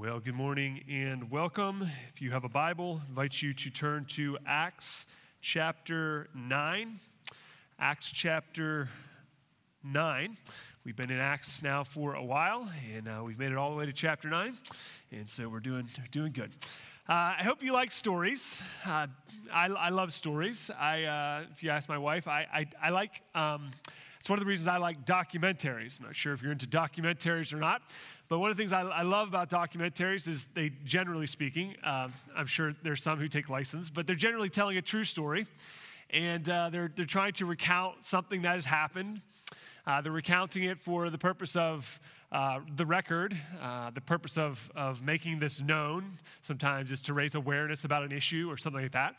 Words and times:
Well, 0.00 0.18
good 0.18 0.34
morning 0.34 0.82
and 0.88 1.30
welcome. 1.30 1.86
If 2.08 2.22
you 2.22 2.30
have 2.30 2.44
a 2.44 2.48
Bible, 2.48 3.02
I 3.04 3.08
invite 3.10 3.42
you 3.42 3.52
to 3.52 3.68
turn 3.68 4.06
to 4.06 4.38
Acts 4.46 5.04
chapter 5.42 6.30
9. 6.34 6.94
Acts 7.78 8.10
chapter 8.10 8.88
9. 9.84 10.38
We've 10.86 10.96
been 10.96 11.10
in 11.10 11.18
Acts 11.18 11.62
now 11.62 11.84
for 11.84 12.14
a 12.14 12.24
while, 12.24 12.70
and 12.94 13.08
uh, 13.08 13.22
we've 13.22 13.38
made 13.38 13.52
it 13.52 13.58
all 13.58 13.72
the 13.72 13.76
way 13.76 13.84
to 13.84 13.92
chapter 13.92 14.30
9, 14.30 14.56
and 15.12 15.28
so 15.28 15.50
we're 15.50 15.60
doing, 15.60 15.86
doing 16.10 16.32
good. 16.32 16.50
Uh, 17.06 17.36
I 17.38 17.42
hope 17.42 17.62
you 17.62 17.74
like 17.74 17.92
stories. 17.92 18.62
Uh, 18.86 19.06
I, 19.52 19.66
I, 19.66 19.90
love 19.90 20.14
stories. 20.14 20.70
I, 20.80 21.04
uh, 21.04 21.44
if 21.52 21.62
you 21.62 21.68
ask 21.68 21.90
my 21.90 21.98
wife, 21.98 22.26
I, 22.26 22.46
I, 22.50 22.66
I 22.82 22.88
like, 22.88 23.20
um, 23.34 23.68
it's 24.18 24.30
one 24.30 24.38
of 24.38 24.44
the 24.46 24.48
reasons 24.48 24.66
I 24.66 24.78
like 24.78 25.04
documentaries. 25.04 26.00
I'm 26.00 26.06
not 26.06 26.16
sure 26.16 26.32
if 26.32 26.42
you're 26.42 26.52
into 26.52 26.66
documentaries 26.66 27.52
or 27.52 27.56
not, 27.58 27.82
but 28.30 28.38
one 28.38 28.48
of 28.48 28.56
the 28.56 28.60
things 28.60 28.72
I, 28.72 28.82
I 28.82 29.02
love 29.02 29.26
about 29.26 29.50
documentaries 29.50 30.28
is 30.28 30.46
they, 30.54 30.70
generally 30.84 31.26
speaking, 31.26 31.74
uh, 31.82 32.06
I'm 32.36 32.46
sure 32.46 32.72
there's 32.84 33.02
some 33.02 33.18
who 33.18 33.26
take 33.26 33.48
license, 33.48 33.90
but 33.90 34.06
they're 34.06 34.14
generally 34.14 34.48
telling 34.48 34.76
a 34.76 34.82
true 34.82 35.02
story. 35.02 35.48
And 36.10 36.48
uh, 36.48 36.70
they're, 36.70 36.92
they're 36.94 37.06
trying 37.06 37.32
to 37.34 37.44
recount 37.44 38.04
something 38.04 38.42
that 38.42 38.54
has 38.54 38.64
happened. 38.64 39.20
Uh, 39.84 40.00
they're 40.00 40.12
recounting 40.12 40.62
it 40.62 40.80
for 40.80 41.10
the 41.10 41.18
purpose 41.18 41.56
of 41.56 41.98
uh, 42.30 42.60
the 42.76 42.86
record, 42.86 43.36
uh, 43.60 43.90
the 43.90 44.00
purpose 44.00 44.38
of, 44.38 44.70
of 44.76 45.02
making 45.02 45.40
this 45.40 45.60
known 45.60 46.12
sometimes 46.40 46.92
is 46.92 47.00
to 47.00 47.14
raise 47.14 47.34
awareness 47.34 47.84
about 47.84 48.04
an 48.04 48.12
issue 48.12 48.48
or 48.48 48.56
something 48.56 48.82
like 48.82 48.92
that. 48.92 49.16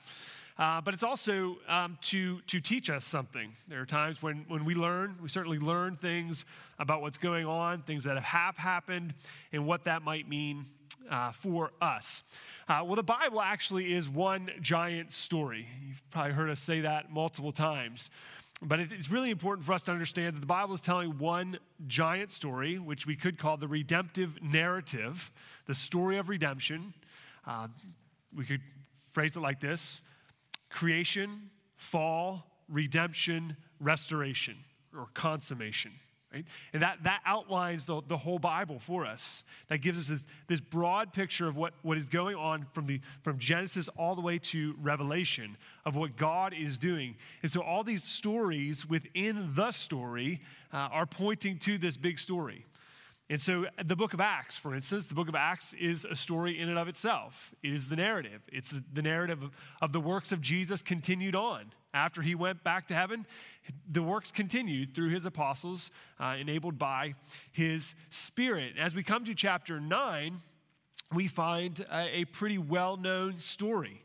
Uh, 0.62 0.80
but 0.80 0.94
it's 0.94 1.02
also 1.02 1.58
um, 1.68 1.98
to, 2.02 2.40
to 2.42 2.60
teach 2.60 2.92
us 2.92 3.04
something. 3.04 3.52
There 3.68 3.82
are 3.82 3.86
times 3.86 4.22
when, 4.22 4.46
when 4.48 4.64
we 4.64 4.76
learn, 4.76 5.16
we 5.20 5.28
certainly 5.28 5.58
learn 5.58 5.96
things 5.96 6.46
about 6.78 7.02
what's 7.02 7.18
going 7.18 7.48
on, 7.48 7.82
things 7.82 8.04
that 8.04 8.22
have 8.22 8.58
happened, 8.58 9.16
and 9.52 9.66
what 9.66 9.86
that 9.86 10.04
might 10.04 10.30
mean 10.30 10.66
uh, 11.10 11.32
for 11.32 11.72
us. 11.82 12.24
Uh, 12.70 12.84
well, 12.86 12.96
the 12.96 13.02
Bible 13.02 13.42
actually 13.42 13.92
is 13.92 14.08
one 14.08 14.52
giant 14.62 15.12
story. 15.12 15.68
You've 15.84 16.08
probably 16.12 16.34
heard 16.34 16.52
us 16.52 16.60
say 16.60 16.82
that 16.82 17.12
multiple 17.12 17.52
times. 17.52 18.12
But 18.62 18.80
it's 18.82 19.10
really 19.10 19.32
important 19.32 19.66
for 19.66 19.74
us 19.74 19.82
to 19.86 19.92
understand 19.92 20.36
that 20.36 20.42
the 20.42 20.46
Bible 20.46 20.76
is 20.76 20.82
telling 20.82 21.18
one 21.18 21.58
giant 21.88 22.30
story, 22.30 22.78
which 22.78 23.08
we 23.08 23.16
could 23.16 23.40
call 23.40 23.58
the 23.58 23.68
redemptive 23.68 24.38
narrative, 24.44 25.32
the 25.66 25.74
story 25.74 26.20
of 26.20 26.30
redemption. 26.30 26.94
Uh, 27.48 27.70
we 28.38 28.46
could 28.46 28.62
phrase 29.12 29.36
it 29.36 29.40
like 29.40 29.60
this 29.60 30.04
creation, 30.72 31.50
fall, 31.76 32.46
redemption, 32.68 33.58
restoration, 33.80 34.56
or 34.96 35.08
consummation. 35.14 35.92
Right? 36.34 36.46
And 36.72 36.82
that, 36.82 37.04
that 37.04 37.20
outlines 37.26 37.84
the, 37.84 38.02
the 38.08 38.16
whole 38.16 38.40
Bible 38.40 38.80
for 38.80 39.06
us. 39.06 39.44
That 39.68 39.80
gives 39.80 40.00
us 40.00 40.08
this, 40.08 40.24
this 40.48 40.62
broad 40.62 41.12
picture 41.12 41.46
of 41.46 41.58
what, 41.58 41.74
what 41.82 41.98
is 41.98 42.06
going 42.06 42.38
on 42.38 42.68
from, 42.72 42.86
the, 42.86 43.02
from 43.22 43.38
Genesis 43.38 43.90
all 43.98 44.16
the 44.16 44.22
way 44.22 44.40
to 44.40 44.74
Revelation 44.82 45.58
of 45.86 45.98
what 45.98 46.16
God 46.16 46.54
is 46.54 46.78
doing. 46.78 47.16
And 47.44 47.52
so 47.52 47.62
all 47.62 47.84
these 47.84 48.06
stories 48.06 48.88
within 48.88 49.52
the 49.56 49.72
story 49.72 50.40
uh, 50.72 50.78
are 50.78 51.06
pointing 51.06 51.58
to 51.60 51.78
this 51.78 51.98
big 51.98 52.18
story. 52.18 52.66
And 53.32 53.40
so, 53.40 53.66
the 53.82 53.96
book 53.96 54.14
of 54.14 54.20
Acts, 54.20 54.58
for 54.58 54.76
instance, 54.76 55.06
the 55.06 55.16
book 55.16 55.30
of 55.30 55.36
Acts 55.36 55.74
is 55.80 56.04
a 56.04 56.18
story 56.18 56.60
in 56.60 56.68
and 56.68 56.78
of 56.78 56.90
itself. 56.90 57.56
It 57.64 57.72
is 57.72 57.88
the 57.88 57.96
narrative. 57.96 58.42
It's 58.52 58.74
the 58.94 59.02
narrative 59.02 59.42
of, 59.42 59.52
of, 59.82 59.94
the 59.94 60.02
works 60.02 60.34
of 60.34 60.42
Jesus 60.42 60.82
continued 60.82 61.34
on. 61.34 61.72
After 61.94 62.22
he 62.22 62.36
went 62.36 62.62
back 62.62 62.90
to 62.90 62.94
heaven, 62.94 63.26
the 63.90 64.04
works 64.04 64.32
continued 64.32 64.94
through 64.94 65.12
his 65.12 65.24
apostles, 65.24 65.92
uh, 66.20 66.36
enabled 66.42 66.78
by 66.78 67.14
his 67.54 67.96
Spirit. 68.10 68.74
As 68.78 68.94
we 68.94 69.02
come 69.02 69.24
to 69.24 69.34
chapter 69.34 69.80
9, 69.80 70.36
we 71.14 71.28
find 71.28 71.86
a, 71.90 72.20
a 72.20 72.26
pretty 72.26 72.58
well 72.58 72.98
known 72.98 73.40
story. 73.40 74.04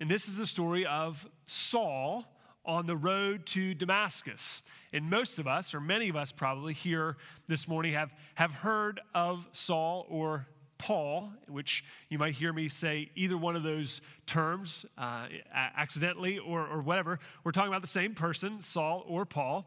And 0.00 0.10
this 0.10 0.26
is 0.26 0.36
the 0.36 0.48
story 0.48 0.84
of 0.84 1.28
Saul 1.46 2.24
on 2.64 2.86
the 2.86 2.96
road 2.96 3.46
to 3.46 3.74
Damascus. 3.74 4.62
And 4.92 5.10
most 5.10 5.38
of 5.38 5.46
us, 5.46 5.74
or 5.74 5.80
many 5.80 6.08
of 6.08 6.16
us 6.16 6.32
probably 6.32 6.72
here 6.72 7.16
this 7.46 7.68
morning, 7.68 7.92
have, 7.92 8.12
have 8.36 8.52
heard 8.52 9.00
of 9.14 9.48
Saul 9.52 10.06
or 10.08 10.46
Paul, 10.78 11.32
which 11.48 11.84
you 12.08 12.18
might 12.18 12.34
hear 12.34 12.52
me 12.52 12.68
say 12.68 13.10
either 13.14 13.36
one 13.36 13.56
of 13.56 13.62
those 13.62 14.00
terms 14.26 14.86
uh, 14.96 15.26
accidentally 15.52 16.38
or, 16.38 16.66
or 16.66 16.80
whatever. 16.80 17.18
We're 17.44 17.52
talking 17.52 17.68
about 17.68 17.82
the 17.82 17.88
same 17.88 18.14
person, 18.14 18.62
Saul 18.62 19.04
or 19.06 19.26
Paul. 19.26 19.66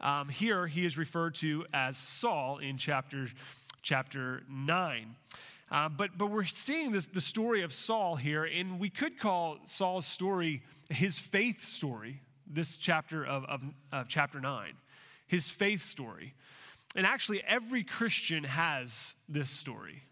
Um, 0.00 0.28
here 0.28 0.66
he 0.66 0.86
is 0.86 0.96
referred 0.96 1.34
to 1.36 1.66
as 1.74 1.96
Saul 1.96 2.58
in 2.58 2.76
chapter, 2.76 3.28
chapter 3.82 4.42
9. 4.48 5.16
Uh, 5.70 5.88
but, 5.88 6.16
but 6.16 6.30
we're 6.30 6.44
seeing 6.44 6.92
this, 6.92 7.06
the 7.06 7.20
story 7.20 7.62
of 7.62 7.72
Saul 7.72 8.16
here, 8.16 8.44
and 8.44 8.78
we 8.78 8.90
could 8.90 9.18
call 9.18 9.58
Saul's 9.66 10.06
story 10.06 10.62
his 10.88 11.18
faith 11.18 11.64
story 11.64 12.20
this 12.52 12.76
chapter 12.76 13.24
of, 13.24 13.44
of, 13.44 13.62
of 13.92 14.08
chapter 14.08 14.40
9, 14.40 14.72
his 15.26 15.48
faith 15.48 15.82
story. 15.82 16.34
And 16.96 17.06
actually, 17.06 17.42
every 17.46 17.84
Christian 17.84 18.44
has 18.44 19.14
this 19.28 19.50
story. 19.50 20.02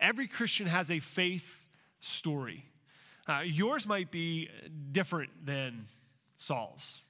Every 0.00 0.26
Christian 0.26 0.66
has 0.66 0.90
a 0.90 0.98
faith 0.98 1.66
story. 2.00 2.64
Uh, 3.28 3.40
yours 3.44 3.86
might 3.86 4.10
be 4.10 4.48
different 4.90 5.30
than 5.44 5.84
Saul's. 6.38 7.02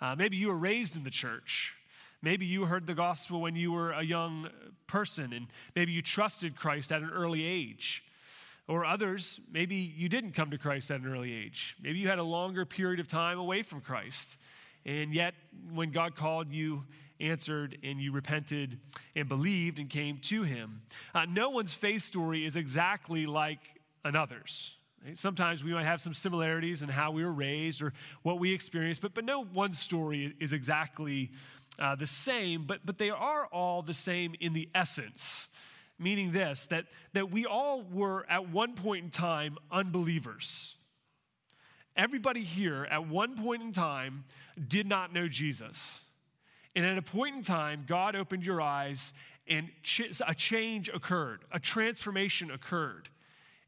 Uh, 0.00 0.14
maybe 0.16 0.36
you 0.36 0.48
were 0.48 0.56
raised 0.56 0.96
in 0.96 1.04
the 1.04 1.10
church. 1.10 1.74
Maybe 2.20 2.46
you 2.46 2.64
heard 2.64 2.86
the 2.86 2.94
gospel 2.94 3.40
when 3.40 3.54
you 3.54 3.70
were 3.70 3.92
a 3.92 4.02
young 4.02 4.48
person, 4.88 5.32
and 5.32 5.46
maybe 5.76 5.92
you 5.92 6.02
trusted 6.02 6.56
Christ 6.56 6.90
at 6.90 7.02
an 7.02 7.10
early 7.10 7.44
age. 7.44 8.02
Or 8.68 8.84
others, 8.84 9.40
maybe 9.50 9.76
you 9.76 10.10
didn't 10.10 10.32
come 10.32 10.50
to 10.50 10.58
Christ 10.58 10.90
at 10.90 11.00
an 11.00 11.10
early 11.10 11.32
age. 11.32 11.74
Maybe 11.82 11.98
you 11.98 12.08
had 12.08 12.18
a 12.18 12.24
longer 12.24 12.66
period 12.66 13.00
of 13.00 13.08
time 13.08 13.38
away 13.38 13.62
from 13.62 13.80
Christ. 13.80 14.38
And 14.84 15.14
yet, 15.14 15.34
when 15.72 15.90
God 15.90 16.14
called, 16.14 16.52
you 16.52 16.84
answered 17.18 17.78
and 17.82 18.00
you 18.00 18.12
repented 18.12 18.78
and 19.16 19.28
believed 19.28 19.78
and 19.78 19.88
came 19.88 20.18
to 20.18 20.42
Him. 20.42 20.82
Uh, 21.14 21.24
no 21.28 21.48
one's 21.48 21.72
faith 21.72 22.02
story 22.02 22.44
is 22.44 22.56
exactly 22.56 23.26
like 23.26 23.60
another's. 24.04 24.74
Sometimes 25.14 25.64
we 25.64 25.72
might 25.72 25.84
have 25.84 26.00
some 26.00 26.12
similarities 26.12 26.82
in 26.82 26.88
how 26.88 27.12
we 27.12 27.24
were 27.24 27.32
raised 27.32 27.80
or 27.80 27.92
what 28.22 28.38
we 28.38 28.52
experienced, 28.52 29.00
but, 29.00 29.14
but 29.14 29.24
no 29.24 29.44
one 29.44 29.72
story 29.72 30.34
is 30.40 30.52
exactly 30.52 31.30
uh, 31.78 31.94
the 31.94 32.06
same, 32.06 32.64
but, 32.64 32.80
but 32.84 32.98
they 32.98 33.10
are 33.10 33.46
all 33.46 33.80
the 33.80 33.94
same 33.94 34.34
in 34.40 34.52
the 34.52 34.68
essence 34.74 35.48
meaning 35.98 36.32
this 36.32 36.66
that, 36.66 36.86
that 37.12 37.30
we 37.30 37.46
all 37.46 37.82
were 37.82 38.26
at 38.28 38.48
one 38.48 38.74
point 38.74 39.04
in 39.04 39.10
time 39.10 39.58
unbelievers. 39.70 40.76
Everybody 41.96 42.42
here 42.42 42.86
at 42.90 43.08
one 43.08 43.36
point 43.36 43.62
in 43.62 43.72
time 43.72 44.24
did 44.68 44.86
not 44.86 45.12
know 45.12 45.26
Jesus. 45.26 46.04
And 46.76 46.86
at 46.86 46.96
a 46.96 47.02
point 47.02 47.34
in 47.34 47.42
time, 47.42 47.84
God 47.88 48.14
opened 48.14 48.46
your 48.46 48.60
eyes 48.60 49.12
and 49.48 49.68
a 50.26 50.34
change 50.34 50.88
occurred, 50.88 51.40
a 51.50 51.58
transformation 51.58 52.50
occurred. 52.50 53.08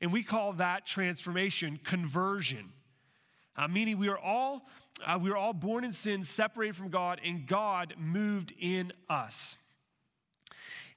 And 0.00 0.12
we 0.12 0.22
call 0.22 0.52
that 0.54 0.86
transformation 0.86 1.80
conversion. 1.82 2.72
Uh, 3.56 3.68
meaning 3.68 3.98
we 3.98 4.08
are 4.08 4.18
all 4.18 4.62
uh, 5.04 5.18
we 5.20 5.30
are 5.30 5.36
all 5.36 5.52
born 5.54 5.82
in 5.82 5.92
sin, 5.92 6.22
separated 6.22 6.76
from 6.76 6.90
God, 6.90 7.20
and 7.24 7.46
God 7.46 7.94
moved 7.98 8.52
in 8.60 8.92
us. 9.08 9.56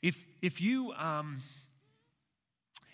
If, 0.03 0.25
if, 0.41 0.61
you, 0.61 0.91
um, 0.93 1.37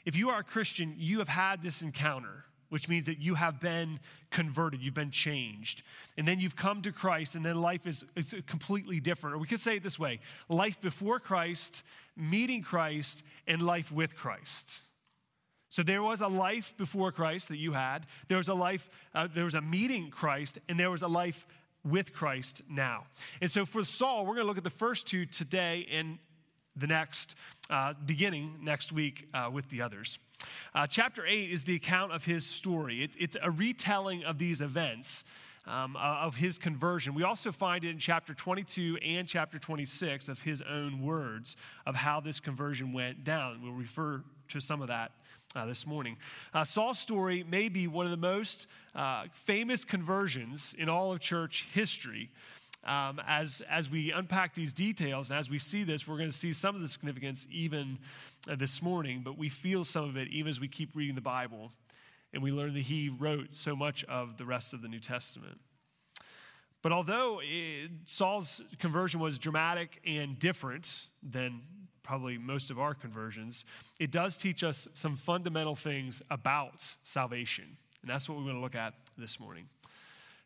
if 0.05 0.15
you 0.15 0.29
are 0.29 0.39
a 0.39 0.43
Christian, 0.43 0.93
you 0.97 1.17
have 1.19 1.27
had 1.27 1.63
this 1.63 1.81
encounter, 1.81 2.45
which 2.69 2.87
means 2.87 3.07
that 3.07 3.19
you 3.19 3.33
have 3.33 3.59
been 3.59 3.99
converted, 4.29 4.79
you've 4.79 4.93
been 4.93 5.09
changed. 5.09 5.81
And 6.17 6.27
then 6.27 6.39
you've 6.39 6.55
come 6.55 6.83
to 6.83 6.91
Christ, 6.91 7.35
and 7.35 7.43
then 7.43 7.59
life 7.59 7.87
is 7.87 8.05
it's 8.15 8.35
completely 8.45 8.99
different. 8.99 9.35
Or 9.35 9.39
we 9.39 9.47
could 9.47 9.59
say 9.59 9.77
it 9.77 9.83
this 9.83 9.97
way 9.97 10.19
life 10.47 10.79
before 10.79 11.19
Christ, 11.19 11.81
meeting 12.15 12.61
Christ, 12.61 13.23
and 13.47 13.59
life 13.63 13.91
with 13.91 14.15
Christ. 14.15 14.81
So 15.67 15.83
there 15.83 16.03
was 16.03 16.21
a 16.21 16.27
life 16.27 16.75
before 16.77 17.12
Christ 17.12 17.50
that 17.50 17.57
you 17.57 17.73
had. 17.73 18.05
There 18.27 18.38
was 18.38 18.50
a 18.50 18.55
life, 18.55 18.88
uh, 19.15 19.27
there 19.33 19.45
was 19.45 19.55
a 19.55 19.62
meeting 19.62 20.12
Christ, 20.12 20.59
and 20.69 20.79
there 20.79 20.91
was 20.91 21.01
a 21.01 21.07
life 21.07 21.45
with 21.83 22.13
Christ 22.13 22.62
now. 22.69 23.05
And 23.41 23.50
so 23.50 23.65
for 23.65 23.83
Saul, 23.83 24.25
we're 24.25 24.35
going 24.35 24.45
to 24.45 24.47
look 24.47 24.57
at 24.57 24.63
the 24.63 24.69
first 24.69 25.07
two 25.07 25.25
today, 25.25 25.88
and 25.91 26.19
the 26.79 26.87
next, 26.87 27.35
uh, 27.69 27.93
beginning 28.05 28.57
next 28.61 28.91
week 28.91 29.27
uh, 29.33 29.49
with 29.51 29.69
the 29.69 29.81
others. 29.81 30.19
Uh, 30.73 30.87
chapter 30.87 31.25
8 31.25 31.51
is 31.51 31.63
the 31.63 31.75
account 31.75 32.11
of 32.11 32.25
his 32.25 32.45
story, 32.45 33.03
it, 33.03 33.11
it's 33.19 33.37
a 33.41 33.51
retelling 33.51 34.23
of 34.23 34.37
these 34.37 34.61
events. 34.61 35.23
Um, 35.67 35.95
uh, 35.97 35.99
of 35.99 36.35
his 36.35 36.57
conversion. 36.57 37.13
We 37.13 37.21
also 37.21 37.51
find 37.51 37.83
it 37.83 37.89
in 37.89 37.99
chapter 37.99 38.33
22 38.33 38.97
and 39.05 39.27
chapter 39.27 39.59
26 39.59 40.27
of 40.27 40.41
his 40.41 40.63
own 40.63 41.03
words 41.03 41.57
of 41.85 41.93
how 41.93 42.21
this 42.21 42.39
conversion 42.39 42.91
went 42.91 43.23
down. 43.23 43.59
We'll 43.61 43.73
refer 43.73 44.23
to 44.47 44.59
some 44.59 44.81
of 44.81 44.87
that 44.87 45.11
uh, 45.55 45.65
this 45.65 45.85
morning. 45.85 46.17
Uh, 46.53 46.63
Saul's 46.63 46.99
story 46.99 47.43
may 47.43 47.69
be 47.69 47.87
one 47.87 48.05
of 48.05 48.11
the 48.11 48.17
most 48.17 48.67
uh, 48.95 49.25
famous 49.31 49.85
conversions 49.85 50.75
in 50.77 50.89
all 50.89 51.11
of 51.11 51.19
church 51.19 51.67
history. 51.73 52.29
Um, 52.85 53.21
as, 53.27 53.61
as 53.69 53.89
we 53.89 54.11
unpack 54.11 54.55
these 54.55 54.71
details 54.71 55.29
and 55.29 55.39
as 55.39 55.49
we 55.49 55.59
see 55.59 55.83
this, 55.83 56.07
we're 56.07 56.17
going 56.17 56.29
to 56.29 56.35
see 56.35 56.53
some 56.53 56.75
of 56.75 56.81
the 56.81 56.87
significance 56.87 57.47
even 57.51 57.99
uh, 58.49 58.55
this 58.55 58.81
morning, 58.81 59.21
but 59.23 59.37
we 59.37 59.49
feel 59.49 59.83
some 59.83 60.05
of 60.05 60.17
it 60.17 60.29
even 60.29 60.49
as 60.49 60.59
we 60.59 60.67
keep 60.67 60.95
reading 60.95 61.15
the 61.15 61.21
Bible 61.21 61.71
and 62.33 62.41
we 62.41 62.51
learn 62.51 62.73
that 62.73 62.83
he 62.83 63.09
wrote 63.09 63.49
so 63.53 63.75
much 63.75 64.03
of 64.05 64.37
the 64.37 64.45
rest 64.45 64.73
of 64.73 64.81
the 64.81 64.87
New 64.87 64.99
Testament. 64.99 65.59
But 66.81 66.91
although 66.91 67.41
it, 67.43 67.91
Saul's 68.05 68.61
conversion 68.77 69.19
was 69.19 69.37
dramatic 69.37 69.99
and 70.05 70.39
different 70.39 71.07
than 71.21 71.61
probably 72.03 72.37
most 72.37 72.71
of 72.71 72.79
our 72.79 72.93
conversions, 72.93 73.65
it 73.99 74.11
does 74.11 74.37
teach 74.37 74.63
us 74.63 74.87
some 74.93 75.15
fundamental 75.15 75.75
things 75.75 76.21
about 76.31 76.95
salvation. 77.03 77.77
And 78.01 78.09
that's 78.09 78.29
what 78.29 78.37
we're 78.37 78.45
going 78.45 78.55
to 78.55 78.61
look 78.61 78.75
at 78.75 78.93
this 79.17 79.39
morning. 79.39 79.65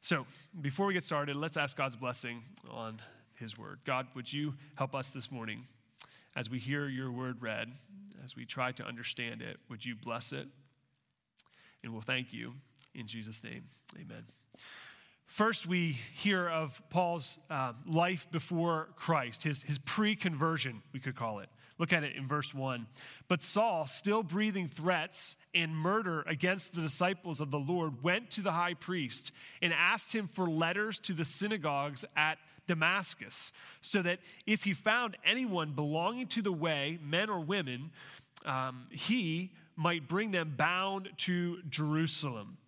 So, 0.06 0.26
before 0.60 0.88
we 0.88 0.94
get 0.94 1.06
started, 1.06 1.38
let's 1.38 1.56
ask 1.56 1.78
God's 1.78 1.96
blessing 1.96 2.44
on 2.70 3.00
His 3.36 3.58
word. 3.58 3.80
God, 3.86 4.06
would 4.16 4.32
you 4.32 4.54
help 4.76 4.94
us 4.96 5.12
this 5.12 5.32
morning 5.32 5.62
as 6.36 6.50
we 6.50 6.60
hear 6.60 6.90
your 6.90 7.10
word 7.10 7.42
read, 7.42 7.72
as 8.22 8.36
we 8.36 8.44
try 8.44 8.74
to 8.74 8.86
understand 8.86 9.42
it? 9.42 9.62
Would 9.70 9.86
you 9.86 9.96
bless 9.96 10.34
it? 10.34 10.46
And 11.86 11.94
we'll 11.94 12.02
thank 12.02 12.34
you 12.34 12.56
in 12.94 13.08
Jesus' 13.08 13.46
name. 13.46 13.64
Amen. 13.96 14.26
First, 15.26 15.68
we 15.68 15.98
hear 16.14 16.50
of 16.50 16.82
Paul's 16.90 17.40
uh, 17.50 17.72
life 17.88 18.28
before 18.30 18.90
Christ, 18.98 19.44
his, 19.44 19.64
his 19.64 19.80
pre 19.80 20.18
conversion, 20.18 20.82
we 20.92 21.00
could 21.00 21.16
call 21.16 21.40
it. 21.40 21.48
Look 21.84 21.92
at 21.92 22.06
it 22.06 22.16
in 22.16 22.30
verse 22.30 22.54
1. 22.54 22.88
But 23.28 23.44
Saul, 23.44 23.88
still 23.88 24.24
breathing 24.24 24.70
threats 24.70 25.36
and 25.54 25.76
murder 25.76 26.22
against 26.22 26.74
the 26.74 26.80
disciples 26.80 27.42
of 27.42 27.52
the 27.52 27.60
Lord, 27.60 28.02
went 28.02 28.32
to 28.32 28.42
the 28.42 28.54
high 28.54 28.76
priest 28.76 29.34
and 29.62 29.74
asked 29.74 30.16
him 30.16 30.28
for 30.28 30.50
letters 30.50 30.98
to 31.02 31.12
the 31.12 31.26
synagogues 31.26 32.06
at 32.16 32.38
Damascus, 32.68 33.52
so 33.82 34.02
that 34.02 34.20
if 34.48 34.64
he 34.64 34.72
found 34.72 35.18
anyone 35.26 35.74
belonging 35.74 36.28
to 36.28 36.42
the 36.42 36.54
way, 36.54 37.00
men 37.04 37.30
or 37.30 37.42
women, 37.42 37.92
um, 38.46 38.86
he 38.90 39.52
might 39.76 40.08
bring 40.08 40.32
them 40.32 40.54
bound 40.56 41.10
to 41.18 41.62
Jerusalem. 41.68 42.60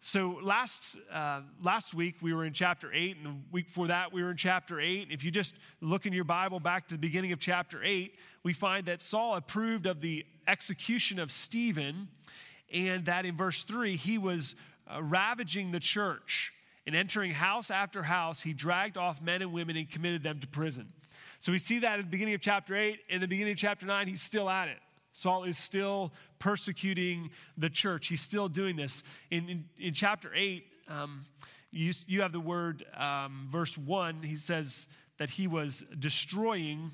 So 0.00 0.38
last, 0.42 0.96
uh, 1.12 1.40
last 1.60 1.92
week 1.92 2.16
we 2.20 2.32
were 2.32 2.44
in 2.44 2.52
chapter 2.52 2.92
8, 2.92 3.16
and 3.16 3.26
the 3.26 3.34
week 3.50 3.66
before 3.66 3.88
that 3.88 4.12
we 4.12 4.22
were 4.22 4.30
in 4.30 4.36
chapter 4.36 4.80
8. 4.80 5.08
If 5.10 5.24
you 5.24 5.30
just 5.30 5.56
look 5.80 6.06
in 6.06 6.12
your 6.12 6.24
Bible 6.24 6.60
back 6.60 6.86
to 6.88 6.94
the 6.94 6.98
beginning 6.98 7.32
of 7.32 7.40
chapter 7.40 7.82
8, 7.82 8.14
we 8.44 8.52
find 8.52 8.86
that 8.86 9.00
Saul 9.00 9.34
approved 9.34 9.86
of 9.86 10.00
the 10.00 10.24
execution 10.46 11.18
of 11.18 11.32
Stephen, 11.32 12.08
and 12.72 13.06
that 13.06 13.26
in 13.26 13.36
verse 13.36 13.64
3 13.64 13.96
he 13.96 14.18
was 14.18 14.54
uh, 14.86 15.02
ravaging 15.02 15.72
the 15.72 15.80
church. 15.80 16.52
And 16.86 16.96
entering 16.96 17.32
house 17.32 17.70
after 17.70 18.04
house, 18.04 18.40
he 18.40 18.54
dragged 18.54 18.96
off 18.96 19.20
men 19.20 19.42
and 19.42 19.52
women 19.52 19.76
and 19.76 19.90
committed 19.90 20.22
them 20.22 20.38
to 20.38 20.46
prison. 20.46 20.90
So 21.40 21.52
we 21.52 21.58
see 21.58 21.80
that 21.80 21.98
at 21.98 22.04
the 22.04 22.10
beginning 22.10 22.34
of 22.34 22.40
chapter 22.40 22.74
8. 22.74 23.00
In 23.10 23.20
the 23.20 23.28
beginning 23.28 23.52
of 23.52 23.58
chapter 23.58 23.84
9, 23.84 24.06
he's 24.06 24.22
still 24.22 24.48
at 24.48 24.68
it. 24.68 24.78
Saul 25.12 25.44
is 25.44 25.58
still 25.58 26.12
persecuting 26.38 27.30
the 27.56 27.70
church. 27.70 28.08
He's 28.08 28.20
still 28.20 28.48
doing 28.48 28.76
this. 28.76 29.02
In, 29.30 29.48
in, 29.48 29.64
in 29.78 29.94
chapter 29.94 30.30
8, 30.34 30.64
um, 30.88 31.24
you, 31.70 31.92
you 32.06 32.22
have 32.22 32.32
the 32.32 32.40
word, 32.40 32.84
um, 32.96 33.48
verse 33.50 33.76
1, 33.76 34.22
he 34.22 34.36
says 34.36 34.88
that 35.18 35.30
he 35.30 35.46
was 35.46 35.84
destroying, 35.98 36.90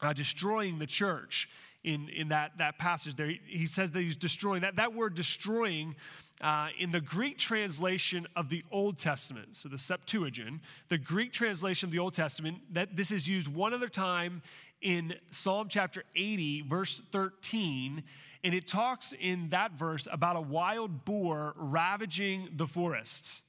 uh, 0.00 0.12
destroying 0.12 0.78
the 0.78 0.86
church 0.86 1.48
in, 1.84 2.08
in 2.10 2.28
that, 2.28 2.58
that 2.58 2.78
passage 2.78 3.16
there. 3.16 3.28
He, 3.28 3.40
he 3.46 3.66
says 3.66 3.90
that 3.92 4.00
he's 4.00 4.16
destroying. 4.16 4.62
That, 4.62 4.76
that 4.76 4.94
word 4.94 5.14
destroying 5.14 5.96
uh, 6.40 6.68
in 6.78 6.92
the 6.92 7.00
Greek 7.00 7.38
translation 7.38 8.26
of 8.36 8.48
the 8.48 8.62
Old 8.70 8.98
Testament, 8.98 9.56
so 9.56 9.68
the 9.68 9.78
Septuagint, 9.78 10.60
the 10.88 10.98
Greek 10.98 11.32
translation 11.32 11.88
of 11.88 11.92
the 11.92 11.98
Old 11.98 12.14
Testament, 12.14 12.58
that 12.72 12.94
this 12.94 13.10
is 13.10 13.26
used 13.26 13.48
one 13.48 13.74
other 13.74 13.88
time 13.88 14.42
in 14.80 15.14
Psalm 15.30 15.68
chapter 15.68 16.04
80, 16.14 16.62
verse 16.62 17.00
13, 17.12 18.02
and 18.44 18.54
it 18.54 18.66
talks 18.66 19.12
in 19.18 19.48
that 19.50 19.72
verse 19.72 20.06
about 20.10 20.36
a 20.36 20.40
wild 20.40 21.04
boar 21.04 21.54
ravaging 21.56 22.50
the 22.56 22.66
forest. 22.66 23.42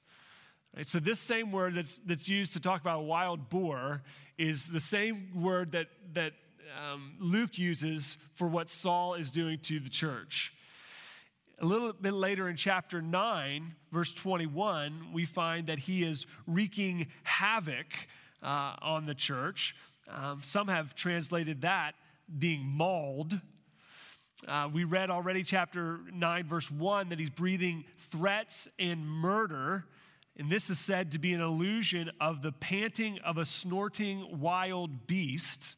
So, 0.83 0.99
this 0.99 1.19
same 1.19 1.51
word 1.51 1.75
that's, 1.75 1.99
that's 1.99 2.29
used 2.29 2.53
to 2.53 2.59
talk 2.59 2.81
about 2.81 2.99
a 2.99 3.03
wild 3.03 3.49
boar 3.49 4.03
is 4.37 4.69
the 4.69 4.79
same 4.79 5.41
word 5.41 5.73
that, 5.73 5.87
that 6.13 6.33
um, 6.91 7.13
Luke 7.19 7.57
uses 7.57 8.17
for 8.33 8.47
what 8.47 8.69
Saul 8.69 9.15
is 9.15 9.31
doing 9.31 9.59
to 9.63 9.79
the 9.79 9.89
church. 9.89 10.53
A 11.59 11.65
little 11.65 11.91
bit 11.91 12.13
later 12.13 12.47
in 12.47 12.55
chapter 12.55 13.01
9, 13.01 13.75
verse 13.91 14.13
21, 14.13 15.09
we 15.11 15.25
find 15.25 15.67
that 15.67 15.79
he 15.79 16.03
is 16.03 16.25
wreaking 16.47 17.07
havoc 17.23 17.87
uh, 18.41 18.75
on 18.81 19.05
the 19.05 19.15
church. 19.15 19.75
Um, 20.11 20.41
some 20.43 20.67
have 20.67 20.95
translated 20.95 21.61
that 21.61 21.93
being 22.37 22.63
mauled. 22.63 23.39
Uh, 24.47 24.69
we 24.71 24.83
read 24.85 25.09
already, 25.09 25.43
chapter 25.43 25.99
9, 26.13 26.45
verse 26.45 26.71
1, 26.71 27.09
that 27.09 27.19
he's 27.19 27.29
breathing 27.29 27.83
threats 27.97 28.67
and 28.79 29.05
murder. 29.05 29.85
And 30.37 30.49
this 30.49 30.69
is 30.69 30.79
said 30.79 31.11
to 31.11 31.19
be 31.19 31.33
an 31.33 31.41
illusion 31.41 32.09
of 32.21 32.41
the 32.41 32.53
panting 32.53 33.19
of 33.19 33.37
a 33.37 33.45
snorting 33.45 34.39
wild 34.39 35.05
beast. 35.07 35.75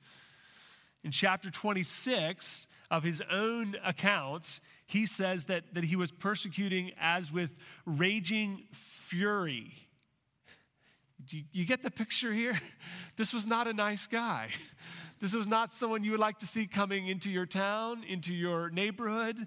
In 1.03 1.09
chapter 1.09 1.49
26 1.49 2.67
of 2.91 3.03
his 3.03 3.23
own 3.31 3.75
account, 3.83 4.59
he 4.85 5.07
says 5.07 5.45
that, 5.45 5.73
that 5.73 5.85
he 5.85 5.95
was 5.95 6.11
persecuting 6.11 6.91
as 6.99 7.31
with 7.31 7.55
raging 7.85 8.67
fury. 8.71 9.73
You, 11.29 11.43
you 11.51 11.65
get 11.65 11.83
the 11.83 11.91
picture 11.91 12.33
here? 12.33 12.59
This 13.17 13.33
was 13.33 13.45
not 13.45 13.67
a 13.67 13.73
nice 13.73 14.07
guy. 14.07 14.49
This 15.19 15.35
was 15.35 15.45
not 15.45 15.71
someone 15.71 16.03
you 16.03 16.09
would 16.11 16.19
like 16.19 16.39
to 16.39 16.47
see 16.47 16.65
coming 16.65 17.07
into 17.07 17.29
your 17.29 17.45
town, 17.45 18.03
into 18.03 18.33
your 18.33 18.71
neighborhood. 18.71 19.45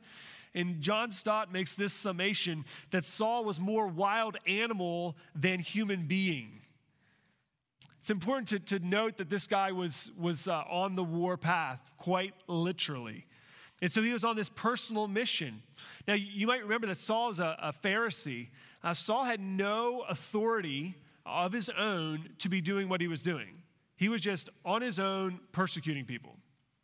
And 0.55 0.81
John 0.81 1.11
Stott 1.11 1.53
makes 1.53 1.75
this 1.75 1.93
summation 1.93 2.65
that 2.93 3.05
Saul 3.05 3.45
was 3.45 3.59
more 3.59 3.89
wild 3.89 4.37
animal 4.47 5.17
than 5.35 5.59
human 5.59 6.07
being. 6.07 6.61
It's 7.99 8.11
important 8.11 8.49
to, 8.49 8.79
to 8.79 8.87
note 8.87 9.17
that 9.17 9.31
this 9.31 9.49
guy 9.49 9.73
was, 9.73 10.13
was 10.17 10.47
uh, 10.47 10.63
on 10.71 10.95
the 10.95 11.03
war 11.03 11.37
path, 11.37 11.81
quite 11.99 12.35
literally. 12.47 13.27
And 13.83 13.91
so 13.91 14.01
he 14.01 14.13
was 14.13 14.23
on 14.23 14.37
this 14.37 14.51
personal 14.51 15.09
mission. 15.09 15.63
Now, 16.07 16.15
you 16.15 16.47
might 16.47 16.63
remember 16.63 16.87
that 16.87 16.99
Saul 16.99 17.31
is 17.31 17.41
a, 17.41 17.59
a 17.61 17.73
Pharisee. 17.73 18.51
Uh, 18.85 18.95
Saul 18.95 19.25
had 19.25 19.41
no 19.41 20.05
authority 20.09 20.95
of 21.27 21.53
his 21.53 21.69
own 21.71 22.29
to 22.39 22.49
be 22.49 22.61
doing 22.61 22.89
what 22.89 23.01
he 23.01 23.09
was 23.09 23.23
doing. 23.23 23.63
He 23.97 24.09
was 24.09 24.21
just 24.21 24.51
on 24.65 24.83
his 24.83 24.99
own 24.99 25.41
persecuting 25.53 26.05
people. 26.05 26.37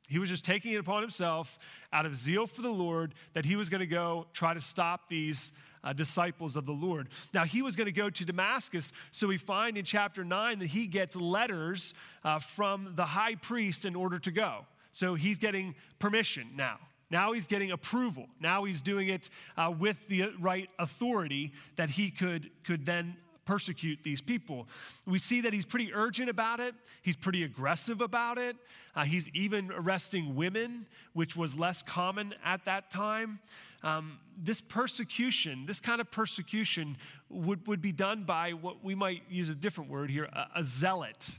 He 0.08 0.18
was 0.18 0.28
just 0.28 0.44
taking 0.44 0.72
it 0.72 0.78
upon 0.78 1.02
himself 1.02 1.58
out 1.92 2.04
of 2.04 2.16
zeal 2.16 2.46
for 2.46 2.62
the 2.62 2.72
Lord 2.72 3.14
that 3.34 3.44
he 3.44 3.54
was 3.54 3.68
going 3.68 3.80
to 3.80 3.86
go 3.86 4.26
try 4.32 4.54
to 4.54 4.60
stop 4.60 5.08
these 5.08 5.52
uh, 5.84 5.92
disciples 5.92 6.56
of 6.56 6.66
the 6.66 6.72
Lord. 6.72 7.08
Now, 7.32 7.44
he 7.44 7.62
was 7.62 7.76
going 7.76 7.86
to 7.86 7.92
go 7.92 8.10
to 8.10 8.24
Damascus, 8.24 8.92
so 9.12 9.28
we 9.28 9.38
find 9.38 9.78
in 9.78 9.84
chapter 9.84 10.24
9 10.24 10.58
that 10.58 10.68
he 10.68 10.86
gets 10.86 11.16
letters 11.16 11.94
uh, 12.24 12.38
from 12.38 12.92
the 12.96 13.06
high 13.06 13.36
priest 13.36 13.84
in 13.84 13.94
order 13.94 14.18
to 14.18 14.30
go. 14.30 14.66
So 14.92 15.14
he's 15.14 15.38
getting 15.38 15.74
permission 15.98 16.48
now. 16.56 16.78
Now 17.10 17.32
he's 17.32 17.46
getting 17.46 17.72
approval. 17.72 18.26
Now 18.40 18.64
he's 18.64 18.80
doing 18.80 19.08
it 19.08 19.30
uh, 19.56 19.72
with 19.76 19.96
the 20.08 20.32
right 20.40 20.68
authority 20.78 21.52
that 21.76 21.90
he 21.90 22.10
could, 22.10 22.50
could 22.64 22.84
then 22.84 23.16
persecute 23.50 23.98
these 24.04 24.20
people. 24.20 24.68
We 25.06 25.18
see 25.18 25.40
that 25.40 25.52
he's 25.52 25.64
pretty 25.64 25.92
urgent 25.92 26.30
about 26.30 26.60
it, 26.60 26.72
he's 27.02 27.16
pretty 27.16 27.42
aggressive 27.42 28.00
about 28.00 28.38
it. 28.38 28.54
Uh, 28.94 29.04
he's 29.04 29.28
even 29.30 29.72
arresting 29.72 30.36
women, 30.36 30.86
which 31.14 31.34
was 31.34 31.56
less 31.56 31.82
common 31.82 32.32
at 32.44 32.64
that 32.66 32.92
time. 32.92 33.40
Um, 33.82 34.20
this 34.40 34.60
persecution, 34.60 35.66
this 35.66 35.80
kind 35.80 36.00
of 36.00 36.12
persecution, 36.12 36.96
would, 37.28 37.66
would 37.66 37.82
be 37.82 37.90
done 37.90 38.22
by 38.22 38.52
what 38.52 38.84
we 38.84 38.94
might 38.94 39.22
use 39.28 39.48
a 39.48 39.54
different 39.56 39.90
word 39.90 40.10
here 40.10 40.28
a, 40.32 40.46
a 40.60 40.64
zealot. 40.64 41.36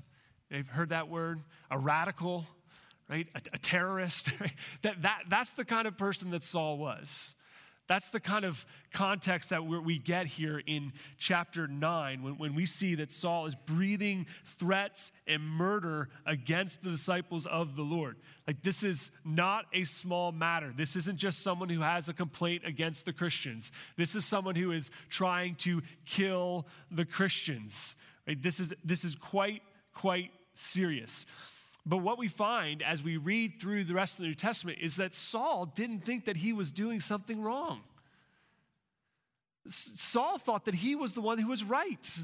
You've 0.50 0.68
heard 0.68 0.90
that 0.90 1.08
word? 1.08 1.40
A 1.70 1.80
radical, 1.80 2.46
right? 3.10 3.28
A, 3.36 3.42
a 3.54 3.58
terrorist. 3.58 4.32
That, 4.82 5.02
that, 5.04 5.24
that's 5.30 5.54
the 5.54 5.64
kind 5.64 5.88
of 5.88 5.98
person 5.98 6.32
that 6.32 6.44
Saul 6.44 6.78
was. 6.78 7.36
That's 7.92 8.08
the 8.08 8.22
kind 8.22 8.46
of 8.46 8.66
context 8.94 9.50
that 9.50 9.66
we 9.66 10.00
get 10.00 10.26
here 10.26 10.62
in 10.66 10.94
chapter 11.18 11.68
9 11.68 12.24
when, 12.24 12.38
when 12.38 12.56
we 12.56 12.66
see 12.66 12.96
that 12.96 13.12
Saul 13.12 13.48
is 13.48 13.54
breathing 13.54 14.28
threats 14.46 15.12
and 15.28 15.44
murder 15.44 16.08
against 16.26 16.84
the 16.84 16.90
disciples 16.90 17.46
of 17.46 17.76
the 17.76 17.82
Lord. 17.82 18.16
Like, 18.48 18.62
this 18.62 18.84
is 18.84 19.12
not 19.26 19.66
a 19.74 19.84
small 19.84 20.32
matter. 20.32 20.72
This 20.74 20.96
isn't 20.96 21.18
just 21.18 21.42
someone 21.42 21.68
who 21.68 21.82
has 21.82 22.08
a 22.08 22.14
complaint 22.14 22.64
against 22.66 23.04
the 23.04 23.12
Christians. 23.12 23.74
This 23.98 24.16
is 24.16 24.24
someone 24.24 24.56
who 24.56 24.72
is 24.72 24.90
trying 25.10 25.56
to 25.56 25.82
kill 26.06 26.68
the 26.92 27.04
Christians. 27.04 27.98
Right? 28.26 28.42
This, 28.42 28.62
is, 28.62 28.74
this 28.86 29.04
is 29.04 29.16
quite, 29.16 29.64
quite 29.94 30.32
serious. 30.54 31.26
But 31.86 31.98
what 31.98 32.18
we 32.18 32.28
find 32.28 32.84
as 32.84 33.04
we 33.04 33.18
read 33.18 33.60
through 33.60 33.86
the 33.86 33.94
rest 33.94 34.16
of 34.16 34.24
the 34.24 34.28
New 34.28 34.36
Testament 34.36 34.78
is 34.82 34.98
that 34.98 35.16
Saul 35.16 35.66
didn't 35.66 36.06
think 36.06 36.26
that 36.26 36.38
he 36.38 36.54
was 36.54 36.72
doing 36.72 37.00
something 37.00 37.42
wrong. 37.42 37.82
Saul 39.68 40.38
thought 40.38 40.66
that 40.66 40.76
he 40.76 40.96
was 40.96 41.14
the 41.14 41.22
one 41.22 41.38
who 41.38 41.48
was 41.48 41.64
right. 41.64 42.20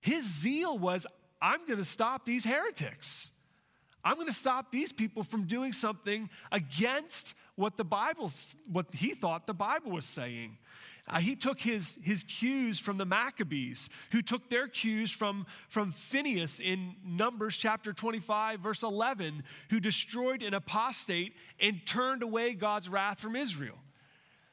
His 0.00 0.24
zeal 0.24 0.78
was, 0.78 1.06
I'm 1.40 1.66
going 1.66 1.78
to 1.78 1.84
stop 1.84 2.24
these 2.24 2.44
heretics. 2.44 3.30
I'm 4.04 4.14
going 4.14 4.28
to 4.28 4.32
stop 4.32 4.70
these 4.70 4.92
people 4.92 5.24
from 5.24 5.44
doing 5.44 5.72
something 5.72 6.30
against 6.52 7.34
what 7.56 7.76
the 7.76 7.84
Bible, 7.84 8.30
what 8.70 8.86
he 8.94 9.14
thought 9.14 9.46
the 9.46 9.54
Bible 9.54 9.90
was 9.90 10.04
saying. 10.04 10.58
Uh, 11.08 11.20
he 11.20 11.36
took 11.36 11.60
his, 11.60 11.98
his 12.02 12.24
cues 12.24 12.80
from 12.80 12.98
the 12.98 13.04
Maccabees, 13.04 13.88
who 14.10 14.22
took 14.22 14.50
their 14.50 14.66
cues 14.66 15.12
from, 15.12 15.46
from 15.68 15.92
Phineas 15.92 16.58
in 16.58 16.96
Numbers 17.04 17.56
chapter 17.56 17.92
25, 17.92 18.58
verse 18.58 18.82
11, 18.82 19.44
who 19.70 19.78
destroyed 19.78 20.42
an 20.42 20.52
apostate 20.52 21.34
and 21.60 21.80
turned 21.86 22.24
away 22.24 22.54
God's 22.54 22.88
wrath 22.88 23.20
from 23.20 23.36
Israel. 23.36 23.78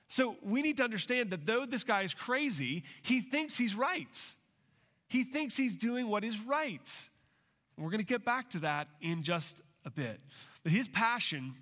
So 0.08 0.36
we 0.44 0.62
need 0.62 0.78
to 0.78 0.84
understand 0.84 1.32
that 1.32 1.48
though 1.48 1.66
this 1.66 1.84
guy 1.84 2.04
is 2.04 2.14
crazy, 2.14 2.84
he 3.02 3.22
thinks 3.22 3.58
he's 3.58 3.76
right. 3.76 4.36
He 5.08 5.24
thinks 5.24 5.58
he's 5.58 5.76
doing 5.76 6.08
what 6.08 6.24
is 6.24 6.40
right. 6.42 7.10
We're 7.80 7.90
going 7.90 8.00
to 8.00 8.06
get 8.06 8.24
back 8.24 8.52
to 8.52 8.60
that 8.60 8.88
in 9.02 9.24
just 9.24 9.62
a 9.86 9.90
bit. 9.90 10.20
But 10.62 10.72
his 10.72 10.88
passion 10.88 11.56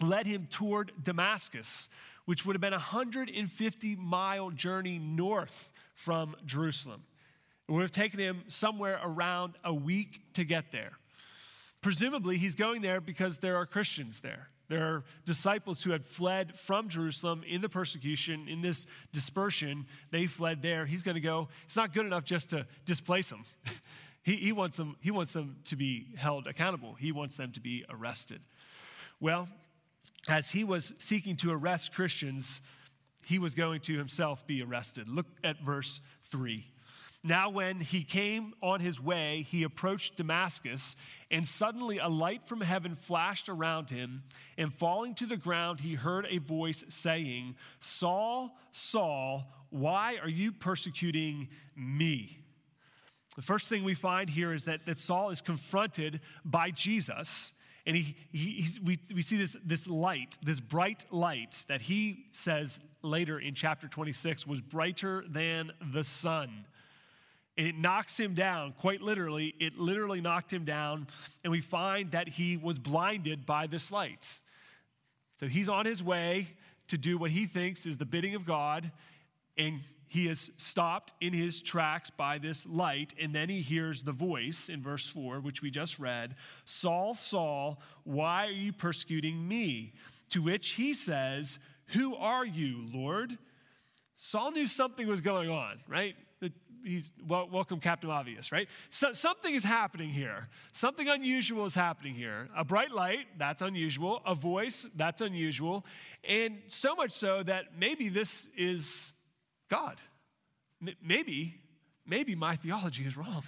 led 0.00 0.26
him 0.26 0.46
toward 0.50 0.92
Damascus, 1.02 1.88
which 2.30 2.46
would 2.46 2.54
have 2.54 2.60
been 2.60 2.72
a 2.72 2.76
150 2.76 3.96
mile 3.96 4.52
journey 4.52 5.00
north 5.00 5.72
from 5.96 6.36
Jerusalem. 6.46 7.02
It 7.68 7.72
would 7.72 7.82
have 7.82 7.90
taken 7.90 8.20
him 8.20 8.44
somewhere 8.46 9.00
around 9.02 9.54
a 9.64 9.74
week 9.74 10.20
to 10.34 10.44
get 10.44 10.70
there. 10.70 10.92
Presumably, 11.80 12.36
he's 12.36 12.54
going 12.54 12.82
there 12.82 13.00
because 13.00 13.38
there 13.38 13.56
are 13.56 13.66
Christians 13.66 14.20
there. 14.20 14.46
There 14.68 14.84
are 14.84 15.04
disciples 15.24 15.82
who 15.82 15.90
had 15.90 16.06
fled 16.06 16.56
from 16.56 16.88
Jerusalem 16.88 17.42
in 17.44 17.62
the 17.62 17.68
persecution, 17.68 18.46
in 18.46 18.62
this 18.62 18.86
dispersion. 19.10 19.86
They 20.12 20.28
fled 20.28 20.62
there. 20.62 20.86
He's 20.86 21.02
going 21.02 21.16
to 21.16 21.20
go. 21.20 21.48
It's 21.66 21.74
not 21.74 21.92
good 21.92 22.06
enough 22.06 22.22
just 22.22 22.50
to 22.50 22.64
displace 22.84 23.30
them. 23.30 23.42
he, 24.22 24.36
he, 24.36 24.52
wants 24.52 24.76
them. 24.76 24.94
he 25.00 25.10
wants 25.10 25.32
them 25.32 25.56
to 25.64 25.74
be 25.74 26.14
held 26.16 26.46
accountable, 26.46 26.94
he 26.94 27.10
wants 27.10 27.36
them 27.36 27.50
to 27.50 27.60
be 27.60 27.84
arrested. 27.90 28.40
Well, 29.18 29.48
as 30.30 30.50
he 30.50 30.64
was 30.64 30.92
seeking 30.98 31.36
to 31.36 31.52
arrest 31.52 31.92
Christians, 31.92 32.62
he 33.24 33.38
was 33.38 33.54
going 33.54 33.80
to 33.82 33.96
himself 33.96 34.46
be 34.46 34.62
arrested. 34.62 35.08
Look 35.08 35.26
at 35.44 35.60
verse 35.60 36.00
3. 36.22 36.66
Now, 37.22 37.50
when 37.50 37.80
he 37.80 38.02
came 38.02 38.54
on 38.62 38.80
his 38.80 38.98
way, 38.98 39.44
he 39.46 39.62
approached 39.62 40.16
Damascus, 40.16 40.96
and 41.30 41.46
suddenly 41.46 41.98
a 41.98 42.08
light 42.08 42.46
from 42.46 42.62
heaven 42.62 42.94
flashed 42.94 43.50
around 43.50 43.90
him. 43.90 44.22
And 44.56 44.72
falling 44.72 45.14
to 45.16 45.26
the 45.26 45.36
ground, 45.36 45.80
he 45.80 45.94
heard 45.94 46.26
a 46.30 46.38
voice 46.38 46.82
saying, 46.88 47.56
Saul, 47.80 48.56
Saul, 48.72 49.52
why 49.68 50.16
are 50.22 50.30
you 50.30 50.50
persecuting 50.50 51.48
me? 51.76 52.38
The 53.36 53.42
first 53.42 53.68
thing 53.68 53.84
we 53.84 53.94
find 53.94 54.30
here 54.30 54.54
is 54.54 54.64
that, 54.64 54.86
that 54.86 54.98
Saul 54.98 55.30
is 55.30 55.42
confronted 55.42 56.20
by 56.44 56.70
Jesus 56.70 57.52
and 57.86 57.96
he, 57.96 58.16
he 58.32 58.66
we, 58.84 58.98
we 59.14 59.22
see 59.22 59.36
this, 59.36 59.56
this 59.64 59.86
light, 59.88 60.38
this 60.42 60.60
bright 60.60 61.06
light 61.10 61.64
that 61.68 61.80
he 61.80 62.26
says 62.30 62.80
later 63.02 63.38
in 63.38 63.54
chapter 63.54 63.88
26 63.88 64.46
was 64.46 64.60
brighter 64.60 65.24
than 65.28 65.72
the 65.92 66.04
sun. 66.04 66.66
And 67.56 67.66
it 67.66 67.76
knocks 67.76 68.18
him 68.18 68.34
down, 68.34 68.74
quite 68.78 69.02
literally. 69.02 69.54
It 69.58 69.78
literally 69.78 70.20
knocked 70.20 70.52
him 70.52 70.64
down. 70.64 71.08
And 71.44 71.50
we 71.50 71.60
find 71.60 72.10
that 72.12 72.28
he 72.28 72.56
was 72.56 72.78
blinded 72.78 73.44
by 73.44 73.66
this 73.66 73.90
light. 73.90 74.40
So 75.36 75.46
he's 75.46 75.68
on 75.68 75.86
his 75.86 76.02
way 76.02 76.48
to 76.88 76.98
do 76.98 77.18
what 77.18 77.30
he 77.30 77.46
thinks 77.46 77.86
is 77.86 77.96
the 77.96 78.04
bidding 78.04 78.34
of 78.34 78.44
God. 78.44 78.90
And 79.56 79.80
he 80.10 80.26
is 80.26 80.50
stopped 80.56 81.14
in 81.20 81.32
his 81.32 81.62
tracks 81.62 82.10
by 82.10 82.38
this 82.38 82.66
light, 82.66 83.14
and 83.22 83.32
then 83.32 83.48
he 83.48 83.60
hears 83.60 84.02
the 84.02 84.10
voice 84.10 84.68
in 84.68 84.82
verse 84.82 85.08
4, 85.08 85.38
which 85.38 85.62
we 85.62 85.70
just 85.70 86.00
read 86.00 86.34
Saul, 86.64 87.14
Saul, 87.14 87.80
why 88.02 88.48
are 88.48 88.50
you 88.50 88.72
persecuting 88.72 89.46
me? 89.46 89.92
To 90.30 90.42
which 90.42 90.70
he 90.70 90.94
says, 90.94 91.60
Who 91.92 92.16
are 92.16 92.44
you, 92.44 92.86
Lord? 92.92 93.38
Saul 94.16 94.50
knew 94.50 94.66
something 94.66 95.06
was 95.06 95.20
going 95.20 95.48
on, 95.48 95.78
right? 95.86 96.16
He's 96.82 97.12
well, 97.28 97.48
welcome, 97.48 97.78
Captain 97.78 98.10
Obvious, 98.10 98.50
right? 98.50 98.68
So, 98.88 99.12
something 99.12 99.54
is 99.54 99.62
happening 99.62 100.08
here. 100.08 100.48
Something 100.72 101.08
unusual 101.08 101.66
is 101.66 101.74
happening 101.76 102.14
here. 102.14 102.48
A 102.56 102.64
bright 102.64 102.90
light, 102.90 103.26
that's 103.38 103.62
unusual. 103.62 104.22
A 104.26 104.34
voice, 104.34 104.88
that's 104.96 105.20
unusual. 105.20 105.84
And 106.24 106.58
so 106.66 106.96
much 106.96 107.12
so 107.12 107.44
that 107.44 107.78
maybe 107.78 108.08
this 108.08 108.48
is 108.56 109.12
God. 109.70 109.96
Maybe, 111.02 111.54
maybe 112.06 112.34
my 112.34 112.56
theology 112.56 113.04
is 113.04 113.16
wrong. 113.16 113.44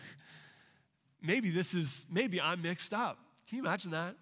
Maybe 1.20 1.50
this 1.50 1.74
is, 1.74 2.06
maybe 2.10 2.40
I'm 2.40 2.62
mixed 2.62 2.94
up. 2.94 3.18
Can 3.48 3.58
you 3.58 3.64
imagine 3.64 3.90
that? 3.90 4.16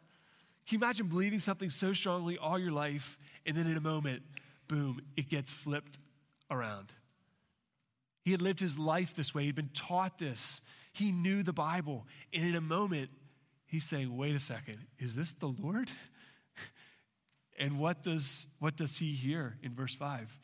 Can 0.67 0.79
you 0.79 0.85
imagine 0.85 1.07
believing 1.07 1.39
something 1.39 1.71
so 1.71 1.93
strongly 1.93 2.39
all 2.39 2.59
your 2.59 2.73
life 2.73 3.19
and 3.47 3.57
then 3.57 3.67
in 3.67 3.77
a 3.77 3.81
moment, 3.81 4.23
boom, 4.69 5.01
it 5.17 5.29
gets 5.29 5.51
flipped 5.51 5.99
around? 6.51 6.93
He 8.23 8.33
had 8.33 8.43
lived 8.43 8.61
his 8.61 8.79
life 8.79 9.15
this 9.15 9.35
way, 9.35 9.45
he'd 9.45 9.55
been 9.55 9.71
taught 9.75 10.19
this, 10.19 10.61
he 10.93 11.11
knew 11.11 11.43
the 11.43 11.53
Bible, 11.53 12.07
and 12.33 12.45
in 12.45 12.55
a 12.55 12.61
moment, 12.61 13.11
he's 13.67 13.85
saying, 13.85 14.15
wait 14.17 14.35
a 14.35 14.41
second, 14.41 14.79
is 14.99 15.17
this 15.17 15.33
the 15.33 15.49
Lord? 15.49 15.91
And 17.59 17.79
what 17.79 18.03
does, 18.03 18.47
what 18.59 18.75
does 18.75 18.97
he 18.97 19.13
hear 19.13 19.59
in 19.63 19.75
verse 19.75 19.95
5? 19.95 20.35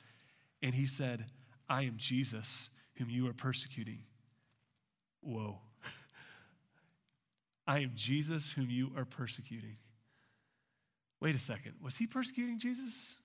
And 0.62 0.74
he 0.74 0.84
said, 0.84 1.24
I 1.68 1.82
am 1.82 1.94
Jesus 1.96 2.70
whom 2.94 3.10
you 3.10 3.28
are 3.28 3.32
persecuting. 3.32 4.00
Whoa. 5.20 5.58
I 7.66 7.80
am 7.80 7.92
Jesus 7.94 8.50
whom 8.50 8.70
you 8.70 8.92
are 8.96 9.04
persecuting. 9.04 9.76
Wait 11.20 11.34
a 11.34 11.38
second. 11.38 11.74
Was 11.82 11.96
he 11.96 12.06
persecuting 12.06 12.58
Jesus? 12.58 13.18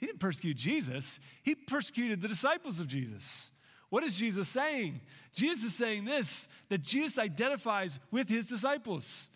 He 0.00 0.06
didn't 0.06 0.20
persecute 0.20 0.56
Jesus, 0.56 1.20
he 1.42 1.54
persecuted 1.54 2.22
the 2.22 2.28
disciples 2.28 2.80
of 2.80 2.88
Jesus. 2.88 3.52
What 3.90 4.02
is 4.02 4.16
Jesus 4.16 4.48
saying? 4.48 5.00
Jesus 5.32 5.64
is 5.64 5.74
saying 5.74 6.06
this 6.06 6.48
that 6.70 6.80
Jesus 6.80 7.18
identifies 7.18 7.98
with 8.10 8.28
his 8.28 8.46
disciples. 8.46 9.28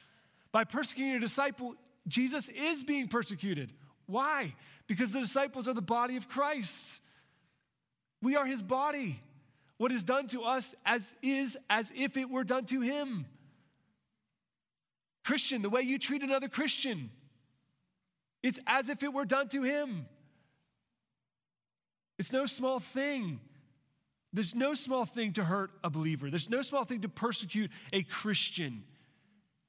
By 0.53 0.65
persecuting 0.65 1.17
a 1.17 1.21
disciple, 1.21 1.75
Jesus 2.09 2.49
is 2.49 2.83
being 2.83 3.09
persecuted. 3.09 3.73
Why? 4.07 4.55
Because 4.87 5.11
the 5.11 5.21
disciples 5.21 5.69
are 5.69 5.75
the 5.75 5.83
body 5.83 6.17
of 6.17 6.29
Christ. 6.29 7.03
We 8.25 8.37
are 8.37 8.47
his 8.47 8.63
body. 8.63 9.21
What 9.77 9.93
is 9.93 10.03
done 10.03 10.29
to 10.29 10.45
us 10.45 10.75
as 10.87 11.15
is 11.23 11.59
as 11.69 11.93
if 11.95 12.17
it 12.17 12.31
were 12.31 12.43
done 12.43 12.65
to 12.67 12.81
him. 12.81 13.27
Christian, 15.25 15.61
the 15.61 15.69
way 15.69 15.83
you 15.83 15.99
treat 15.99 16.23
another 16.23 16.49
Christian, 16.49 17.11
it's 18.43 18.59
as 18.67 18.89
if 18.89 19.03
it 19.03 19.13
were 19.13 19.27
done 19.27 19.49
to 19.51 19.63
him. 19.63 20.07
It's 22.19 22.33
no 22.33 22.47
small 22.47 22.81
thing. 22.81 23.41
There's 24.33 24.55
no 24.55 24.73
small 24.73 25.05
thing 25.05 25.35
to 25.35 25.45
hurt 25.45 25.71
a 25.85 25.91
believer. 25.91 26.31
There's 26.31 26.49
no 26.49 26.63
small 26.63 26.85
thing 26.85 27.03
to 27.03 27.09
persecute 27.11 27.71
a 27.93 28.03
Christian. 28.05 28.85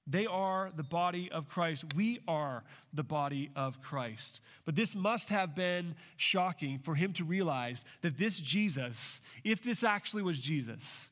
They 0.08 0.28
are 0.28 0.72
the 0.76 0.84
body 0.84 1.32
of 1.32 1.48
Christ. 1.48 1.86
We 1.96 2.20
are 2.28 2.64
the 2.94 3.04
body 3.04 3.50
of 3.56 3.82
Christ. 3.82 4.40
But 4.64 4.76
this 4.76 4.96
must 4.96 5.30
have 5.30 5.56
been 5.56 5.96
shocking 6.16 6.78
for 6.80 6.94
him 6.94 7.12
to 7.14 7.24
realize 7.24 7.86
that 8.02 8.18
this 8.18 8.40
Jesus, 8.40 9.20
if 9.44 9.64
this 9.64 9.84
actually 9.84 10.22
was 10.22 10.40
Jesus, 10.40 11.10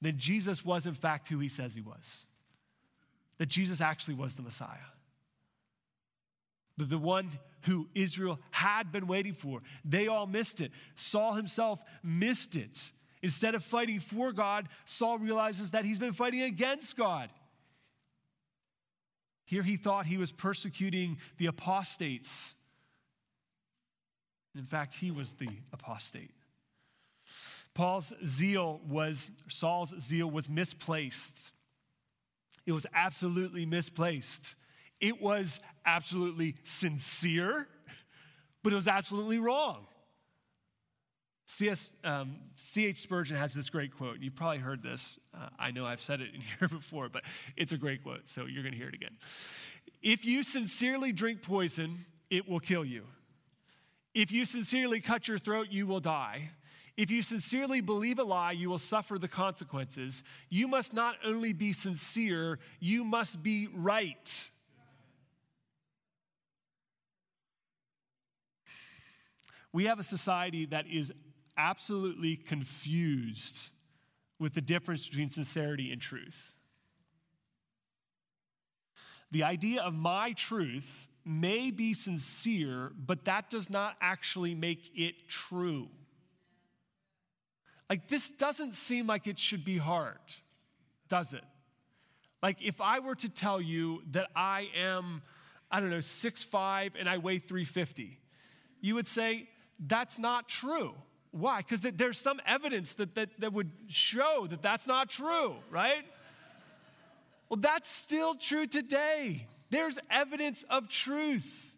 then 0.00 0.16
Jesus 0.16 0.64
was 0.64 0.86
in 0.86 0.94
fact 0.94 1.28
who 1.28 1.38
he 1.38 1.48
says 1.48 1.74
he 1.74 1.82
was. 1.82 2.26
That 3.38 3.46
Jesus 3.46 3.82
actually 3.82 4.14
was 4.14 4.34
the 4.34 4.42
Messiah. 4.42 4.78
The, 6.78 6.84
the 6.84 6.98
one 6.98 7.30
who 7.62 7.88
Israel 7.94 8.38
had 8.50 8.92
been 8.92 9.06
waiting 9.06 9.34
for. 9.34 9.60
They 9.84 10.08
all 10.08 10.26
missed 10.26 10.62
it. 10.62 10.70
Saul 10.94 11.34
himself 11.34 11.84
missed 12.02 12.56
it. 12.56 12.92
Instead 13.22 13.54
of 13.54 13.62
fighting 13.62 14.00
for 14.00 14.32
God, 14.32 14.68
Saul 14.86 15.18
realizes 15.18 15.70
that 15.70 15.84
he's 15.84 15.98
been 15.98 16.12
fighting 16.12 16.42
against 16.42 16.96
God. 16.96 17.30
Here 19.46 19.62
he 19.62 19.76
thought 19.76 20.06
he 20.06 20.18
was 20.18 20.32
persecuting 20.32 21.18
the 21.38 21.46
apostates. 21.46 22.56
In 24.56 24.64
fact, 24.64 24.94
he 24.94 25.10
was 25.10 25.34
the 25.34 25.48
apostate. 25.72 26.32
Paul's 27.72 28.12
zeal 28.24 28.80
was, 28.88 29.30
Saul's 29.48 29.94
zeal 30.00 30.30
was 30.30 30.48
misplaced. 30.48 31.52
It 32.66 32.72
was 32.72 32.86
absolutely 32.94 33.66
misplaced. 33.66 34.56
It 35.00 35.20
was 35.20 35.60
absolutely 35.84 36.56
sincere, 36.64 37.68
but 38.62 38.72
it 38.72 38.76
was 38.76 38.88
absolutely 38.88 39.38
wrong. 39.38 39.86
C.S. 41.48 41.92
Um, 42.02 42.36
C.H. 42.56 42.98
Spurgeon 42.98 43.36
has 43.36 43.54
this 43.54 43.70
great 43.70 43.96
quote. 43.96 44.18
You've 44.20 44.34
probably 44.34 44.58
heard 44.58 44.82
this. 44.82 45.20
Uh, 45.32 45.48
I 45.58 45.70
know 45.70 45.86
I've 45.86 46.02
said 46.02 46.20
it 46.20 46.34
in 46.34 46.40
here 46.58 46.68
before, 46.68 47.08
but 47.08 47.22
it's 47.56 47.72
a 47.72 47.78
great 47.78 48.02
quote, 48.02 48.22
so 48.26 48.46
you're 48.46 48.64
going 48.64 48.72
to 48.72 48.78
hear 48.78 48.88
it 48.88 48.94
again. 48.94 49.16
If 50.02 50.24
you 50.24 50.42
sincerely 50.42 51.12
drink 51.12 51.42
poison, 51.42 52.04
it 52.30 52.48
will 52.48 52.60
kill 52.60 52.84
you. 52.84 53.04
If 54.12 54.32
you 54.32 54.44
sincerely 54.44 55.00
cut 55.00 55.28
your 55.28 55.38
throat, 55.38 55.68
you 55.70 55.86
will 55.86 56.00
die. 56.00 56.50
If 56.96 57.10
you 57.10 57.22
sincerely 57.22 57.80
believe 57.80 58.18
a 58.18 58.24
lie, 58.24 58.52
you 58.52 58.68
will 58.68 58.78
suffer 58.78 59.18
the 59.18 59.28
consequences. 59.28 60.24
You 60.48 60.66
must 60.66 60.94
not 60.94 61.16
only 61.24 61.52
be 61.52 61.72
sincere, 61.72 62.58
you 62.80 63.04
must 63.04 63.42
be 63.42 63.68
right. 63.72 64.50
We 69.72 69.84
have 69.84 69.98
a 69.98 70.02
society 70.02 70.64
that 70.66 70.86
is 70.86 71.12
absolutely 71.56 72.36
confused 72.36 73.70
with 74.38 74.54
the 74.54 74.60
difference 74.60 75.08
between 75.08 75.30
sincerity 75.30 75.90
and 75.92 76.00
truth. 76.00 76.52
The 79.30 79.42
idea 79.42 79.82
of 79.82 79.94
my 79.94 80.32
truth 80.32 81.08
may 81.24 81.70
be 81.70 81.92
sincere, 81.92 82.92
but 82.96 83.24
that 83.24 83.50
does 83.50 83.68
not 83.68 83.96
actually 84.00 84.54
make 84.54 84.90
it 84.94 85.28
true. 85.28 85.88
Like, 87.90 88.08
this 88.08 88.30
doesn't 88.30 88.74
seem 88.74 89.06
like 89.06 89.26
it 89.26 89.38
should 89.38 89.64
be 89.64 89.78
hard, 89.78 90.18
does 91.08 91.32
it? 91.32 91.44
Like, 92.42 92.62
if 92.62 92.80
I 92.80 93.00
were 93.00 93.14
to 93.16 93.28
tell 93.28 93.60
you 93.60 94.02
that 94.12 94.28
I 94.36 94.68
am, 94.76 95.22
I 95.70 95.80
don't 95.80 95.90
know, 95.90 96.00
six 96.00 96.42
five 96.42 96.92
and 96.98 97.08
I 97.08 97.18
weigh 97.18 97.38
350, 97.38 98.20
you 98.80 98.94
would 98.94 99.08
say, 99.08 99.48
that's 99.78 100.18
not 100.18 100.48
true. 100.48 100.94
Why? 101.36 101.58
Because 101.58 101.80
there's 101.80 102.18
some 102.18 102.40
evidence 102.46 102.94
that, 102.94 103.14
that, 103.14 103.28
that 103.40 103.52
would 103.52 103.70
show 103.88 104.46
that 104.48 104.62
that's 104.62 104.86
not 104.86 105.10
true, 105.10 105.56
right? 105.70 106.04
Well, 107.50 107.60
that's 107.60 107.90
still 107.90 108.34
true 108.34 108.66
today. 108.66 109.46
There's 109.70 109.98
evidence 110.10 110.64
of 110.70 110.88
truth. 110.88 111.74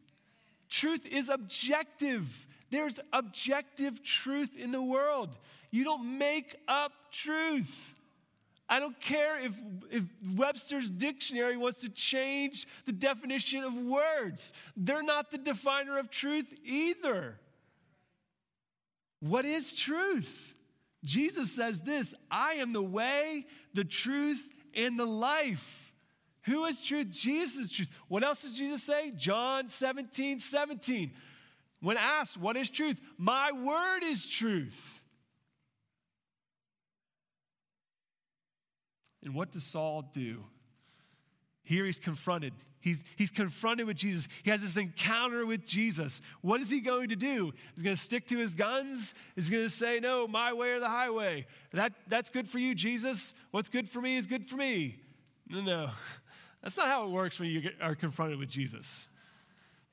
Truth 0.69 1.07
is 1.07 1.29
objective. 1.29 2.47
There's 2.71 3.01
objective 3.13 4.03
truth 4.03 4.57
in 4.57 4.71
the 4.71 4.83
world. 4.83 5.37
You 5.71 5.83
don't 5.83 6.19
make 6.19 6.55
up 6.69 6.93
truth. 7.11 7.95
I 8.69 8.79
don't 8.79 9.01
care 9.01 9.41
if, 9.41 9.61
if 9.91 10.05
Webster's 10.37 10.91
dictionary 10.91 11.57
wants 11.57 11.81
to 11.81 11.89
change 11.89 12.67
the 12.85 12.93
definition 12.93 13.65
of 13.65 13.75
words, 13.75 14.53
they're 14.77 15.03
not 15.03 15.31
the 15.31 15.39
definer 15.39 15.99
of 15.99 16.11
truth 16.11 16.55
either. 16.65 17.41
What 19.21 19.45
is 19.45 19.73
truth? 19.73 20.55
Jesus 21.05 21.53
says 21.53 21.81
this 21.81 22.15
I 22.31 22.55
am 22.55 22.73
the 22.73 22.83
way, 22.83 23.47
the 23.75 23.85
truth, 23.85 24.49
and 24.75 24.99
the 24.99 25.07
life. 25.07 25.93
Who 26.43 26.65
is 26.65 26.81
truth? 26.81 27.11
Jesus 27.11 27.67
is 27.67 27.71
truth. 27.71 27.91
What 28.09 28.25
else 28.25 28.43
does 28.43 28.53
Jesus 28.53 28.83
say? 28.83 29.13
John 29.17 29.69
17, 29.69 30.39
17. 30.39 31.13
When 31.81 31.97
asked, 31.97 32.39
What 32.39 32.57
is 32.57 32.71
truth? 32.71 33.01
My 33.17 33.53
word 33.53 34.03
is 34.03 34.27
truth. 34.27 35.03
And 39.23 39.35
what 39.35 39.53
does 39.53 39.65
Saul 39.65 40.11
do? 40.13 40.45
Here 41.69 41.85
he's 41.85 41.99
confronted. 41.99 42.55
He's, 42.81 43.05
he's 43.17 43.31
confronted 43.31 43.87
with 43.87 43.99
Jesus. 43.99 44.27
He 44.43 44.49
has 44.49 44.63
this 44.63 44.79
encounter 44.79 45.45
with 45.45 45.67
Jesus. 45.67 46.23
What 46.41 46.63
is 46.63 46.71
he 46.71 46.81
going 46.81 47.11
to 47.11 47.15
do? 47.15 47.53
He's 47.75 47.83
going 47.83 47.95
to 47.95 48.01
stick 48.01 48.27
to 48.29 48.39
his 48.39 48.55
guns? 48.55 49.13
He's 49.37 49.51
going 49.51 49.65
to 49.65 49.69
say, 49.69 50.01
No, 50.01 50.27
my 50.27 50.55
way 50.55 50.71
or 50.71 50.81
the 50.81 50.89
highway. 50.89 51.47
That, 51.75 51.93
that's 52.07 52.31
good 52.31 52.49
for 52.49 52.59
you, 52.59 52.75
Jesus. 52.75 53.35
What's 53.51 53.69
good 53.69 53.87
for 53.87 54.01
me 54.01 54.17
is 54.17 54.27
good 54.27 54.47
for 54.47 54.57
me. 54.57 54.97
No, 55.47 55.61
no. 55.61 55.91
That's 56.63 56.79
not 56.79 56.87
how 56.87 57.05
it 57.05 57.11
works 57.11 57.39
when 57.39 57.51
you 57.51 57.61
get, 57.61 57.75
are 57.83 57.95
confronted 57.95 58.39
with 58.39 58.49
Jesus. 58.49 59.09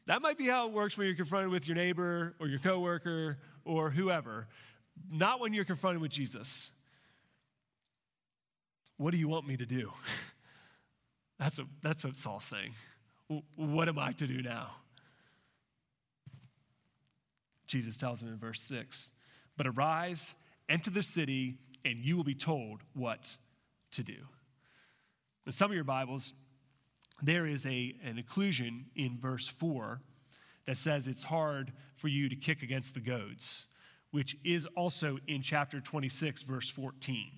That 0.06 0.22
might 0.22 0.38
be 0.38 0.46
how 0.46 0.68
it 0.68 0.72
works 0.72 0.98
when 0.98 1.08
you're 1.08 1.16
confronted 1.18 1.52
with 1.52 1.68
your 1.68 1.76
neighbor 1.76 2.36
or 2.40 2.48
your 2.48 2.60
coworker 2.60 3.38
or 3.66 3.92
whoever. 3.92 4.48
Not 5.12 5.42
when 5.42 5.54
you're 5.54 5.66
confronted 5.66 6.02
with 6.02 6.12
Jesus. 6.12 6.72
What 8.96 9.12
do 9.12 9.18
you 9.18 9.28
want 9.28 9.46
me 9.46 9.58
to 9.58 9.66
do? 9.66 9.92
That's 11.40 11.60
what, 11.60 11.68
that's 11.82 12.04
what 12.04 12.18
Saul's 12.18 12.46
saying. 12.46 12.74
What 13.56 13.90
am 13.90 14.00
I 14.00 14.12
to 14.14 14.28
do 14.28 14.42
now? 14.42 14.76
Jesus 17.68 17.98
tells 17.98 18.22
him 18.22 18.30
in 18.30 18.38
verse 18.38 18.62
6 18.62 19.12
But 19.58 19.68
arise, 19.68 20.36
enter 20.70 20.92
the 20.92 21.04
city, 21.04 21.58
and 21.84 22.00
you 22.00 22.16
will 22.16 22.24
be 22.24 22.36
told 22.36 22.82
what 22.94 23.38
to 23.92 24.04
do. 24.04 24.18
In 25.46 25.52
some 25.52 25.72
of 25.72 25.76
your 25.76 25.84
Bibles, 25.84 26.34
there 27.22 27.46
is 27.46 27.66
a, 27.66 27.96
an 28.04 28.18
inclusion 28.18 28.86
in 28.96 29.18
verse 29.18 29.48
4 29.48 30.02
that 30.66 30.78
says 30.78 31.08
it's 31.08 31.24
hard 31.24 31.72
for 31.94 32.08
you 32.08 32.28
to 32.30 32.36
kick 32.36 32.64
against 32.64 32.94
the 32.94 33.00
goads, 33.00 33.68
which 34.12 34.38
is 34.44 34.66
also 34.76 35.20
in 35.28 35.42
chapter 35.42 35.80
26, 35.80 36.42
verse 36.42 36.70
14. 36.70 37.32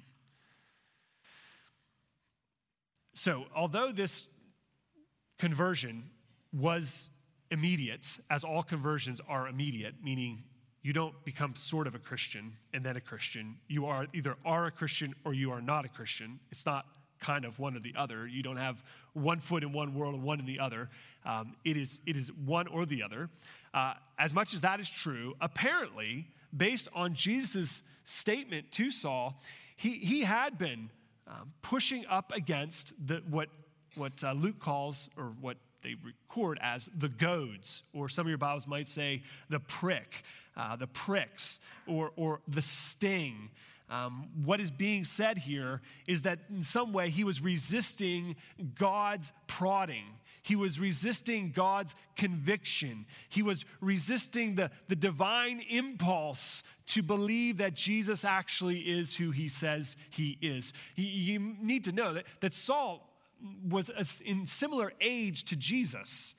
So, 3.17 3.45
although 3.55 3.91
this 3.91 4.27
conversion 5.39 6.03
was 6.53 7.09
immediate, 7.49 8.19
as 8.29 8.43
all 8.43 8.61
conversions 8.61 9.19
are 9.27 9.47
immediate, 9.47 9.95
meaning 10.03 10.43
you 10.83 10.93
don't 10.93 11.15
become 11.25 11.55
sort 11.55 11.87
of 11.87 11.95
a 11.95 11.99
Christian 11.99 12.53
and 12.75 12.85
then 12.85 12.95
a 12.95 13.01
Christian. 13.01 13.55
You 13.67 13.87
are 13.87 14.05
either 14.13 14.35
are 14.45 14.67
a 14.67 14.71
Christian 14.71 15.15
or 15.25 15.33
you 15.33 15.49
are 15.49 15.61
not 15.61 15.83
a 15.83 15.87
Christian. 15.87 16.39
It's 16.51 16.63
not 16.63 16.85
kind 17.19 17.43
of 17.43 17.57
one 17.57 17.75
or 17.75 17.79
the 17.79 17.95
other. 17.97 18.27
You 18.27 18.43
don't 18.43 18.57
have 18.57 18.83
one 19.13 19.39
foot 19.39 19.63
in 19.63 19.73
one 19.73 19.95
world 19.95 20.13
and 20.13 20.23
one 20.23 20.39
in 20.39 20.45
the 20.45 20.59
other. 20.59 20.87
Um, 21.25 21.55
it, 21.65 21.75
is, 21.75 22.01
it 22.05 22.17
is 22.17 22.31
one 22.31 22.67
or 22.67 22.85
the 22.85 23.01
other. 23.01 23.31
Uh, 23.73 23.95
as 24.19 24.31
much 24.31 24.53
as 24.53 24.61
that 24.61 24.79
is 24.79 24.91
true, 24.91 25.33
apparently, 25.41 26.27
based 26.55 26.87
on 26.93 27.15
Jesus' 27.15 27.81
statement 28.03 28.71
to 28.73 28.91
Saul, 28.91 29.41
he, 29.75 29.97
he 29.97 30.21
had 30.21 30.59
been 30.59 30.91
um, 31.27 31.53
pushing 31.61 32.05
up 32.07 32.31
against 32.35 32.93
the, 33.05 33.21
what, 33.29 33.49
what 33.95 34.23
uh, 34.23 34.31
Luke 34.33 34.59
calls, 34.59 35.09
or 35.17 35.33
what 35.41 35.57
they 35.83 35.95
record 36.03 36.57
as 36.61 36.89
the 36.97 37.09
goads, 37.09 37.83
or 37.93 38.09
some 38.09 38.25
of 38.25 38.29
your 38.29 38.37
Bibles 38.37 38.67
might 38.67 38.87
say 38.87 39.23
the 39.49 39.59
prick, 39.59 40.23
uh, 40.55 40.75
the 40.75 40.87
pricks, 40.87 41.59
or, 41.85 42.11
or 42.15 42.41
the 42.47 42.61
sting. 42.61 43.49
Um, 43.89 44.27
what 44.43 44.59
is 44.59 44.69
being 44.69 45.05
said 45.05 45.37
here 45.37 45.81
is 46.07 46.23
that 46.23 46.39
in 46.49 46.63
some 46.63 46.91
way 46.91 47.09
he 47.09 47.23
was 47.23 47.41
resisting 47.41 48.35
God's 48.75 49.31
prodding. 49.47 50.05
He 50.47 50.55
was 50.55 50.79
resisting 50.79 51.51
God's 51.51 51.93
conviction. 52.15 53.05
He 53.27 53.41
was 53.41 53.65
resisting 53.81 54.55
the, 54.55 54.71
the 54.87 54.95
divine 54.95 55.61
impulse 55.69 56.63
to 56.85 57.03
believe 57.03 57.57
that 57.57 57.73
Jesus 57.73 58.23
actually 58.23 58.77
is 58.77 59.13
who 59.13 59.31
he 59.31 59.49
says 59.49 59.97
he 60.09 60.37
is. 60.41 60.71
You, 60.95 61.05
you 61.05 61.55
need 61.61 61.83
to 61.83 61.91
know 61.91 62.13
that, 62.13 62.23
that 62.39 62.53
Saul 62.53 63.13
was 63.67 63.91
in 64.23 64.47
similar 64.47 64.93
age 65.01 65.43
to 65.45 65.57
Jesus. 65.57 66.33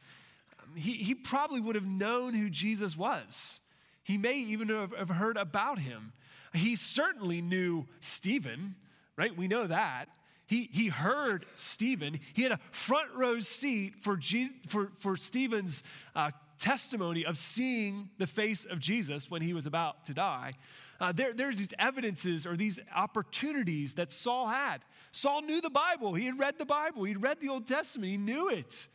He, 0.74 0.92
he 0.92 1.14
probably 1.14 1.60
would 1.60 1.74
have 1.74 1.86
known 1.86 2.32
who 2.32 2.48
Jesus 2.48 2.96
was. 2.96 3.60
He 4.04 4.16
may 4.16 4.38
even 4.38 4.70
have, 4.70 4.94
have 4.96 5.10
heard 5.10 5.36
about 5.36 5.80
him. 5.80 6.14
He 6.54 6.76
certainly 6.76 7.42
knew 7.42 7.86
Stephen, 8.00 8.74
right? 9.18 9.36
We 9.36 9.48
know 9.48 9.66
that. 9.66 10.08
He, 10.48 10.70
he 10.72 10.88
heard 10.88 11.44
Stephen. 11.54 12.18
He 12.32 12.42
had 12.42 12.52
a 12.52 12.60
front 12.70 13.14
row 13.14 13.38
seat 13.38 13.96
for, 14.00 14.16
Je- 14.16 14.50
for, 14.66 14.90
for 14.96 15.14
Stephen's 15.14 15.82
uh, 16.16 16.30
testimony 16.58 17.26
of 17.26 17.36
seeing 17.36 18.08
the 18.16 18.26
face 18.26 18.64
of 18.64 18.80
Jesus 18.80 19.30
when 19.30 19.42
he 19.42 19.52
was 19.52 19.66
about 19.66 20.06
to 20.06 20.14
die. 20.14 20.54
Uh, 21.00 21.12
there, 21.12 21.34
there's 21.34 21.58
these 21.58 21.68
evidences 21.78 22.46
or 22.46 22.56
these 22.56 22.80
opportunities 22.96 23.94
that 23.94 24.10
Saul 24.10 24.48
had. 24.48 24.78
Saul 25.12 25.42
knew 25.42 25.60
the 25.60 25.68
Bible. 25.68 26.14
He 26.14 26.24
had 26.24 26.38
read 26.38 26.58
the 26.58 26.64
Bible. 26.64 27.04
He'd 27.04 27.22
read 27.22 27.40
the 27.40 27.50
Old 27.50 27.66
Testament. 27.66 28.10
He 28.10 28.16
knew 28.16 28.48
it. 28.48 28.88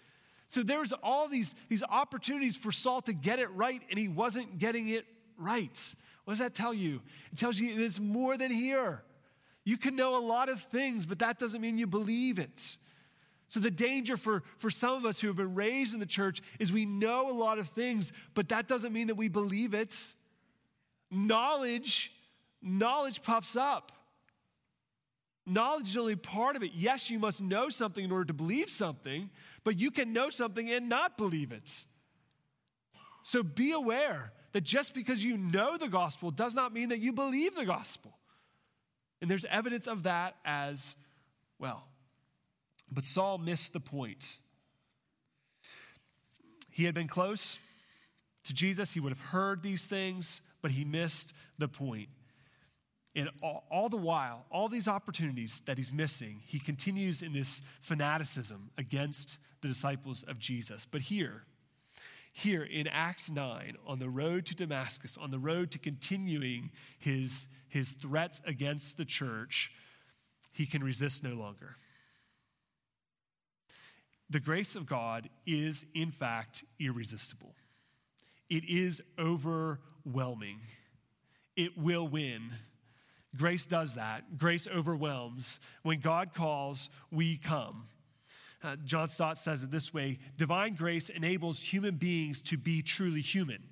So 0.47 0.63
there 0.63 0.79
was 0.79 0.91
all 1.03 1.27
these, 1.27 1.53
these 1.69 1.83
opportunities 1.83 2.57
for 2.57 2.71
Saul 2.71 3.03
to 3.03 3.13
get 3.13 3.37
it 3.37 3.51
right, 3.51 3.81
and 3.91 3.99
he 3.99 4.07
wasn't 4.07 4.57
getting 4.57 4.89
it 4.89 5.05
right. 5.37 5.95
What 6.25 6.33
does 6.33 6.39
that 6.39 6.55
tell 6.55 6.73
you? 6.73 7.01
It 7.31 7.37
tells 7.37 7.59
you 7.59 7.77
there's 7.77 8.01
more 8.01 8.37
than 8.37 8.49
here. 8.49 9.03
You 9.65 9.77
can 9.77 9.95
know 9.95 10.17
a 10.17 10.23
lot 10.25 10.49
of 10.49 10.61
things, 10.61 11.05
but 11.05 11.19
that 11.19 11.39
doesn't 11.39 11.61
mean 11.61 11.77
you 11.77 11.87
believe 11.87 12.39
it. 12.39 12.77
So, 13.47 13.59
the 13.59 13.71
danger 13.71 14.17
for, 14.17 14.43
for 14.57 14.69
some 14.69 14.95
of 14.95 15.05
us 15.05 15.19
who 15.19 15.27
have 15.27 15.35
been 15.35 15.53
raised 15.53 15.93
in 15.93 15.99
the 15.99 16.05
church 16.05 16.41
is 16.59 16.73
we 16.73 16.85
know 16.85 17.29
a 17.29 17.33
lot 17.33 17.59
of 17.59 17.69
things, 17.69 18.11
but 18.33 18.49
that 18.49 18.67
doesn't 18.67 18.91
mean 18.91 19.07
that 19.07 19.15
we 19.15 19.27
believe 19.27 19.73
it. 19.73 19.95
Knowledge, 21.11 22.11
knowledge 22.61 23.21
puffs 23.21 23.55
up. 23.55 23.91
Knowledge 25.45 25.89
is 25.89 25.97
only 25.97 26.15
part 26.15 26.55
of 26.55 26.63
it. 26.63 26.71
Yes, 26.73 27.09
you 27.09 27.19
must 27.19 27.41
know 27.41 27.69
something 27.69 28.03
in 28.03 28.11
order 28.11 28.25
to 28.25 28.33
believe 28.33 28.69
something, 28.69 29.29
but 29.63 29.77
you 29.77 29.91
can 29.91 30.13
know 30.13 30.29
something 30.29 30.71
and 30.71 30.89
not 30.89 31.17
believe 31.17 31.51
it. 31.51 31.85
So 33.21 33.43
be 33.43 33.71
aware 33.71 34.31
that 34.53 34.63
just 34.63 34.93
because 34.93 35.23
you 35.23 35.37
know 35.37 35.77
the 35.77 35.89
gospel 35.89 36.31
does 36.31 36.55
not 36.55 36.73
mean 36.73 36.89
that 36.89 36.99
you 36.99 37.11
believe 37.11 37.55
the 37.55 37.65
gospel. 37.65 38.17
And 39.23 39.31
there's 39.31 39.45
evidence 39.45 39.87
of 39.87 40.03
that 40.03 40.35
as 40.43 40.97
well. 41.57 41.87
But 42.91 43.05
Saul 43.05 43.37
missed 43.37 43.71
the 43.71 43.79
point. 43.79 44.39
He 46.69 46.83
had 46.83 46.93
been 46.93 47.07
close 47.07 47.57
to 48.43 48.53
Jesus, 48.53 48.91
he 48.91 48.99
would 48.99 49.13
have 49.13 49.21
heard 49.21 49.63
these 49.63 49.85
things, 49.85 50.41
but 50.61 50.71
he 50.71 50.83
missed 50.83 51.33
the 51.57 51.69
point. 51.69 52.09
And 53.15 53.29
all, 53.41 53.63
all, 53.71 53.87
the 53.87 53.95
while, 53.95 54.45
all 54.51 54.67
these 54.67 54.89
opportunities 54.89 55.61
that 55.67 55.77
he's 55.77 55.93
missing, 55.93 56.41
he 56.45 56.59
continues 56.59 57.21
in 57.21 57.31
this 57.31 57.61
fanaticism 57.79 58.71
against 58.77 59.37
the 59.61 59.69
disciples 59.69 60.23
of 60.27 60.37
Jesus. 60.37 60.85
But 60.85 60.99
here, 60.99 61.43
here 62.33 62.63
in 62.63 62.87
Acts 62.87 63.31
9, 63.31 63.77
on 63.87 63.99
the 63.99 64.09
road 64.09 64.45
to 64.47 64.55
Damascus, 64.55 65.15
on 65.15 65.31
the 65.31 65.39
road 65.39 65.71
to 65.71 65.79
continuing 65.79 66.71
his, 66.99 67.47
his 67.73 67.93
threats 67.93 68.39
against 68.45 68.97
the 68.97 69.05
church, 69.05 69.71
he 70.51 70.67
can 70.67 70.83
resist 70.83 71.23
no 71.23 71.33
longer. 71.33 71.71
The 74.29 74.39
grace 74.39 74.75
of 74.75 74.85
God 74.85 75.27
is, 75.47 75.83
in 75.95 76.11
fact, 76.11 76.63
irresistible. 76.79 77.55
It 78.47 78.63
is 78.69 79.01
overwhelming. 79.17 80.59
It 81.55 81.75
will 81.75 82.07
win. 82.07 82.53
Grace 83.35 83.65
does 83.65 83.95
that. 83.95 84.37
Grace 84.37 84.67
overwhelms. 84.67 85.59
When 85.81 85.99
God 85.99 86.35
calls, 86.35 86.91
we 87.11 87.37
come. 87.37 87.85
Uh, 88.63 88.75
John 88.85 89.07
Stott 89.07 89.39
says 89.39 89.63
it 89.63 89.71
this 89.71 89.91
way 89.91 90.19
Divine 90.37 90.75
grace 90.75 91.09
enables 91.09 91.59
human 91.59 91.95
beings 91.95 92.43
to 92.43 92.57
be 92.57 92.83
truly 92.83 93.21
human. 93.21 93.63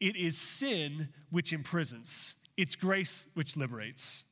It 0.00 0.16
is 0.16 0.36
sin 0.36 1.10
which 1.30 1.52
imprisons, 1.52 2.34
it's 2.56 2.74
grace 2.74 3.26
which 3.34 3.56
liberates. 3.56 4.24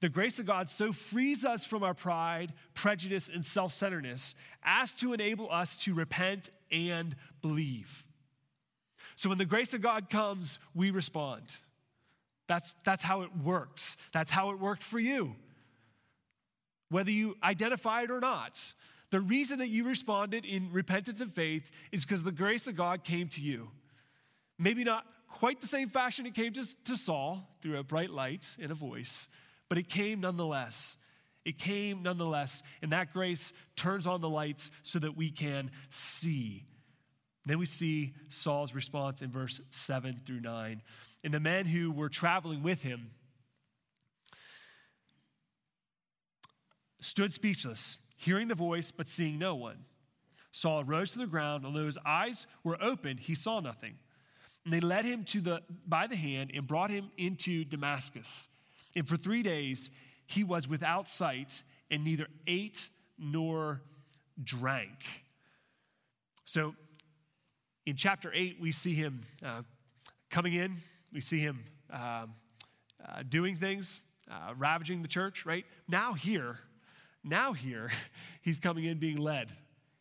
The 0.00 0.08
grace 0.08 0.38
of 0.38 0.46
God 0.46 0.68
so 0.68 0.92
frees 0.92 1.44
us 1.44 1.64
from 1.64 1.82
our 1.82 1.94
pride, 1.94 2.52
prejudice, 2.74 3.30
and 3.32 3.44
self 3.44 3.72
centeredness 3.72 4.34
as 4.64 4.94
to 4.96 5.12
enable 5.12 5.50
us 5.50 5.76
to 5.84 5.94
repent 5.94 6.50
and 6.70 7.14
believe. 7.40 8.04
So 9.16 9.28
when 9.28 9.38
the 9.38 9.44
grace 9.44 9.74
of 9.74 9.80
God 9.80 10.10
comes, 10.10 10.58
we 10.74 10.90
respond. 10.90 11.58
That's, 12.46 12.74
that's 12.84 13.04
how 13.04 13.22
it 13.22 13.30
works. 13.42 13.96
That's 14.12 14.32
how 14.32 14.50
it 14.50 14.58
worked 14.58 14.82
for 14.82 14.98
you. 14.98 15.36
Whether 16.90 17.10
you 17.10 17.36
identify 17.42 18.02
it 18.02 18.10
or 18.10 18.20
not, 18.20 18.74
the 19.10 19.20
reason 19.20 19.60
that 19.60 19.68
you 19.68 19.84
responded 19.84 20.44
in 20.44 20.70
repentance 20.72 21.20
and 21.20 21.32
faith 21.32 21.70
is 21.92 22.04
because 22.04 22.24
the 22.24 22.32
grace 22.32 22.66
of 22.66 22.76
God 22.76 23.04
came 23.04 23.28
to 23.28 23.40
you. 23.40 23.70
Maybe 24.58 24.84
not 24.84 25.06
quite 25.34 25.60
the 25.60 25.66
same 25.66 25.88
fashion 25.88 26.26
it 26.26 26.34
came 26.34 26.52
to, 26.52 26.84
to 26.84 26.96
Saul 26.96 27.48
through 27.60 27.76
a 27.78 27.82
bright 27.82 28.10
light 28.10 28.48
and 28.60 28.70
a 28.70 28.74
voice, 28.74 29.28
but 29.68 29.78
it 29.78 29.88
came 29.88 30.20
nonetheless. 30.20 30.96
It 31.44 31.58
came 31.58 32.02
nonetheless, 32.02 32.62
and 32.80 32.92
that 32.92 33.12
grace 33.12 33.52
turns 33.76 34.06
on 34.06 34.20
the 34.20 34.28
lights 34.28 34.70
so 34.82 34.98
that 35.00 35.16
we 35.16 35.30
can 35.30 35.72
see. 35.90 36.64
Then 37.44 37.58
we 37.58 37.66
see 37.66 38.14
Saul's 38.28 38.74
response 38.74 39.20
in 39.20 39.30
verse 39.30 39.60
7 39.70 40.20
through 40.24 40.40
9. 40.40 40.80
And 41.24 41.34
the 41.34 41.40
men 41.40 41.66
who 41.66 41.90
were 41.90 42.08
traveling 42.08 42.62
with 42.62 42.82
him 42.82 43.10
stood 47.00 47.34
speechless, 47.34 47.98
hearing 48.16 48.48
the 48.48 48.54
voice, 48.54 48.90
but 48.90 49.08
seeing 49.08 49.38
no 49.38 49.54
one. 49.54 49.84
Saul 50.52 50.84
rose 50.84 51.12
to 51.12 51.18
the 51.18 51.26
ground, 51.26 51.64
and 51.64 51.74
although 51.74 51.86
his 51.86 51.98
eyes 52.06 52.46
were 52.62 52.82
opened, 52.82 53.20
he 53.20 53.34
saw 53.34 53.60
nothing. 53.60 53.96
And 54.64 54.72
they 54.72 54.80
led 54.80 55.04
him 55.04 55.24
to 55.24 55.40
the, 55.40 55.62
by 55.86 56.06
the 56.06 56.16
hand 56.16 56.50
and 56.54 56.66
brought 56.66 56.90
him 56.90 57.10
into 57.18 57.64
Damascus. 57.64 58.48
And 58.96 59.06
for 59.06 59.16
three 59.16 59.42
days 59.42 59.90
he 60.26 60.44
was 60.44 60.66
without 60.66 61.08
sight 61.08 61.62
and 61.90 62.04
neither 62.04 62.26
ate 62.46 62.88
nor 63.18 63.82
drank. 64.42 65.04
So 66.44 66.74
in 67.86 67.96
chapter 67.96 68.32
8, 68.32 68.56
we 68.60 68.72
see 68.72 68.94
him 68.94 69.22
uh, 69.44 69.62
coming 70.30 70.54
in, 70.54 70.76
we 71.12 71.20
see 71.20 71.38
him 71.38 71.64
uh, 71.92 72.26
uh, 73.06 73.22
doing 73.28 73.56
things, 73.56 74.00
uh, 74.30 74.54
ravaging 74.56 75.02
the 75.02 75.08
church, 75.08 75.44
right? 75.44 75.64
Now, 75.88 76.14
here, 76.14 76.58
now, 77.22 77.52
here, 77.52 77.90
he's 78.42 78.58
coming 78.58 78.84
in 78.84 78.98
being 78.98 79.18
led. 79.18 79.50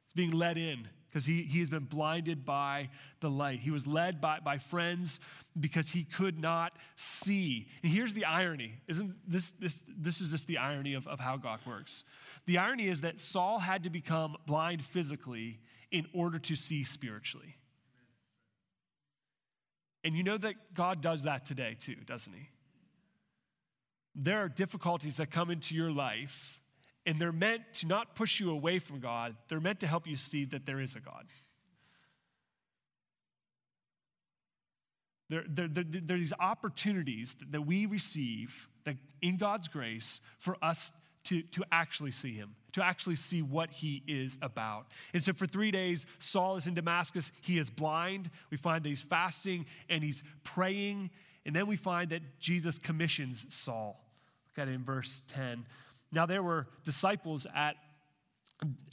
He's 0.06 0.14
being 0.16 0.32
led 0.32 0.58
in 0.58 0.88
because 1.14 1.26
he, 1.28 1.44
he 1.44 1.60
has 1.60 1.70
been 1.70 1.84
blinded 1.84 2.44
by 2.44 2.90
the 3.20 3.30
light. 3.30 3.60
He 3.60 3.70
was 3.70 3.86
led 3.86 4.20
by, 4.20 4.40
by 4.40 4.58
friends 4.58 5.20
because 5.60 5.92
he 5.92 6.06
could 6.06 6.40
not 6.40 6.74
see. 6.96 7.68
And 7.84 7.92
here's 7.92 8.16
the 8.16 8.26
irony. 8.26 8.82
Isn't 8.88 9.14
this 9.28 9.52
this 9.52 9.84
this 9.88 10.22
is 10.22 10.32
just 10.32 10.48
the 10.48 10.58
irony 10.58 10.96
of, 10.96 11.06
of 11.08 11.20
how 11.20 11.38
God 11.38 11.60
works. 11.68 12.04
The 12.48 12.58
irony 12.58 12.88
is 12.88 13.02
that 13.02 13.20
Saul 13.20 13.60
had 13.60 13.84
to 13.84 13.92
become 13.92 14.36
blind 14.48 14.84
physically 14.84 15.60
in 15.92 16.08
order 16.14 16.40
to 16.40 16.56
see 16.56 16.84
spiritually. 16.84 17.58
And 20.04 20.16
you 20.16 20.24
know 20.24 20.38
that 20.38 20.74
God 20.74 21.00
does 21.00 21.24
that 21.24 21.46
today 21.46 21.78
too, 21.80 21.98
doesn't 22.08 22.34
he? 22.34 22.50
There 24.16 24.40
are 24.40 24.50
difficulties 24.50 25.18
that 25.18 25.30
come 25.30 25.52
into 25.52 25.76
your 25.76 25.92
life 25.92 26.60
and 27.06 27.20
they're 27.20 27.32
meant 27.32 27.62
to 27.74 27.88
not 27.88 28.16
push 28.16 28.40
you 28.40 28.50
away 28.50 28.80
from 28.80 29.00
God, 29.00 29.36
they're 29.48 29.60
meant 29.60 29.80
to 29.82 29.88
help 29.88 30.08
you 30.08 30.16
see 30.16 30.46
that 30.46 30.66
there 30.66 30.80
is 30.80 30.96
a 30.96 31.00
God. 31.00 31.26
There, 35.30 35.44
there, 35.48 35.68
there, 35.68 35.84
there, 35.84 36.16
are 36.16 36.20
these 36.20 36.34
opportunities 36.40 37.34
that, 37.36 37.52
that 37.52 37.62
we 37.62 37.86
receive 37.86 38.68
that 38.84 38.98
in 39.22 39.38
God's 39.38 39.68
grace 39.68 40.22
for 40.38 40.58
us 40.62 40.92
to, 41.26 41.42
to 41.42 41.64
actually 41.72 42.12
see 42.12 42.34
Him, 42.34 42.56
to 42.74 42.84
actually 42.84 43.16
see 43.16 43.42
what 43.42 43.72
He 43.72 44.04
is 44.08 44.38
about. 44.42 44.88
And 45.14 45.24
so 45.24 45.34
for 45.34 45.46
three 45.46 45.72
days, 45.72 46.06
Saul 46.20 46.58
is 46.58 46.68
in 46.68 46.74
Damascus. 46.74 47.32
He 47.42 47.58
is 47.58 47.70
blind. 47.70 48.30
We 48.52 48.58
find 48.58 48.84
that 48.84 48.90
he's 48.90 49.02
fasting 49.02 49.66
and 49.90 50.04
he's 50.04 50.24
praying. 50.44 51.10
And 51.46 51.56
then 51.56 51.68
we 51.68 51.78
find 51.78 52.10
that 52.12 52.40
Jesus 52.40 52.78
commissions 52.78 53.46
Saul. 53.50 54.04
Look 54.50 54.68
at 54.68 54.72
it 54.72 54.76
in 54.76 54.84
verse 54.84 55.24
10. 55.28 55.66
Now, 56.14 56.28
there 56.28 56.44
were 56.44 56.68
disciples 56.84 57.48
at 57.56 57.76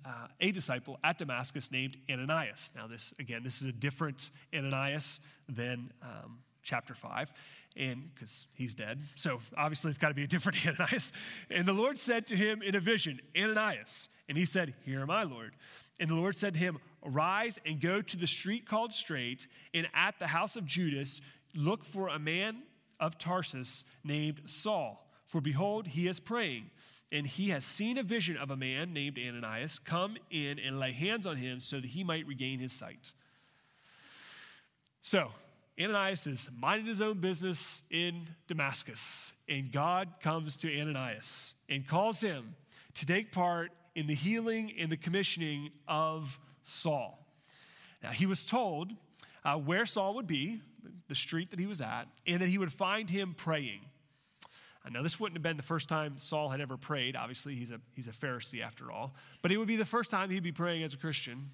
uh, 0.05 0.27
a 0.41 0.51
disciple 0.53 0.99
at 1.05 1.19
Damascus 1.19 1.71
named 1.71 1.99
Ananias. 2.11 2.73
Now, 2.75 2.87
this 2.87 3.13
again, 3.19 3.43
this 3.45 3.61
is 3.61 3.69
a 3.69 3.73
different 3.73 4.31
Ananias 4.55 5.21
than 5.47 5.93
um, 6.03 6.39
chapter 6.63 6.95
five, 6.95 7.33
and 7.77 8.13
because 8.15 8.47
he's 8.57 8.75
dead, 8.75 9.01
so 9.15 9.41
obviously 9.57 9.91
it's 9.91 9.99
got 9.99 10.09
to 10.09 10.15
be 10.15 10.25
a 10.25 10.27
different 10.27 10.67
Ananias. 10.67 11.13
And 11.51 11.67
the 11.67 11.75
Lord 11.75 11.99
said 11.99 12.27
to 12.29 12.37
him 12.37 12.63
in 12.63 12.75
a 12.75 12.81
vision, 12.81 13.21
Ananias, 13.37 14.09
and 14.29 14.39
he 14.39 14.47
said, 14.47 14.73
"Here 14.87 15.01
am 15.01 15.11
I, 15.11 15.25
Lord." 15.25 15.55
And 16.01 16.09
the 16.09 16.15
Lord 16.15 16.35
said 16.35 16.55
to 16.55 16.59
him, 16.59 16.79
"Arise 17.05 17.59
and 17.67 17.81
go 17.83 18.01
to 18.01 18.17
the 18.17 18.27
street 18.27 18.67
called 18.67 18.95
Straight, 18.95 19.47
and 19.75 19.87
at 19.95 20.19
the 20.19 20.29
house 20.29 20.57
of 20.57 20.65
Judas, 20.65 21.21
look 21.55 21.85
for 21.85 22.09
a 22.09 22.19
man 22.19 22.63
of 22.99 23.19
Tarsus 23.19 23.85
named 24.05 24.41
Saul, 24.47 25.07
for 25.27 25.43
behold, 25.43 25.89
he 25.89 26.09
is 26.09 26.19
praying." 26.19 26.71
And 27.13 27.27
he 27.27 27.51
has 27.51 27.65
seen 27.65 27.99
a 27.99 28.03
vision 28.03 28.37
of 28.37 28.51
a 28.51 28.57
man 28.57 28.93
named 28.93 29.19
Ananias 29.19 29.79
come 29.79 30.17
in 30.31 30.59
and 30.59 30.79
lay 30.79 30.93
hands 30.93 31.27
on 31.27 31.37
him 31.37 31.61
so 31.61 31.81
that 31.81 31.87
he 31.87 32.05
might 32.05 32.27
regain 32.27 32.61
his 32.61 32.73
sight. 32.73 33.15
So, 35.03 35.31
Ananias 35.81 36.27
is 36.27 36.49
minding 36.55 36.87
his 36.87 37.01
own 37.01 37.21
business 37.21 37.83
in 37.91 38.27
Damascus, 38.47 39.33
and 39.49 39.73
God 39.73 40.09
comes 40.21 40.57
to 40.59 40.81
Ananias 40.81 41.55
and 41.69 41.87
calls 41.87 42.21
him 42.21 42.55
to 42.95 43.07
take 43.07 43.33
part 43.33 43.71
in 43.95 44.07
the 44.07 44.15
healing 44.15 44.73
and 44.79 44.93
the 44.93 44.97
commissioning 44.97 45.71
of 45.89 46.39
Saul. 46.63 47.27
Now, 48.03 48.11
he 48.11 48.27
was 48.27 48.45
told 48.45 48.93
uh, 49.45 49.57
where 49.57 49.87
Saul 49.87 50.15
would 50.15 50.27
be, 50.27 50.61
the 51.09 51.15
street 51.15 51.51
that 51.51 51.59
he 51.59 51.67
was 51.67 51.81
at, 51.81 52.05
and 52.27 52.41
that 52.41 52.49
he 52.49 52.59
would 52.59 52.73
find 52.73 53.09
him 53.09 53.35
praying. 53.37 53.81
Now, 54.89 55.03
this 55.03 55.21
wouldn't 55.21 55.37
have 55.37 55.43
been 55.43 55.57
the 55.57 55.63
first 55.63 55.89
time 55.89 56.15
Saul 56.17 56.49
had 56.49 56.61
ever 56.61 56.77
prayed. 56.77 57.15
Obviously, 57.15 57.55
he's 57.55 57.71
a, 57.71 57.81
he's 57.95 58.09
a 58.09 58.13
Pharisee 58.13 58.63
after 58.65 58.91
all. 58.91 59.15
But 59.43 59.53
it 59.53 59.59
would 59.59 59.69
be 59.69 59.77
the 59.77 59.85
first 59.85 60.11
time 60.11 60.31
he'd 60.31 60.43
be 60.43 60.53
praying 60.53 60.83
as 60.83 60.95
a 60.95 60.97
Christian. 60.97 61.51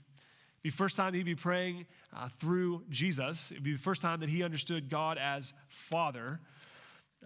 It'd 0.54 0.62
be 0.62 0.70
the 0.70 0.76
first 0.76 0.96
time 0.96 1.12
he'd 1.12 1.24
be 1.24 1.34
praying 1.34 1.86
uh, 2.16 2.28
through 2.38 2.84
Jesus. 2.88 3.50
It'd 3.50 3.64
be 3.64 3.72
the 3.72 3.78
first 3.78 4.00
time 4.00 4.20
that 4.20 4.28
he 4.28 4.44
understood 4.44 4.88
God 4.88 5.18
as 5.18 5.52
Father. 5.68 6.40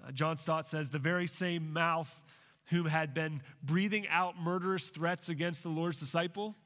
Uh, 0.02 0.10
John 0.12 0.38
Stott 0.38 0.66
says, 0.66 0.88
the 0.88 0.98
very 0.98 1.26
same 1.26 1.72
mouth 1.72 2.24
whom 2.66 2.86
had 2.86 3.12
been 3.12 3.42
breathing 3.62 4.08
out 4.08 4.40
murderous 4.40 4.90
threats 4.90 5.28
against 5.28 5.62
the 5.64 5.68
Lord's 5.68 6.00
disciple 6.00 6.56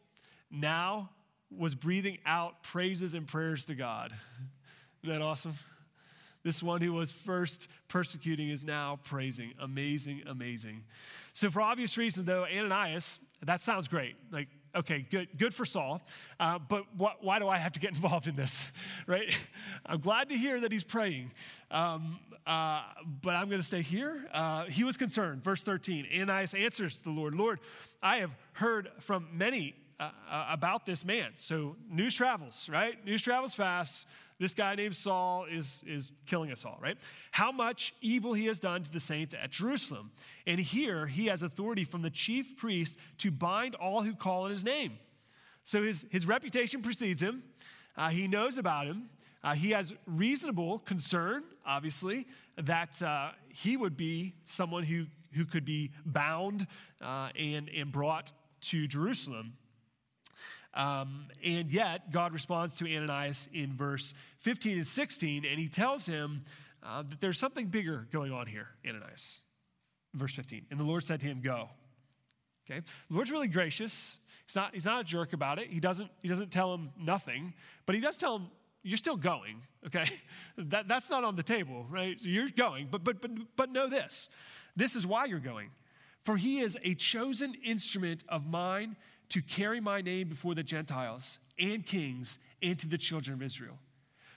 now 0.51 1.11
was 1.51 1.75
breathing 1.75 2.19
out 2.25 2.63
praises 2.63 3.15
and 3.15 3.27
prayers 3.27 3.65
to 3.67 3.75
God. 3.75 4.13
Isn't 5.03 5.15
that 5.15 5.23
awesome? 5.23 5.55
This 6.45 6.63
one 6.63 6.83
who 6.83 6.93
was 6.93 7.11
first 7.11 7.69
persecuting 7.89 8.51
is 8.51 8.63
now 8.63 9.01
praising. 9.05 9.55
Amazing, 9.59 10.23
amazing. 10.27 10.85
So, 11.33 11.51
for 11.51 11.63
obvious 11.63 11.97
reasons, 11.97 12.27
though, 12.27 12.45
Ananias, 12.45 13.19
that 13.43 13.63
sounds 13.63 13.89
great. 13.89 14.15
Like, 14.31 14.49
okay, 14.77 15.07
good, 15.11 15.29
good 15.39 15.55
for 15.55 15.65
Saul. 15.65 16.03
Uh, 16.39 16.59
but 16.59 16.85
wh- 16.99 17.23
why 17.23 17.39
do 17.39 17.49
I 17.49 17.57
have 17.59 17.73
to 17.73 17.81
get 17.81 17.91
involved 17.95 18.29
in 18.29 18.37
this, 18.37 18.71
right? 19.07 19.37
I'm 19.87 20.01
glad 20.01 20.29
to 20.29 20.37
hear 20.37 20.61
that 20.61 20.71
he's 20.71 20.85
praying. 20.85 21.33
Um, 21.71 22.21
uh, 22.47 22.83
but 23.23 23.35
I'm 23.35 23.49
going 23.49 23.61
to 23.61 23.67
stay 23.67 23.81
here. 23.81 24.29
Uh, 24.33 24.65
he 24.65 24.85
was 24.85 24.99
concerned. 24.99 25.43
Verse 25.43 25.63
13 25.63 26.07
Ananias 26.15 26.53
answers 26.53 27.01
the 27.01 27.11
Lord, 27.11 27.35
Lord, 27.35 27.59
I 28.03 28.19
have 28.19 28.37
heard 28.53 28.91
from 29.01 29.29
many 29.33 29.75
uh, 29.99 30.11
uh, 30.31 30.47
about 30.51 30.85
this 30.87 31.05
man. 31.05 31.31
So 31.37 31.77
news 31.89 32.15
travels, 32.15 32.69
right? 32.71 33.03
News 33.05 33.23
travels 33.23 33.55
fast. 33.55 34.07
This 34.45 34.53
guy 34.53 34.75
named 34.75 34.95
Saul 34.95 35.47
is, 35.51 35.83
is 35.87 36.13
killing 36.27 36.53
us 36.53 36.67
all, 36.67 36.79
right? 36.79 36.99
How 37.31 37.51
much 37.51 37.95
evil 38.03 38.35
he 38.35 38.45
has 38.45 38.59
done 38.59 38.83
to 38.83 38.93
the 38.93 39.01
saints 39.01 39.35
at 39.35 39.53
Jerusalem. 39.53 40.11
And 40.47 40.61
here 40.61 41.07
he 41.07 41.29
has 41.29 41.43
authority 41.43 41.85
from 41.85 42.03
the 42.03 42.11
chief 42.11 42.55
priest 42.55 42.99
to 43.19 43.31
bind 43.31 43.75
all 43.75 44.03
who 44.03 44.15
call 44.15 44.43
on 44.43 44.51
his 44.51 44.63
name. 44.63 44.99
So 45.63 45.83
his, 45.83 46.05
his 46.11 46.29
reputation 46.29 46.83
precedes 46.83 47.23
him. 47.23 47.43
Uh, 47.97 48.11
he 48.11 48.29
knows 48.29 48.59
about 48.59 48.87
him. 48.87 49.09
Uh, 49.43 49.55
he 49.55 49.71
has 49.71 49.95
reasonable 50.07 50.81
concern, 50.81 51.45
obviously, 51.65 52.27
that 52.59 53.01
uh, 53.03 53.31
he 53.49 53.79
would 53.79 53.97
be 53.97 54.35
someone 54.45 54.83
who, 54.83 55.07
who 55.33 55.47
could 55.47 55.65
be 55.65 55.91
bound 56.05 56.67
uh, 57.01 57.31
and, 57.35 57.71
and 57.75 57.91
brought 57.91 58.31
to 58.61 58.87
Jerusalem. 58.87 59.55
Um, 60.75 61.27
and 61.45 61.71
yet, 61.71 62.11
God 62.11 62.33
responds 62.33 62.75
to 62.77 62.85
Ananias 62.87 63.49
in 63.53 63.77
verse 63.77 64.13
15 64.41 64.79
and 64.79 64.87
16, 64.87 65.45
and 65.45 65.59
he 65.59 65.69
tells 65.69 66.07
him 66.07 66.43
uh, 66.83 67.03
that 67.03 67.21
there's 67.21 67.39
something 67.39 67.67
bigger 67.67 68.07
going 68.13 68.33
on 68.33 68.47
here, 68.47 68.69
Ananias. 68.87 69.43
Verse 70.15 70.35
15. 70.35 70.67
And 70.71 70.79
the 70.79 70.85
Lord 70.85 71.05
said 71.05 71.21
to 71.21 71.27
him, 71.27 71.41
Go. 71.41 71.69
Okay? 72.69 72.81
The 73.09 73.15
Lord's 73.15 73.31
really 73.31 73.49
gracious. 73.49 74.19
He's 74.47 74.57
not, 74.57 74.75
he's 74.75 74.85
not 74.85 75.03
a 75.03 75.05
jerk 75.05 75.33
about 75.33 75.59
it. 75.59 75.69
He 75.69 75.81
doesn't, 75.81 76.11
he 76.23 76.29
doesn't 76.29 76.51
tell 76.51 76.75
him 76.75 76.91
nothing, 76.99 77.55
but 77.87 77.95
he 77.95 78.01
does 78.01 78.17
tell 78.17 78.37
him, 78.37 78.49
You're 78.83 78.99
still 78.99 79.17
going, 79.17 79.63
okay? 79.87 80.07
that, 80.59 80.89
that's 80.89 81.11
not 81.11 81.25
on 81.25 81.37
the 81.37 81.43
table, 81.43 81.87
right? 81.89 82.17
You're 82.21 82.49
going, 82.49 82.89
but, 82.91 83.05
but, 83.05 83.21
but, 83.21 83.31
but 83.57 83.71
know 83.71 83.89
this 83.89 84.29
this 84.77 84.97
is 84.97 85.07
why 85.07 85.27
you're 85.27 85.39
going. 85.39 85.71
For 86.25 86.37
he 86.37 86.61
is 86.61 86.79
a 86.83 86.95
chosen 86.95 87.55
instrument 87.65 88.25
of 88.29 88.47
mine 88.47 88.97
to 89.31 89.43
carry 89.43 89.81
my 89.81 90.01
name 90.01 90.29
before 90.29 90.55
the 90.55 90.63
Gentiles 90.63 91.39
and 91.59 91.85
kings 91.85 92.39
and 92.63 92.79
to 92.79 92.89
the 92.89 92.99
children 92.99 93.35
of 93.35 93.43
Israel. 93.43 93.79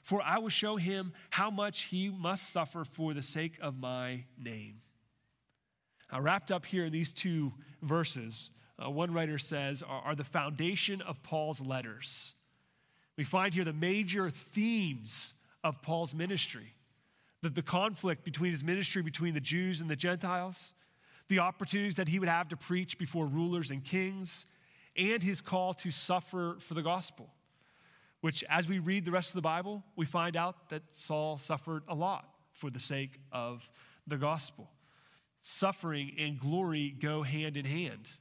For 0.01 0.21
I 0.21 0.37
will 0.39 0.49
show 0.49 0.77
him 0.77 1.13
how 1.29 1.49
much 1.49 1.83
he 1.83 2.09
must 2.09 2.51
suffer 2.51 2.85
for 2.85 3.13
the 3.13 3.21
sake 3.21 3.57
of 3.61 3.77
my 3.77 4.23
name. 4.41 4.75
Now, 6.11 6.21
wrapped 6.21 6.51
up 6.51 6.65
here 6.65 6.85
in 6.85 6.93
these 6.93 7.11
two 7.11 7.53
verses, 7.81 8.49
uh, 8.83 8.89
one 8.89 9.13
writer 9.13 9.37
says, 9.37 9.83
are, 9.83 10.01
are 10.01 10.15
the 10.15 10.23
foundation 10.23 11.01
of 11.01 11.21
Paul's 11.23 11.59
letters. 11.59 12.33
We 13.17 13.25
find 13.25 13.53
here 13.53 13.65
the 13.65 13.73
major 13.73 14.29
themes 14.29 15.33
of 15.63 15.81
Paul's 15.81 16.15
ministry 16.15 16.73
the, 17.41 17.49
the 17.49 17.61
conflict 17.61 18.23
between 18.23 18.51
his 18.51 18.63
ministry 18.63 19.01
between 19.01 19.33
the 19.33 19.39
Jews 19.39 19.81
and 19.81 19.89
the 19.89 19.95
Gentiles, 19.95 20.73
the 21.27 21.39
opportunities 21.39 21.95
that 21.95 22.07
he 22.07 22.19
would 22.19 22.29
have 22.29 22.49
to 22.49 22.57
preach 22.57 22.97
before 22.97 23.25
rulers 23.25 23.69
and 23.69 23.83
kings, 23.83 24.45
and 24.97 25.21
his 25.21 25.41
call 25.41 25.73
to 25.75 25.91
suffer 25.91 26.57
for 26.59 26.73
the 26.73 26.81
gospel. 26.81 27.29
Which, 28.21 28.43
as 28.49 28.67
we 28.67 28.79
read 28.79 29.05
the 29.05 29.11
rest 29.11 29.29
of 29.29 29.35
the 29.35 29.41
Bible, 29.41 29.83
we 29.95 30.05
find 30.05 30.35
out 30.35 30.69
that 30.69 30.81
Saul 30.91 31.37
suffered 31.37 31.83
a 31.87 31.93
lot 31.93 32.27
for 32.51 32.69
the 32.69 32.79
sake 32.79 33.19
of 33.31 33.69
the 34.07 34.17
gospel. 34.17 34.69
Suffering 35.41 36.13
and 36.17 36.39
glory 36.39 36.95
go 36.99 37.21
hand 37.21 37.57
in 37.57 37.65
hand. 37.65 38.11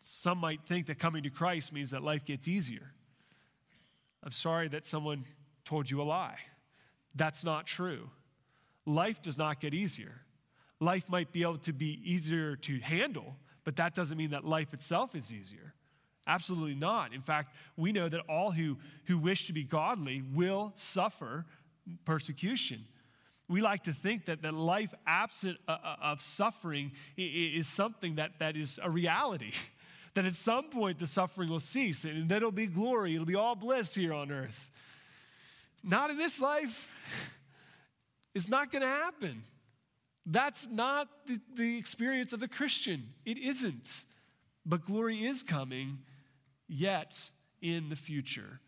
Some 0.00 0.38
might 0.38 0.62
think 0.64 0.86
that 0.86 0.98
coming 0.98 1.24
to 1.24 1.30
Christ 1.30 1.72
means 1.72 1.90
that 1.90 2.02
life 2.02 2.24
gets 2.24 2.46
easier. 2.46 2.92
I'm 4.22 4.32
sorry 4.32 4.68
that 4.68 4.86
someone 4.86 5.24
told 5.64 5.90
you 5.90 6.00
a 6.00 6.04
lie. 6.04 6.38
That's 7.14 7.44
not 7.44 7.66
true. 7.66 8.08
Life 8.86 9.20
does 9.20 9.36
not 9.36 9.60
get 9.60 9.74
easier. 9.74 10.22
Life 10.80 11.08
might 11.08 11.32
be 11.32 11.42
able 11.42 11.58
to 11.58 11.72
be 11.72 12.00
easier 12.04 12.56
to 12.56 12.78
handle, 12.78 13.36
but 13.68 13.76
that 13.76 13.94
doesn't 13.94 14.16
mean 14.16 14.30
that 14.30 14.46
life 14.46 14.72
itself 14.72 15.14
is 15.14 15.30
easier. 15.30 15.74
Absolutely 16.26 16.74
not. 16.74 17.12
In 17.12 17.20
fact, 17.20 17.54
we 17.76 17.92
know 17.92 18.08
that 18.08 18.20
all 18.26 18.50
who, 18.50 18.78
who 19.04 19.18
wish 19.18 19.46
to 19.48 19.52
be 19.52 19.62
godly 19.62 20.22
will 20.32 20.72
suffer 20.74 21.44
persecution. 22.06 22.86
We 23.46 23.60
like 23.60 23.82
to 23.82 23.92
think 23.92 24.24
that, 24.24 24.40
that 24.40 24.54
life 24.54 24.94
absent 25.06 25.58
uh, 25.68 25.76
uh, 25.84 25.96
of 26.00 26.22
suffering 26.22 26.92
is 27.18 27.68
something 27.68 28.14
that, 28.14 28.38
that 28.38 28.56
is 28.56 28.80
a 28.82 28.88
reality. 28.88 29.52
That 30.14 30.24
at 30.24 30.34
some 30.34 30.70
point 30.70 30.98
the 30.98 31.06
suffering 31.06 31.50
will 31.50 31.60
cease 31.60 32.04
and 32.04 32.26
then 32.30 32.38
it'll 32.38 32.50
be 32.50 32.66
glory, 32.66 33.14
it'll 33.14 33.26
be 33.26 33.34
all 33.34 33.54
bliss 33.54 33.94
here 33.94 34.14
on 34.14 34.32
earth. 34.32 34.72
Not 35.84 36.10
in 36.10 36.16
this 36.16 36.40
life. 36.40 36.90
It's 38.34 38.48
not 38.48 38.70
going 38.70 38.82
to 38.82 38.88
happen. 38.88 39.42
That's 40.30 40.68
not 40.68 41.08
the, 41.26 41.40
the 41.54 41.78
experience 41.78 42.34
of 42.34 42.40
the 42.40 42.48
Christian. 42.48 43.14
It 43.24 43.38
isn't. 43.38 44.04
But 44.66 44.84
glory 44.84 45.24
is 45.24 45.42
coming 45.42 46.00
yet 46.68 47.30
in 47.62 47.88
the 47.88 47.96
future. 47.96 48.60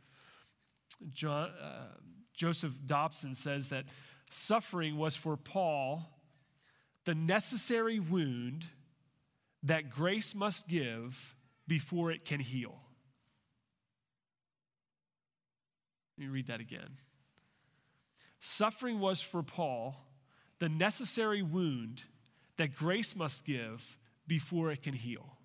John, 1.13 1.51
uh, 1.63 1.89
Joseph 2.33 2.73
Dobson 2.87 3.35
says 3.35 3.69
that 3.69 3.85
suffering 4.31 4.97
was 4.97 5.15
for 5.15 5.37
Paul 5.37 6.09
the 7.05 7.15
necessary 7.15 7.99
wound 7.99 8.67
that 9.63 9.91
grace 9.91 10.35
must 10.35 10.67
give 10.67 11.37
before 11.67 12.11
it 12.11 12.25
can 12.25 12.41
heal. 12.41 12.79
Let 16.17 16.27
me 16.27 16.31
read 16.31 16.47
that 16.47 16.61
again. 16.61 16.97
Suffering 18.39 19.01
was 19.01 19.21
for 19.21 19.43
Paul 19.43 19.97
the 20.61 20.69
necessary 20.69 21.43
wound 21.43 22.05
that 22.59 22.77
grace 22.77 23.17
must 23.17 23.45
give 23.45 23.99
before 24.27 24.71
it 24.71 24.83
can 24.83 24.93
heal. 24.93 25.37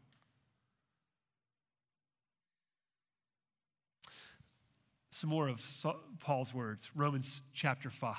Some 5.10 5.30
more 5.30 5.48
of 5.48 5.62
Paul's 6.20 6.54
words 6.54 6.92
Romans 6.94 7.42
chapter 7.54 7.90
5, 7.90 8.16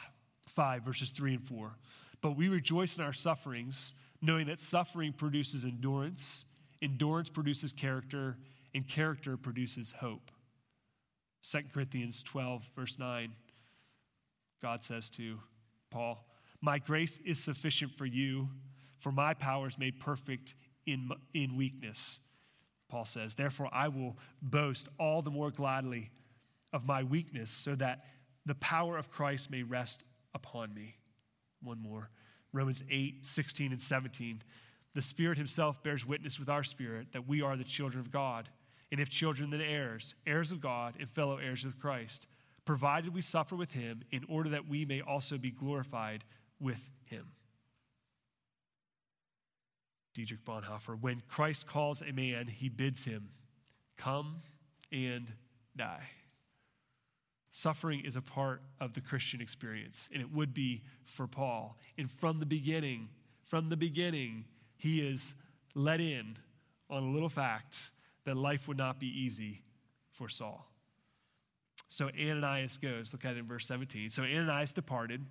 5, 0.49 0.83
verses 0.83 1.11
3 1.11 1.35
and 1.35 1.45
4. 1.47 1.77
But 2.23 2.37
we 2.37 2.49
rejoice 2.49 2.97
in 2.97 3.05
our 3.05 3.13
sufferings, 3.13 3.93
knowing 4.23 4.47
that 4.47 4.59
suffering 4.59 5.13
produces 5.13 5.67
endurance, 5.67 6.47
endurance 6.81 7.29
produces 7.29 7.73
character, 7.73 8.39
and 8.75 8.89
character 8.89 9.37
produces 9.37 9.93
hope. 9.93 10.31
2 11.51 11.59
Corinthians 11.73 12.23
12, 12.23 12.69
verse 12.75 12.99
9, 12.99 13.33
God 14.63 14.83
says 14.83 15.11
to 15.11 15.39
Paul, 15.91 16.26
My 16.61 16.79
grace 16.79 17.19
is 17.25 17.39
sufficient 17.39 17.95
for 17.97 18.07
you, 18.07 18.49
for 18.99 19.13
my 19.13 19.35
power 19.35 19.67
is 19.67 19.79
made 19.79 20.01
perfect 20.01 20.55
in, 20.87 21.11
in 21.35 21.57
weakness. 21.57 22.21
Paul 22.89 23.05
says, 23.05 23.35
Therefore, 23.35 23.69
I 23.73 23.89
will 23.89 24.17
boast 24.41 24.89
all 24.99 25.23
the 25.23 25.31
more 25.31 25.51
gladly 25.51 26.11
of 26.73 26.87
my 26.87 27.03
weakness, 27.03 27.51
so 27.51 27.75
that 27.77 28.05
the 28.45 28.55
power 28.55 28.97
of 28.97 29.11
Christ 29.11 29.51
may 29.51 29.63
rest 29.63 30.05
upon 30.35 30.73
me. 30.75 30.97
One 31.63 31.81
more. 31.81 32.11
Romans 32.53 32.85
8, 32.91 33.27
16, 33.27 33.73
and 33.73 33.83
17. 33.83 34.43
The 34.95 35.03
Spirit 35.03 35.37
Himself 35.37 35.83
bears 35.83 36.07
witness 36.07 36.39
with 36.39 36.49
our 36.49 36.63
spirit 36.63 37.09
that 37.13 37.29
we 37.29 37.43
are 37.43 37.57
the 37.57 37.65
children 37.65 38.01
of 38.01 38.11
God. 38.11 38.49
And 38.91 39.01
if 39.01 39.11
children, 39.11 39.51
then 39.51 39.61
heirs, 39.61 40.15
heirs 40.27 40.53
of 40.53 40.61
God 40.61 40.95
and 40.99 41.11
fellow 41.11 41.39
heirs 41.39 41.65
with 41.65 41.79
Christ, 41.79 42.29
provided 42.65 43.13
we 43.13 43.21
suffer 43.21 43.57
with 43.57 43.73
him 43.73 44.03
in 44.11 44.25
order 44.29 44.51
that 44.51 44.69
we 44.69 44.85
may 44.85 45.01
also 45.01 45.39
be 45.39 45.51
glorified 45.51 46.25
with 46.61 46.81
him. 47.05 47.27
Dietrich 50.15 50.45
Bonhoeffer, 50.45 50.99
when 51.01 51.23
Christ 51.29 51.67
calls 51.67 52.03
a 52.03 52.13
man, 52.13 52.47
he 52.47 52.69
bids 52.69 53.05
him, 53.05 53.29
Come 53.97 54.37
and 54.91 55.33
die. 55.77 56.09
Suffering 57.51 58.03
is 58.05 58.17
a 58.17 58.23
part 58.23 58.63
of 58.81 58.93
the 58.95 59.01
Christian 59.01 59.41
experience, 59.41 60.09
and 60.13 60.21
it 60.21 60.33
would 60.33 60.53
be 60.53 60.83
for 61.05 61.27
Paul. 61.27 61.79
And 61.97 62.11
from 62.11 62.39
the 62.39 62.47
beginning, 62.47 63.09
from 63.43 63.69
the 63.69 63.77
beginning, 63.77 64.45
he 64.77 65.01
is 65.01 65.35
let 65.75 66.01
in 66.01 66.37
on 66.91 67.03
a 67.03 67.11
little 67.11 67.29
fact 67.29 67.91
that 68.25 68.37
life 68.37 68.69
would 68.69 68.79
not 68.79 69.01
be 69.01 69.07
easy 69.07 69.63
for 70.11 70.29
Saul. 70.29 70.67
So 71.89 72.11
Ananias 72.19 72.79
goes, 72.79 73.13
look 73.13 73.25
at 73.25 73.37
it 73.37 73.39
in 73.39 73.47
verse 73.47 73.67
17. 73.67 74.11
So 74.11 74.23
Ananias 74.23 74.73
departed 74.73 75.25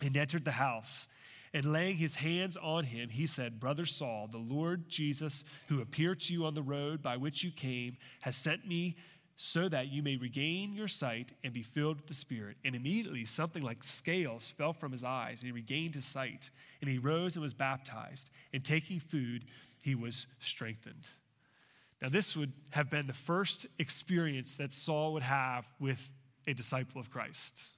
and 0.00 0.16
entered 0.16 0.44
the 0.44 0.52
house. 0.52 1.08
And 1.52 1.72
laying 1.72 1.96
his 1.96 2.14
hands 2.14 2.56
on 2.56 2.84
him, 2.84 3.08
he 3.08 3.26
said, 3.26 3.58
Brother 3.58 3.86
Saul, 3.86 4.28
the 4.30 4.38
Lord 4.38 4.88
Jesus, 4.88 5.42
who 5.68 5.80
appeared 5.80 6.20
to 6.20 6.32
you 6.32 6.44
on 6.44 6.54
the 6.54 6.62
road 6.62 7.02
by 7.02 7.16
which 7.16 7.42
you 7.42 7.50
came, 7.50 7.96
has 8.20 8.36
sent 8.36 8.66
me 8.66 8.96
so 9.36 9.68
that 9.68 9.88
you 9.88 10.02
may 10.02 10.16
regain 10.16 10.74
your 10.74 10.86
sight 10.86 11.32
and 11.42 11.52
be 11.52 11.62
filled 11.62 11.96
with 11.96 12.06
the 12.06 12.14
Spirit. 12.14 12.56
And 12.64 12.76
immediately 12.76 13.24
something 13.24 13.62
like 13.62 13.82
scales 13.82 14.54
fell 14.56 14.72
from 14.72 14.92
his 14.92 15.02
eyes, 15.02 15.40
and 15.40 15.46
he 15.46 15.52
regained 15.52 15.94
his 15.94 16.04
sight. 16.04 16.50
And 16.80 16.90
he 16.90 16.98
rose 16.98 17.36
and 17.36 17.42
was 17.42 17.54
baptized. 17.54 18.30
And 18.52 18.64
taking 18.64 19.00
food, 19.00 19.46
he 19.80 19.94
was 19.94 20.26
strengthened. 20.38 21.08
Now, 22.00 22.10
this 22.10 22.36
would 22.36 22.52
have 22.70 22.90
been 22.90 23.06
the 23.06 23.12
first 23.12 23.66
experience 23.78 24.54
that 24.56 24.72
Saul 24.72 25.14
would 25.14 25.22
have 25.22 25.66
with 25.80 26.00
a 26.46 26.54
disciple 26.54 27.00
of 27.00 27.10
Christ. 27.10 27.70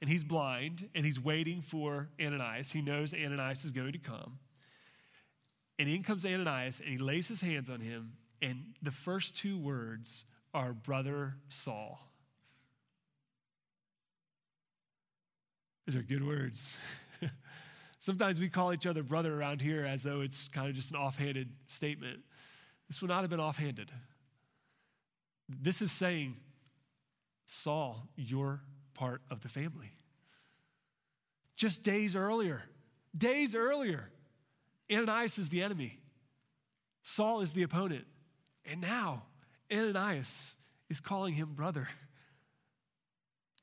And 0.00 0.08
he's 0.08 0.24
blind 0.24 0.88
and 0.94 1.04
he's 1.04 1.18
waiting 1.18 1.60
for 1.60 2.08
Ananias. 2.20 2.70
He 2.70 2.80
knows 2.80 3.12
Ananias 3.12 3.64
is 3.64 3.72
going 3.72 3.92
to 3.92 3.98
come. 3.98 4.38
And 5.78 5.88
in 5.88 6.02
comes 6.02 6.24
Ananias 6.24 6.80
and 6.80 6.88
he 6.88 6.98
lays 6.98 7.28
his 7.28 7.40
hands 7.40 7.68
on 7.70 7.80
him 7.80 8.12
and 8.40 8.74
the 8.82 8.90
first 8.90 9.36
two 9.36 9.58
words 9.58 10.24
are 10.54 10.72
brother 10.72 11.34
Saul. 11.48 11.98
Those 15.86 15.96
are 15.96 16.02
good 16.02 16.24
words. 16.26 16.76
Sometimes 17.98 18.38
we 18.38 18.48
call 18.48 18.72
each 18.72 18.86
other 18.86 19.02
brother 19.02 19.34
around 19.34 19.60
here 19.60 19.84
as 19.84 20.02
though 20.02 20.20
it's 20.20 20.48
kind 20.48 20.68
of 20.68 20.74
just 20.74 20.90
an 20.90 20.96
offhanded 20.96 21.48
statement. 21.66 22.20
This 22.88 23.00
would 23.00 23.08
not 23.08 23.22
have 23.22 23.30
been 23.30 23.40
offhanded. 23.40 23.90
This 25.48 25.82
is 25.82 25.90
saying, 25.90 26.36
Saul, 27.46 28.06
you're 28.16 28.60
part 28.98 29.22
of 29.30 29.42
the 29.42 29.48
family. 29.48 29.92
Just 31.56 31.82
days 31.82 32.16
earlier, 32.16 32.62
days 33.16 33.54
earlier, 33.54 34.10
Ananias 34.90 35.38
is 35.38 35.48
the 35.48 35.62
enemy, 35.62 35.98
Saul 37.02 37.40
is 37.40 37.52
the 37.52 37.62
opponent. 37.62 38.04
And 38.70 38.82
now, 38.82 39.22
Ananias 39.72 40.56
is 40.90 41.00
calling 41.00 41.32
him 41.32 41.54
brother. 41.54 41.88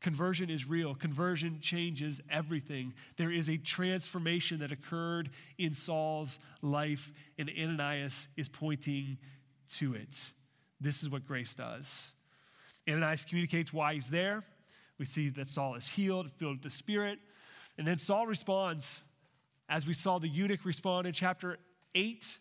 Conversion 0.02 0.50
is 0.50 0.68
real. 0.68 0.96
Conversion 0.96 1.60
changes 1.62 2.22
everything. 2.30 2.94
There 3.18 3.32
is 3.32 3.50
a 3.50 3.58
transformation 3.58 4.60
that 4.60 4.72
occurred 4.72 5.30
in 5.58 5.76
Saul's 5.76 6.40
life, 6.62 7.12
and 7.38 7.50
Ananias 7.50 8.28
is 8.36 8.50
pointing 8.50 9.18
to 9.78 9.94
it. 9.94 10.32
This 10.82 11.04
is 11.04 11.10
what 11.10 11.28
grace 11.28 11.54
does. 11.54 12.12
Ananias 12.90 13.26
communicates 13.26 13.72
why 13.72 13.94
he's 13.94 14.10
there. 14.10 14.44
We 14.98 15.06
see 15.06 15.30
that 15.30 15.50
Saul 15.50 15.76
is 15.76 15.88
healed, 15.88 16.32
filled 16.32 16.58
with 16.58 16.64
the 16.64 16.70
Spirit. 16.70 17.20
And 17.78 17.86
then 17.88 17.98
Saul 17.98 18.28
responds, 18.28 19.04
as 19.68 19.86
we 19.86 19.94
saw 19.94 20.20
the 20.20 20.28
eunuch 20.28 20.64
respond 20.64 21.08
in 21.08 21.14
chapter 21.14 21.58
8 21.94 22.40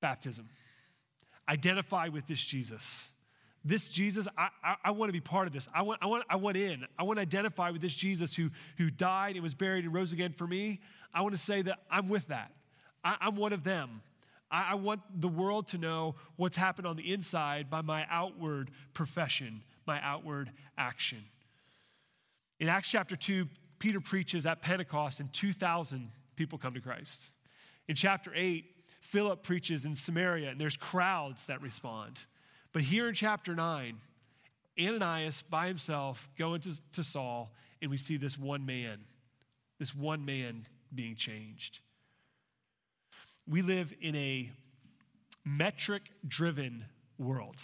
baptism. 0.00 0.48
Identify 1.48 2.08
with 2.08 2.26
this 2.26 2.40
Jesus. 2.40 3.10
This 3.64 3.88
Jesus, 3.88 4.28
I, 4.36 4.48
I, 4.62 4.76
I, 4.84 4.90
want 4.92 5.08
to 5.08 5.12
be 5.12 5.20
part 5.20 5.46
of 5.46 5.52
this. 5.52 5.68
I 5.74 5.82
want, 5.82 5.98
I, 6.02 6.06
want, 6.06 6.24
I 6.30 6.36
want 6.36 6.56
in. 6.56 6.86
I 6.98 7.02
want 7.02 7.16
to 7.16 7.22
identify 7.22 7.70
with 7.70 7.82
this 7.82 7.94
Jesus 7.94 8.34
who, 8.34 8.50
who 8.76 8.90
died 8.90 9.34
and 9.34 9.42
was 9.42 9.54
buried 9.54 9.84
and 9.84 9.92
rose 9.92 10.12
again 10.12 10.32
for 10.32 10.46
me. 10.46 10.80
I 11.12 11.22
want 11.22 11.34
to 11.34 11.40
say 11.40 11.62
that 11.62 11.78
I'm 11.90 12.08
with 12.08 12.28
that. 12.28 12.52
I, 13.02 13.16
am 13.22 13.36
one 13.36 13.52
of 13.52 13.64
them. 13.64 14.02
I, 14.50 14.72
I 14.72 14.74
want 14.74 15.00
the 15.20 15.28
world 15.28 15.68
to 15.68 15.78
know 15.78 16.14
what's 16.36 16.56
happened 16.56 16.86
on 16.86 16.96
the 16.96 17.12
inside 17.12 17.68
by 17.68 17.80
my 17.82 18.06
outward 18.10 18.70
profession, 18.94 19.62
my 19.88 20.00
outward 20.02 20.52
action. 20.76 21.24
In 22.60 22.68
Acts 22.68 22.90
chapter 22.90 23.16
2, 23.16 23.48
Peter 23.80 24.00
preaches 24.00 24.46
at 24.46 24.62
Pentecost, 24.62 25.18
and 25.18 25.32
2,000 25.32 26.10
people 26.36 26.58
come 26.58 26.74
to 26.74 26.80
Christ. 26.80 27.34
In 27.88 27.96
chapter 27.96 28.30
8, 28.34 28.64
Philip 29.00 29.42
preaches 29.42 29.84
in 29.84 29.96
Samaria, 29.96 30.50
and 30.50 30.60
there's 30.60 30.76
crowds 30.76 31.46
that 31.46 31.62
respond. 31.62 32.26
But 32.72 32.82
here 32.82 33.08
in 33.08 33.14
chapter 33.14 33.54
9, 33.54 33.96
Ananias 34.78 35.42
by 35.42 35.66
himself 35.66 36.28
going 36.38 36.60
to, 36.60 36.78
to 36.92 37.02
Saul, 37.02 37.52
and 37.80 37.90
we 37.90 37.96
see 37.96 38.16
this 38.16 38.38
one 38.38 38.66
man, 38.66 38.98
this 39.78 39.94
one 39.94 40.24
man 40.24 40.66
being 40.94 41.16
changed. 41.16 41.80
We 43.48 43.62
live 43.62 43.94
in 44.00 44.14
a 44.14 44.50
metric 45.44 46.02
driven 46.26 46.84
world. 47.16 47.56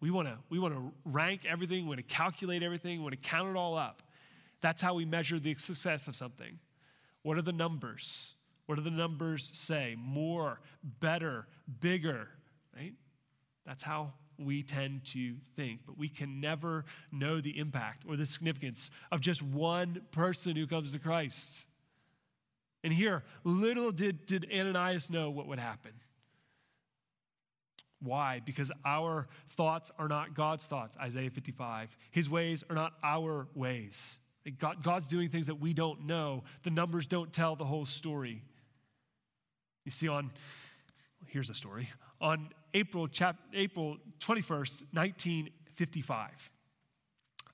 We 0.00 0.10
want 0.10 0.28
to 0.28 0.38
we 0.48 0.58
want 0.58 0.74
to 0.74 0.92
rank 1.04 1.42
everything, 1.48 1.82
we 1.84 1.88
want 1.88 1.98
to 1.98 2.14
calculate 2.14 2.62
everything, 2.62 2.98
we 2.98 3.04
want 3.04 3.22
to 3.22 3.28
count 3.28 3.48
it 3.50 3.56
all 3.56 3.76
up. 3.76 4.02
That's 4.60 4.82
how 4.82 4.94
we 4.94 5.04
measure 5.04 5.38
the 5.38 5.54
success 5.56 6.08
of 6.08 6.16
something. 6.16 6.58
What 7.22 7.38
are 7.38 7.42
the 7.42 7.52
numbers? 7.52 8.34
What 8.66 8.76
do 8.76 8.82
the 8.82 8.90
numbers 8.90 9.50
say? 9.54 9.96
More, 9.98 10.60
better, 10.82 11.46
bigger, 11.80 12.28
right? 12.76 12.94
That's 13.64 13.82
how 13.82 14.12
we 14.38 14.62
tend 14.62 15.04
to 15.06 15.34
think. 15.56 15.80
But 15.86 15.98
we 15.98 16.08
can 16.08 16.40
never 16.40 16.84
know 17.10 17.40
the 17.40 17.58
impact 17.58 18.04
or 18.08 18.16
the 18.16 18.26
significance 18.26 18.90
of 19.10 19.20
just 19.20 19.42
one 19.42 20.02
person 20.12 20.54
who 20.56 20.66
comes 20.66 20.92
to 20.92 20.98
Christ. 20.98 21.66
And 22.84 22.92
here, 22.92 23.24
little 23.44 23.90
did, 23.90 24.26
did 24.26 24.46
Ananias 24.52 25.10
know 25.10 25.30
what 25.30 25.46
would 25.48 25.58
happen. 25.58 25.92
Why? 28.00 28.40
Because 28.44 28.70
our 28.84 29.26
thoughts 29.50 29.90
are 29.98 30.08
not 30.08 30.34
God's 30.34 30.66
thoughts, 30.66 30.96
Isaiah 30.98 31.30
55. 31.30 31.96
His 32.10 32.30
ways 32.30 32.62
are 32.70 32.76
not 32.76 32.92
our 33.02 33.48
ways. 33.54 34.20
God, 34.58 34.82
God's 34.82 35.08
doing 35.08 35.28
things 35.28 35.48
that 35.48 35.56
we 35.56 35.74
don't 35.74 36.06
know. 36.06 36.44
The 36.62 36.70
numbers 36.70 37.06
don't 37.06 37.32
tell 37.32 37.56
the 37.56 37.64
whole 37.64 37.84
story. 37.84 38.42
You 39.84 39.90
see, 39.90 40.08
on, 40.08 40.30
here's 41.26 41.50
a 41.50 41.54
story. 41.54 41.88
On 42.20 42.48
April, 42.74 43.08
chap, 43.08 43.36
April 43.52 43.96
21st, 44.20 44.82
1955, 44.92 46.50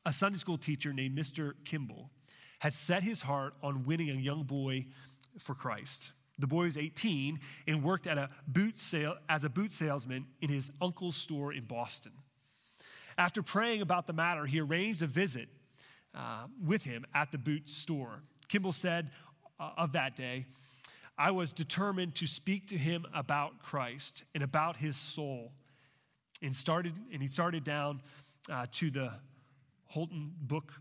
a 0.06 0.12
Sunday 0.12 0.38
school 0.38 0.58
teacher 0.58 0.92
named 0.92 1.16
Mr. 1.18 1.54
Kimball 1.64 2.10
had 2.58 2.74
set 2.74 3.02
his 3.02 3.22
heart 3.22 3.54
on 3.62 3.84
winning 3.84 4.10
a 4.10 4.14
young 4.14 4.42
boy 4.42 4.86
for 5.38 5.54
Christ. 5.54 6.12
The 6.38 6.46
boy 6.46 6.64
was 6.64 6.76
18 6.76 7.38
and 7.68 7.82
worked 7.82 8.06
at 8.06 8.18
a 8.18 8.30
boot 8.46 8.78
sale 8.78 9.16
as 9.28 9.44
a 9.44 9.48
boot 9.48 9.72
salesman 9.72 10.26
in 10.40 10.48
his 10.48 10.70
uncle's 10.80 11.16
store 11.16 11.52
in 11.52 11.64
Boston. 11.64 12.12
After 13.16 13.42
praying 13.42 13.82
about 13.82 14.06
the 14.06 14.12
matter, 14.12 14.44
he 14.44 14.60
arranged 14.60 15.02
a 15.02 15.06
visit 15.06 15.48
uh, 16.14 16.46
with 16.64 16.82
him 16.82 17.04
at 17.14 17.30
the 17.30 17.38
boot 17.38 17.68
store. 17.68 18.22
Kimball 18.48 18.72
said 18.72 19.10
uh, 19.60 19.70
of 19.76 19.92
that 19.92 20.16
day, 20.16 20.46
I 21.16 21.30
was 21.30 21.52
determined 21.52 22.16
to 22.16 22.26
speak 22.26 22.68
to 22.68 22.78
him 22.78 23.06
about 23.14 23.62
Christ 23.62 24.24
and 24.34 24.42
about 24.42 24.76
his 24.76 24.96
soul. 24.96 25.52
And 26.42 26.54
started, 26.54 26.92
and 27.12 27.22
he 27.22 27.28
started 27.28 27.62
down 27.62 28.02
uh, 28.50 28.66
to 28.72 28.90
the 28.90 29.12
Holton 29.86 30.32
Book 30.40 30.72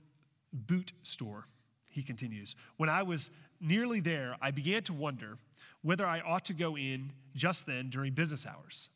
Boot 0.51 0.91
Store. 1.03 1.45
He 1.89 2.01
continues. 2.01 2.55
When 2.77 2.89
I 2.89 3.03
was 3.03 3.29
nearly 3.63 3.99
there, 3.99 4.35
I 4.41 4.51
began 4.51 4.83
to 4.83 4.93
wonder 4.93 5.37
whether 5.81 6.05
I 6.05 6.21
ought 6.21 6.45
to 6.45 6.53
go 6.53 6.77
in 6.77 7.11
just 7.35 7.65
then 7.65 7.89
during 7.89 8.13
business 8.13 8.45
hours. 8.45 8.89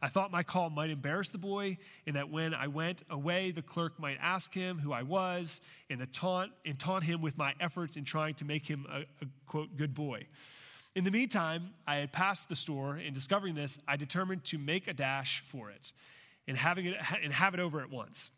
I 0.00 0.08
thought 0.08 0.30
my 0.30 0.42
call 0.42 0.70
might 0.70 0.90
embarrass 0.90 1.30
the 1.30 1.38
boy, 1.38 1.78
and 2.06 2.14
that 2.16 2.30
when 2.30 2.54
I 2.54 2.68
went 2.68 3.02
away, 3.10 3.50
the 3.50 3.62
clerk 3.62 3.98
might 3.98 4.18
ask 4.20 4.54
him 4.54 4.78
who 4.78 4.92
I 4.92 5.02
was 5.02 5.60
and, 5.90 6.00
the 6.00 6.06
taunt, 6.06 6.52
and 6.64 6.78
taunt 6.78 7.04
him 7.04 7.20
with 7.20 7.36
my 7.36 7.54
efforts 7.60 7.96
in 7.96 8.04
trying 8.04 8.34
to 8.34 8.44
make 8.44 8.66
him 8.66 8.86
a, 8.90 9.00
a 9.00 9.28
quote, 9.46 9.76
good 9.76 9.94
boy. 9.94 10.26
In 10.94 11.04
the 11.04 11.10
meantime, 11.10 11.70
I 11.86 11.96
had 11.96 12.12
passed 12.12 12.48
the 12.48 12.56
store, 12.56 12.94
and 12.94 13.14
discovering 13.14 13.54
this, 13.54 13.78
I 13.88 13.96
determined 13.96 14.44
to 14.44 14.58
make 14.58 14.86
a 14.86 14.94
dash 14.94 15.42
for 15.46 15.70
it 15.70 15.92
and, 16.46 16.56
having 16.56 16.86
it, 16.86 16.96
and 17.22 17.32
have 17.32 17.54
it 17.54 17.60
over 17.60 17.80
at 17.80 17.90
once. 17.90 18.30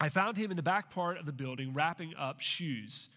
I 0.00 0.08
found 0.08 0.36
him 0.36 0.50
in 0.50 0.56
the 0.56 0.62
back 0.62 0.90
part 0.90 1.18
of 1.18 1.24
the 1.24 1.32
building 1.32 1.72
wrapping 1.72 2.14
up 2.18 2.40
shoes. 2.40 3.08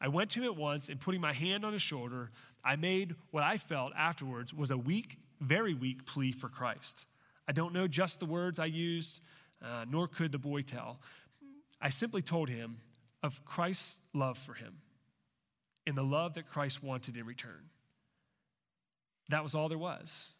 I 0.00 0.08
went 0.08 0.30
to 0.30 0.40
him 0.40 0.46
at 0.46 0.56
once, 0.56 0.88
and 0.88 0.98
putting 0.98 1.20
my 1.20 1.32
hand 1.32 1.64
on 1.64 1.72
his 1.72 1.82
shoulder, 1.82 2.30
I 2.64 2.76
made 2.76 3.14
what 3.30 3.42
I 3.42 3.58
felt 3.58 3.92
afterwards 3.96 4.54
was 4.54 4.70
a 4.70 4.78
weak, 4.78 5.18
very 5.40 5.74
weak 5.74 6.06
plea 6.06 6.32
for 6.32 6.48
Christ. 6.48 7.06
I 7.46 7.52
don't 7.52 7.74
know 7.74 7.86
just 7.86 8.20
the 8.20 8.26
words 8.26 8.58
I 8.58 8.66
used, 8.66 9.20
uh, 9.62 9.84
nor 9.88 10.08
could 10.08 10.32
the 10.32 10.38
boy 10.38 10.62
tell. 10.62 11.00
I 11.80 11.90
simply 11.90 12.22
told 12.22 12.48
him 12.48 12.78
of 13.22 13.44
Christ's 13.44 13.98
love 14.14 14.38
for 14.38 14.54
him 14.54 14.78
and 15.86 15.96
the 15.96 16.02
love 16.02 16.34
that 16.34 16.48
Christ 16.48 16.82
wanted 16.82 17.16
in 17.16 17.26
return. 17.26 17.68
That 19.28 19.42
was 19.42 19.54
all 19.54 19.68
there 19.68 19.78
was. 19.78 20.32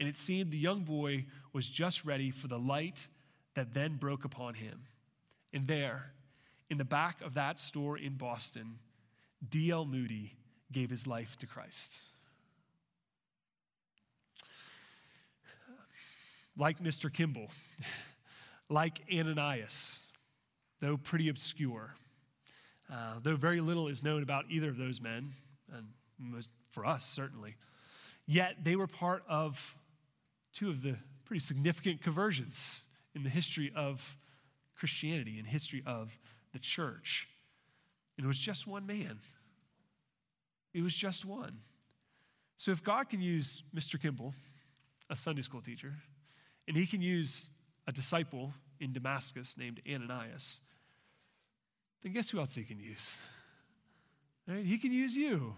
And 0.00 0.08
it 0.08 0.16
seemed 0.16 0.50
the 0.50 0.58
young 0.58 0.80
boy 0.80 1.26
was 1.52 1.68
just 1.68 2.04
ready 2.04 2.30
for 2.30 2.48
the 2.48 2.58
light 2.58 3.06
that 3.54 3.74
then 3.74 3.96
broke 3.96 4.24
upon 4.24 4.54
him. 4.54 4.82
And 5.52 5.66
there, 5.66 6.12
in 6.72 6.78
the 6.78 6.84
back 6.86 7.20
of 7.20 7.34
that 7.34 7.58
store 7.58 7.98
in 7.98 8.14
Boston, 8.14 8.78
D.L. 9.46 9.84
Moody 9.84 10.32
gave 10.72 10.88
his 10.88 11.06
life 11.06 11.36
to 11.40 11.46
Christ. 11.46 12.00
Like 16.56 16.82
Mr. 16.82 17.12
Kimball, 17.12 17.50
like 18.70 19.02
Ananias, 19.14 19.98
though 20.80 20.96
pretty 20.96 21.28
obscure, 21.28 21.94
uh, 22.90 23.16
though 23.22 23.36
very 23.36 23.60
little 23.60 23.88
is 23.88 24.02
known 24.02 24.22
about 24.22 24.46
either 24.48 24.70
of 24.70 24.78
those 24.78 24.98
men, 24.98 25.28
and 25.74 25.88
for 26.70 26.86
us 26.86 27.04
certainly. 27.04 27.56
Yet 28.26 28.64
they 28.64 28.76
were 28.76 28.86
part 28.86 29.24
of 29.28 29.76
two 30.54 30.70
of 30.70 30.80
the 30.80 30.96
pretty 31.26 31.40
significant 31.40 32.00
conversions 32.00 32.86
in 33.14 33.24
the 33.24 33.30
history 33.30 33.70
of 33.76 34.16
Christianity, 34.74 35.38
in 35.38 35.44
history 35.44 35.82
of 35.84 36.18
the 36.52 36.58
church. 36.58 37.28
And 38.16 38.24
it 38.24 38.28
was 38.28 38.38
just 38.38 38.66
one 38.66 38.86
man. 38.86 39.18
It 40.74 40.82
was 40.82 40.94
just 40.94 41.24
one. 41.24 41.58
So 42.56 42.70
if 42.70 42.82
God 42.82 43.08
can 43.10 43.20
use 43.20 43.62
Mr. 43.74 44.00
Kimball, 44.00 44.34
a 45.10 45.16
Sunday 45.16 45.42
school 45.42 45.60
teacher, 45.60 45.94
and 46.68 46.76
he 46.76 46.86
can 46.86 47.02
use 47.02 47.48
a 47.86 47.92
disciple 47.92 48.54
in 48.80 48.92
Damascus 48.92 49.56
named 49.58 49.80
Ananias, 49.90 50.60
then 52.02 52.12
guess 52.12 52.30
who 52.30 52.38
else 52.38 52.54
he 52.54 52.64
can 52.64 52.78
use? 52.78 53.16
Right? 54.46 54.64
He 54.64 54.78
can 54.78 54.92
use 54.92 55.16
you. 55.16 55.54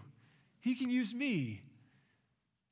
He 0.59 0.75
can 0.75 0.89
use 0.89 1.13
me. 1.13 1.61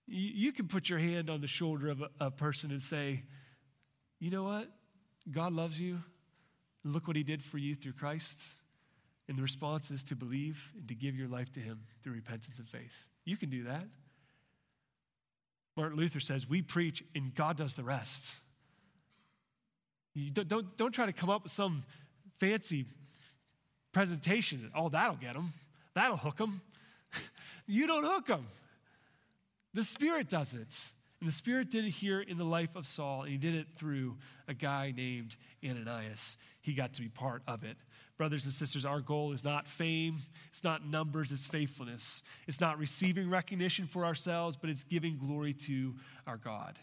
You, 0.08 0.32
you 0.48 0.52
can 0.52 0.68
put 0.68 0.90
your 0.90 1.00
hand 1.00 1.30
on 1.30 1.42
the 1.42 1.48
shoulder 1.48 1.90
of 1.90 2.02
a, 2.02 2.10
a 2.20 2.32
person 2.32 2.72
and 2.72 2.82
say, 2.82 3.24
You 4.20 4.32
know 4.32 4.44
what? 4.44 4.68
God 5.32 5.54
loves 5.54 5.80
you. 5.80 6.00
Look 6.84 7.08
what 7.08 7.16
he 7.16 7.24
did 7.24 7.42
for 7.42 7.58
you 7.58 7.76
through 7.76 7.94
Christ. 7.94 8.42
And 9.28 9.38
the 9.38 9.42
response 9.42 9.90
is 9.90 10.04
to 10.06 10.16
believe 10.16 10.72
and 10.78 10.88
to 10.88 10.96
give 10.96 11.16
your 11.16 11.30
life 11.30 11.52
to 11.54 11.60
him 11.60 11.82
through 12.04 12.14
repentance 12.14 12.60
and 12.60 12.68
faith. 12.68 12.94
You 13.26 13.38
can 13.38 13.50
do 13.50 13.64
that. 13.64 13.86
Martin 15.78 15.98
Luther 15.98 16.20
says, 16.20 16.48
We 16.48 16.62
preach 16.62 17.04
and 17.16 17.34
God 17.34 17.58
does 17.58 17.74
the 17.74 17.84
rest. 17.84 18.38
You 20.14 20.30
don't, 20.30 20.48
don't, 20.48 20.78
don't 20.78 20.92
try 20.92 21.06
to 21.06 21.14
come 21.14 21.30
up 21.30 21.44
with 21.44 21.52
some 21.52 21.84
fancy 22.38 22.86
presentation. 23.94 24.72
Oh, 24.76 24.90
that'll 24.90 25.16
get 25.16 25.34
them. 25.34 25.54
That'll 25.96 26.18
hook 26.18 26.38
them. 26.38 26.62
you 27.68 27.88
don't 27.88 28.04
hook 28.04 28.28
them. 28.28 28.46
The 29.74 29.84
Spirit 29.84 30.30
does 30.30 30.54
it. 30.54 30.76
And 31.24 31.30
the 31.30 31.34
Spirit 31.34 31.72
did 31.72 31.86
it 31.86 31.92
here 31.92 32.20
in 32.20 32.38
the 32.38 32.44
life 32.44 32.76
of 32.76 32.86
Saul, 32.86 33.22
and 33.22 33.32
he 33.32 33.38
did 33.38 33.56
it 33.56 33.68
through 33.78 34.18
a 34.50 34.54
guy 34.54 34.94
named 34.94 35.38
Ananias. 35.66 36.36
He 36.60 36.74
got 36.74 36.92
to 36.96 37.02
be 37.02 37.08
part 37.08 37.44
of 37.48 37.64
it. 37.64 37.78
Brothers 38.18 38.44
and 38.44 38.54
sisters, 38.54 38.84
our 38.84 39.00
goal 39.00 39.32
is 39.32 39.42
not 39.42 39.66
fame, 39.66 40.18
it's 40.50 40.66
not 40.66 40.86
numbers, 40.86 41.32
it's 41.32 41.46
faithfulness. 41.46 42.24
It's 42.46 42.60
not 42.60 42.78
receiving 42.78 43.30
recognition 43.30 43.88
for 43.88 44.04
ourselves, 44.04 44.58
but 44.58 44.70
it's 44.70 44.84
giving 44.84 45.18
glory 45.18 45.54
to 45.54 45.96
our 46.28 46.36
God. 46.36 46.78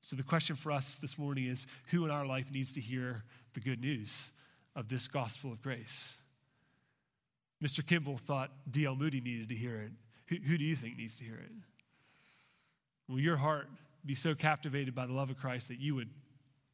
So 0.00 0.16
the 0.16 0.22
question 0.22 0.56
for 0.56 0.72
us 0.72 0.96
this 0.96 1.18
morning 1.18 1.44
is 1.44 1.66
who 1.90 2.06
in 2.06 2.10
our 2.10 2.24
life 2.24 2.46
needs 2.50 2.72
to 2.72 2.80
hear 2.80 3.22
the 3.52 3.60
good 3.60 3.82
news 3.82 4.32
of 4.74 4.88
this 4.88 5.08
gospel 5.08 5.52
of 5.52 5.60
grace? 5.60 6.16
Mr. 7.62 7.86
Kimball 7.86 8.16
thought 8.16 8.50
D.L. 8.70 8.96
Moody 8.96 9.20
needed 9.20 9.50
to 9.50 9.54
hear 9.54 9.76
it. 9.76 9.92
Who, 10.28 10.36
who 10.36 10.56
do 10.56 10.64
you 10.64 10.74
think 10.74 10.96
needs 10.96 11.16
to 11.16 11.24
hear 11.24 11.34
it? 11.34 11.52
Will 13.08 13.20
your 13.20 13.36
heart 13.36 13.68
be 14.04 14.14
so 14.14 14.34
captivated 14.34 14.94
by 14.94 15.06
the 15.06 15.12
love 15.12 15.30
of 15.30 15.38
Christ 15.38 15.68
that 15.68 15.78
you 15.78 15.94
would 15.94 16.10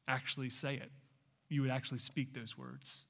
actually 0.06 0.50
say 0.50 0.74
it? 0.74 0.90
You 1.48 1.62
would 1.62 1.70
actually 1.70 1.98
speak 1.98 2.34
those 2.34 2.56
words? 2.56 3.04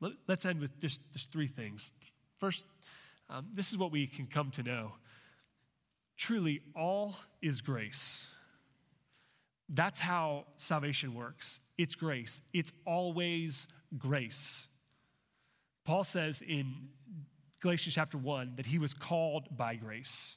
Let, 0.00 0.14
us 0.28 0.44
end 0.44 0.60
with 0.60 0.78
just, 0.80 1.00
just 1.12 1.32
three 1.32 1.48
things. 1.48 1.92
First, 2.38 2.66
um, 3.28 3.46
this 3.52 3.72
is 3.72 3.78
what 3.78 3.90
we 3.90 4.06
can 4.06 4.26
come 4.26 4.50
to 4.52 4.62
know. 4.62 4.92
Truly, 6.16 6.60
all 6.76 7.16
is 7.42 7.60
grace. 7.60 8.26
That's 9.68 10.00
how 10.00 10.46
salvation 10.56 11.14
works. 11.14 11.60
It's 11.76 11.94
grace. 11.94 12.42
It's 12.52 12.72
always 12.86 13.66
grace. 13.98 14.68
Paul 15.84 16.04
says 16.04 16.42
in 16.42 16.74
Galatians 17.60 17.94
chapter 17.94 18.18
1 18.18 18.54
that 18.56 18.66
he 18.66 18.78
was 18.78 18.94
called 18.94 19.56
by 19.56 19.74
grace. 19.74 20.36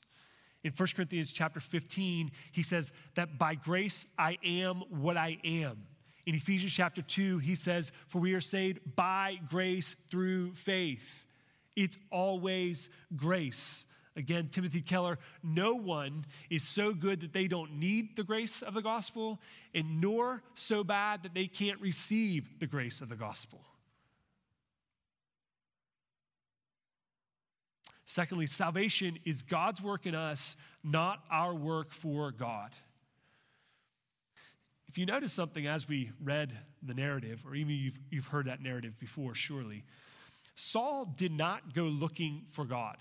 In 0.64 0.72
1 0.72 0.89
Corinthians 0.95 1.32
chapter 1.32 1.59
15, 1.59 2.32
he 2.51 2.64
says 2.64 2.91
that 3.16 3.38
by 3.38 3.55
grace 3.55 4.05
I 4.18 4.38
am 4.43 4.84
what 4.89 5.18
I 5.18 5.38
am. 5.43 5.86
In 6.26 6.36
Ephesians 6.36 6.72
chapter 6.72 7.01
2, 7.01 7.39
he 7.39 7.55
says, 7.55 7.91
For 8.07 8.20
we 8.20 8.34
are 8.34 8.41
saved 8.41 8.80
by 8.95 9.39
grace 9.49 9.95
through 10.09 10.53
faith. 10.53 11.26
It's 11.76 11.97
always 12.12 12.89
grace. 13.16 13.86
Again, 14.16 14.49
Timothy 14.51 14.82
Keller, 14.82 15.18
no 15.41 15.74
one 15.74 16.26
is 16.49 16.68
so 16.68 16.93
good 16.93 17.22
that 17.22 17.34
they 17.34 17.47
don't 17.47 17.80
need 17.80 18.16
the 18.16 18.24
grace 18.24 18.62
of 18.62 18.74
the 18.74 18.82
gospel, 18.82 19.39
and 19.74 20.01
nor 20.01 20.43
so 20.53 20.84
bad 20.84 21.24
that 21.24 21.34
they 21.34 21.47
can't 21.47 21.80
receive 21.80 22.59
the 22.59 22.68
grace 22.68 23.01
of 23.01 23.09
the 23.09 23.16
gospel. 23.16 23.62
Secondly, 28.12 28.45
salvation 28.45 29.18
is 29.24 29.41
God's 29.41 29.82
work 29.82 30.05
in 30.05 30.16
us, 30.16 30.57
not 30.84 31.24
our 31.32 31.55
work 31.55 31.93
for 31.93 32.32
God. 32.32 32.72
If 34.89 34.97
you 34.97 35.05
notice 35.05 35.32
something 35.32 35.66
as 35.66 35.88
we 35.88 36.12
read 36.22 36.51
the 36.84 36.93
narrative, 36.93 37.41
or 37.47 37.55
even 37.55 37.74
you've, 37.74 37.97
you've 38.09 38.28
heard 38.28 38.47
that 38.47 38.62
narrative 38.62 38.99
before, 38.99 39.34
surely, 39.34 39.86
Saul 40.55 41.05
did 41.05 41.32
not 41.32 41.74
go 41.74 41.84
looking 41.84 42.41
for 42.49 42.66
God. 42.66 42.97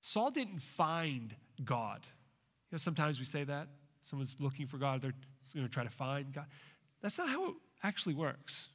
Saul 0.00 0.30
didn't 0.30 0.62
find 0.62 1.34
God. 1.64 2.06
You 2.70 2.74
know, 2.76 2.78
sometimes 2.78 3.18
we 3.18 3.24
say 3.24 3.42
that. 3.42 3.66
Someone's 4.02 4.36
looking 4.38 4.68
for 4.68 4.78
God, 4.78 5.02
they're 5.02 5.14
going 5.52 5.66
to 5.66 5.72
try 5.72 5.82
to 5.82 5.90
find 5.90 6.32
God. 6.32 6.46
That's 7.02 7.18
not 7.18 7.28
how 7.28 7.48
it 7.48 7.54
actually 7.82 8.14
works. 8.14 8.68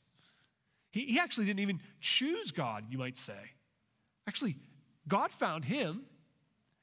He, 0.92 1.06
he 1.06 1.20
actually 1.20 1.46
didn't 1.46 1.62
even 1.62 1.80
choose 2.02 2.52
God, 2.52 2.84
you 2.90 2.98
might 2.98 3.18
say. 3.18 3.40
Actually, 4.28 4.58
God 5.08 5.32
found 5.32 5.66
him 5.66 6.04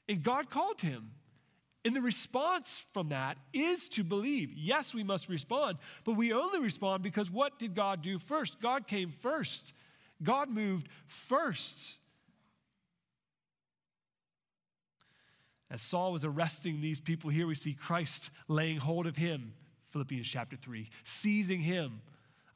and 0.09 0.23
God 0.23 0.51
called 0.51 0.81
him. 0.81 1.11
And 1.85 1.95
the 1.95 2.01
response 2.01 2.85
from 2.93 3.11
that 3.11 3.39
is 3.53 3.89
to 3.91 4.03
believe. 4.03 4.53
Yes, 4.53 4.93
we 4.93 5.05
must 5.05 5.29
respond, 5.29 5.79
but 6.05 6.15
we 6.15 6.33
only 6.33 6.59
respond 6.59 7.05
because 7.05 7.31
what 7.31 7.61
did 7.61 7.77
God 7.77 8.03
do 8.03 8.19
first? 8.19 8.61
God 8.61 8.89
came 8.89 9.11
first. 9.11 9.73
God 10.21 10.49
moved 10.49 10.89
first. 11.05 11.99
As 15.71 15.83
Saul 15.83 16.13
was 16.13 16.25
arresting 16.25 16.81
these 16.81 17.01
people 17.01 17.31
here, 17.31 17.47
we 17.47 17.55
see 17.55 17.75
Christ 17.75 18.31
laying 18.49 18.79
hold 18.79 19.07
of 19.07 19.17
him, 19.17 19.53
Philippians 19.91 20.27
chapter 20.27 20.57
3, 20.57 20.89
seizing 21.05 21.61
him, 21.61 22.01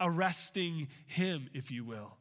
arresting 0.00 0.88
him, 1.06 1.48
if 1.52 1.70
you 1.70 1.84
will. 1.84 2.16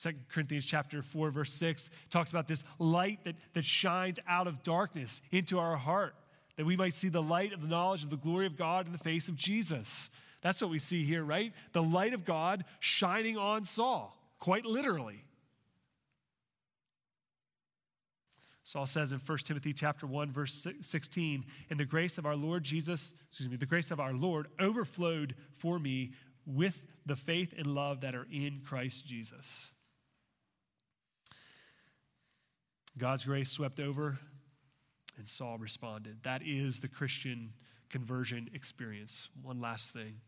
2 0.00 0.10
Corinthians 0.28 0.64
chapter 0.64 1.02
4, 1.02 1.30
verse 1.30 1.52
6 1.54 1.90
talks 2.08 2.30
about 2.30 2.46
this 2.46 2.62
light 2.78 3.18
that, 3.24 3.34
that 3.54 3.64
shines 3.64 4.20
out 4.28 4.46
of 4.46 4.62
darkness 4.62 5.22
into 5.32 5.58
our 5.58 5.76
heart, 5.76 6.14
that 6.56 6.64
we 6.64 6.76
might 6.76 6.94
see 6.94 7.08
the 7.08 7.22
light 7.22 7.52
of 7.52 7.62
the 7.62 7.68
knowledge 7.68 8.04
of 8.04 8.10
the 8.10 8.16
glory 8.16 8.46
of 8.46 8.56
God 8.56 8.86
in 8.86 8.92
the 8.92 8.98
face 8.98 9.28
of 9.28 9.34
Jesus. 9.34 10.10
That's 10.40 10.60
what 10.60 10.70
we 10.70 10.78
see 10.78 11.02
here, 11.02 11.24
right? 11.24 11.52
The 11.72 11.82
light 11.82 12.14
of 12.14 12.24
God 12.24 12.64
shining 12.78 13.36
on 13.36 13.64
Saul, 13.64 14.16
quite 14.38 14.64
literally. 14.64 15.24
Saul 18.62 18.86
says 18.86 19.10
in 19.10 19.18
1 19.18 19.38
Timothy 19.38 19.72
chapter 19.72 20.06
1 20.06 20.30
verse 20.30 20.66
16, 20.80 21.44
"And 21.70 21.80
the 21.80 21.86
grace 21.86 22.18
of 22.18 22.26
our 22.26 22.36
Lord 22.36 22.62
Jesus, 22.62 23.14
excuse 23.30 23.48
me, 23.48 23.56
the 23.56 23.66
grace 23.66 23.90
of 23.90 23.98
our 23.98 24.12
Lord 24.12 24.46
overflowed 24.60 25.34
for 25.54 25.78
me 25.78 26.12
with 26.44 26.86
the 27.04 27.16
faith 27.16 27.52
and 27.56 27.66
love 27.66 28.02
that 28.02 28.14
are 28.14 28.28
in 28.30 28.60
Christ 28.60 29.06
Jesus." 29.06 29.72
God's 32.98 33.24
grace 33.24 33.50
swept 33.50 33.80
over, 33.80 34.18
and 35.16 35.28
Saul 35.28 35.58
responded. 35.58 36.18
That 36.24 36.42
is 36.44 36.80
the 36.80 36.88
Christian 36.88 37.52
conversion 37.88 38.50
experience. 38.52 39.28
One 39.42 39.60
last 39.60 39.92
thing 39.92 40.20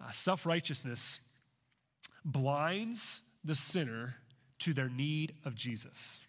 uh, 0.00 0.10
self 0.10 0.46
righteousness 0.46 1.20
blinds 2.24 3.22
the 3.44 3.54
sinner 3.54 4.16
to 4.60 4.74
their 4.74 4.88
need 4.88 5.34
of 5.44 5.54
Jesus. 5.54 6.20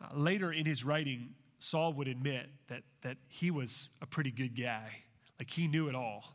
Uh, 0.00 0.08
later 0.16 0.52
in 0.52 0.66
his 0.66 0.84
writing, 0.84 1.34
Saul 1.58 1.92
would 1.94 2.08
admit 2.08 2.48
that, 2.68 2.82
that 3.02 3.18
he 3.28 3.50
was 3.50 3.88
a 4.00 4.06
pretty 4.06 4.32
good 4.32 4.60
guy, 4.60 4.88
like 5.38 5.50
he 5.50 5.68
knew 5.68 5.88
it 5.88 5.94
all. 5.94 6.34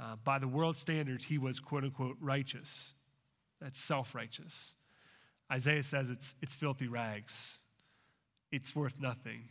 Uh, 0.00 0.16
by 0.22 0.38
the 0.38 0.48
world 0.48 0.76
standards, 0.76 1.24
he 1.24 1.38
was 1.38 1.58
quote 1.60 1.84
unquote 1.84 2.16
righteous. 2.20 2.94
That's 3.60 3.80
self 3.80 4.14
righteous. 4.14 4.76
Isaiah 5.52 5.82
says 5.82 6.10
it's, 6.10 6.34
it's 6.42 6.54
filthy 6.54 6.88
rags, 6.88 7.58
it's 8.50 8.74
worth 8.74 8.98
nothing. 9.00 9.48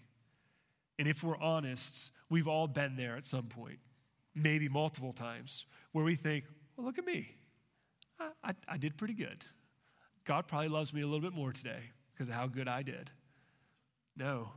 And 1.00 1.08
if 1.08 1.24
we're 1.24 1.38
honest, 1.38 2.12
we've 2.30 2.48
all 2.48 2.68
been 2.68 2.96
there 2.96 3.16
at 3.16 3.26
some 3.26 3.46
point, 3.46 3.80
maybe 4.36 4.70
multiple 4.70 5.14
times, 5.14 5.66
where 5.92 6.06
we 6.06 6.16
think, 6.16 6.46
well, 6.78 6.86
look 6.86 6.98
at 6.98 7.06
me. 7.06 7.30
I, 8.20 8.30
I, 8.44 8.54
I 8.68 8.78
did 8.78 8.98
pretty 8.98 9.16
good. 9.16 9.44
God 10.26 10.48
probably 10.48 10.70
loves 10.70 10.94
me 10.94 11.02
a 11.02 11.06
little 11.06 11.20
bit 11.22 11.34
more 11.34 11.52
today 11.52 11.92
because 12.14 12.30
of 12.30 12.36
how 12.36 12.48
good 12.48 12.68
I 12.68 12.84
did. 12.84 13.12
No. 14.16 14.50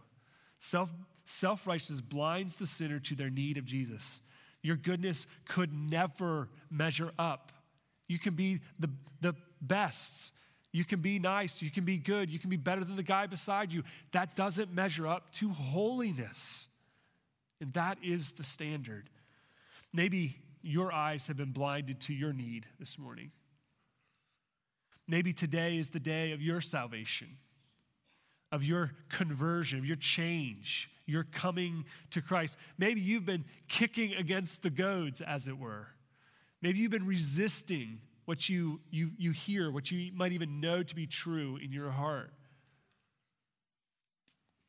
Self 0.59 0.93
self 1.25 1.67
righteousness 1.67 2.01
blinds 2.01 2.55
the 2.57 2.67
sinner 2.67 3.01
to 3.01 3.15
their 3.15 3.31
need 3.31 3.59
of 3.59 3.65
Jesus. 3.65 4.23
Your 4.63 4.77
goodness 4.77 5.27
could 5.47 5.73
never 5.73 6.49
measure 6.71 7.13
up. 7.19 7.53
You 8.09 8.19
can 8.19 8.35
be 8.35 8.61
the, 8.79 8.91
the 9.21 9.35
best, 9.61 10.33
you 10.77 10.85
can 10.85 11.01
be 11.01 11.19
nice, 11.19 11.63
you 11.63 11.71
can 11.71 11.85
be 11.85 11.97
good, 11.97 12.31
you 12.31 12.39
can 12.39 12.51
be 12.51 12.59
better 12.59 12.85
than 12.85 12.97
the 12.97 13.03
guy 13.03 13.27
beside 13.27 13.73
you. 13.73 13.83
That 14.13 14.37
doesn't 14.37 14.75
measure 14.75 15.07
up 15.07 15.33
to 15.37 15.49
holiness. 15.49 16.69
And 17.63 17.73
that 17.73 17.97
is 18.03 18.33
the 18.33 18.45
standard. 18.45 19.09
Maybe 19.95 20.37
your 20.61 20.93
eyes 20.93 21.29
have 21.29 21.39
been 21.39 21.53
blinded 21.53 22.01
to 22.03 22.13
your 22.13 22.35
need 22.35 22.67
this 22.79 22.99
morning. 22.99 23.31
Maybe 25.09 25.33
today 25.33 25.79
is 25.79 25.89
the 25.89 26.01
day 26.01 26.33
of 26.33 26.43
your 26.43 26.61
salvation, 26.61 27.39
of 28.53 28.63
your 28.63 28.93
conversion, 29.09 29.79
of 29.79 29.87
your 29.87 29.97
change, 29.97 30.91
your 31.07 31.25
coming 31.25 31.87
to 32.11 32.21
Christ. 32.21 32.59
Maybe 32.77 33.01
you've 33.01 33.25
been 33.25 33.47
kicking 33.67 34.15
against 34.15 34.63
the 34.63 34.71
goads, 34.71 35.23
as 35.23 35.49
it 35.49 35.57
were. 35.59 35.87
Maybe 36.61 36.81
you've 36.81 36.91
been 36.91 37.07
resisting 37.07 38.01
what 38.27 38.49
you, 38.49 38.81
you, 38.91 39.13
you 39.17 39.31
hear, 39.31 39.71
what 39.71 39.91
you 39.91 40.13
might 40.13 40.33
even 40.33 40.61
know 40.61 40.83
to 40.83 40.95
be 40.95 41.07
true 41.07 41.59
in 41.63 41.73
your 41.73 41.91
heart. 41.91 42.33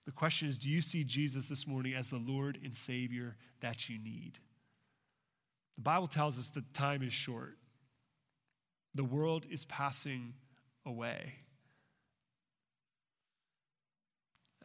The 0.05 0.12
question 0.14 0.47
is 0.47 0.58
do 0.58 0.70
you 0.70 0.80
see 0.80 1.03
Jesus 1.03 1.49
this 1.49 1.68
morning 1.68 1.93
as 1.93 2.10
the 2.10 2.18
Lord 2.18 2.58
and 2.64 2.78
Savior 2.78 3.36
that 3.60 3.89
you 3.89 3.99
need? 3.99 4.39
The 5.76 5.82
Bible 5.82 6.08
tells 6.08 6.39
us 6.39 6.49
that 6.49 6.74
time 6.74 7.03
is 7.03 7.12
short, 7.12 7.58
the 8.95 9.03
world 9.03 9.45
is 9.49 9.66
passing 9.66 10.34
away. 10.86 11.34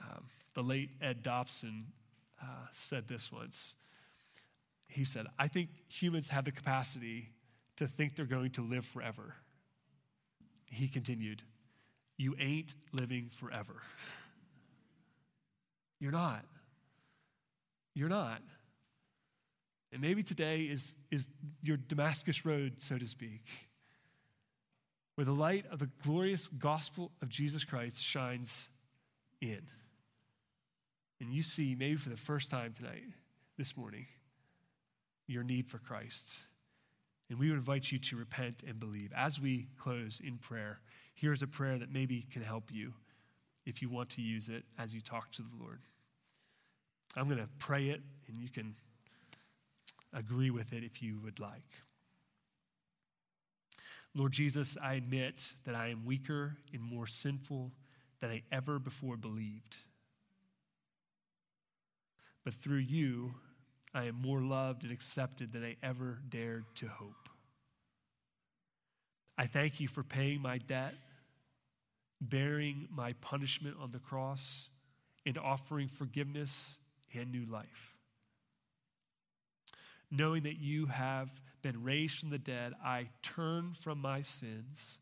Um, 0.00 0.24
the 0.54 0.62
late 0.62 0.90
Ed 1.00 1.22
Dobson 1.22 1.86
uh, 2.40 2.66
said 2.72 3.08
this 3.08 3.32
once. 3.32 3.76
He 4.88 5.04
said, 5.04 5.26
I 5.38 5.48
think 5.48 5.70
humans 5.88 6.28
have 6.28 6.44
the 6.44 6.50
capacity 6.50 7.30
to 7.82 7.88
think 7.88 8.16
they're 8.16 8.24
going 8.26 8.50
to 8.52 8.62
live 8.62 8.84
forever. 8.84 9.34
He 10.66 10.88
continued, 10.88 11.42
You 12.16 12.34
ain't 12.38 12.74
living 12.92 13.30
forever. 13.30 13.82
You're 16.00 16.12
not. 16.12 16.44
You're 17.94 18.08
not. 18.08 18.40
And 19.92 20.00
maybe 20.00 20.22
today 20.22 20.62
is, 20.62 20.96
is 21.10 21.26
your 21.62 21.76
Damascus 21.76 22.46
Road, 22.46 22.76
so 22.78 22.96
to 22.96 23.06
speak, 23.06 23.42
where 25.16 25.24
the 25.26 25.32
light 25.32 25.66
of 25.70 25.78
the 25.78 25.90
glorious 26.02 26.48
gospel 26.48 27.12
of 27.20 27.28
Jesus 27.28 27.64
Christ 27.64 28.02
shines 28.02 28.68
in. 29.40 29.60
And 31.20 31.32
you 31.32 31.42
see, 31.42 31.76
maybe 31.78 31.96
for 31.96 32.08
the 32.08 32.16
first 32.16 32.50
time 32.50 32.72
tonight, 32.72 33.04
this 33.58 33.76
morning, 33.76 34.06
your 35.26 35.44
need 35.44 35.68
for 35.68 35.78
Christ. 35.78 36.38
And 37.32 37.40
we 37.40 37.48
would 37.48 37.56
invite 37.56 37.90
you 37.90 37.98
to 37.98 38.16
repent 38.18 38.62
and 38.68 38.78
believe. 38.78 39.10
As 39.16 39.40
we 39.40 39.68
close 39.78 40.20
in 40.22 40.36
prayer, 40.36 40.80
here's 41.14 41.40
a 41.40 41.46
prayer 41.46 41.78
that 41.78 41.90
maybe 41.90 42.26
can 42.30 42.42
help 42.42 42.64
you 42.70 42.92
if 43.64 43.80
you 43.80 43.88
want 43.88 44.10
to 44.10 44.20
use 44.20 44.50
it 44.50 44.64
as 44.78 44.94
you 44.94 45.00
talk 45.00 45.32
to 45.32 45.40
the 45.40 45.48
Lord. 45.58 45.80
I'm 47.16 47.28
going 47.28 47.40
to 47.40 47.48
pray 47.58 47.88
it, 47.88 48.02
and 48.28 48.36
you 48.36 48.50
can 48.50 48.74
agree 50.12 50.50
with 50.50 50.74
it 50.74 50.84
if 50.84 51.02
you 51.02 51.20
would 51.24 51.40
like. 51.40 51.70
Lord 54.14 54.32
Jesus, 54.32 54.76
I 54.82 54.92
admit 54.92 55.54
that 55.64 55.74
I 55.74 55.88
am 55.88 56.04
weaker 56.04 56.58
and 56.74 56.82
more 56.82 57.06
sinful 57.06 57.72
than 58.20 58.30
I 58.30 58.42
ever 58.52 58.78
before 58.78 59.16
believed. 59.16 59.78
But 62.44 62.52
through 62.52 62.80
you, 62.80 63.36
I 63.94 64.04
am 64.04 64.16
more 64.16 64.42
loved 64.42 64.82
and 64.82 64.92
accepted 64.92 65.54
than 65.54 65.64
I 65.64 65.76
ever 65.82 66.18
dared 66.28 66.66
to 66.74 66.88
hope. 66.88 67.21
I 69.42 69.46
thank 69.46 69.80
you 69.80 69.88
for 69.88 70.04
paying 70.04 70.40
my 70.40 70.58
debt, 70.58 70.94
bearing 72.20 72.86
my 72.94 73.14
punishment 73.14 73.74
on 73.80 73.90
the 73.90 73.98
cross, 73.98 74.70
and 75.26 75.36
offering 75.36 75.88
forgiveness 75.88 76.78
and 77.12 77.32
new 77.32 77.44
life. 77.46 77.96
Knowing 80.12 80.44
that 80.44 80.60
you 80.60 80.86
have 80.86 81.28
been 81.60 81.82
raised 81.82 82.20
from 82.20 82.30
the 82.30 82.38
dead, 82.38 82.74
I 82.84 83.08
turn 83.20 83.74
from 83.74 84.00
my 84.00 84.22
sins 84.22 85.00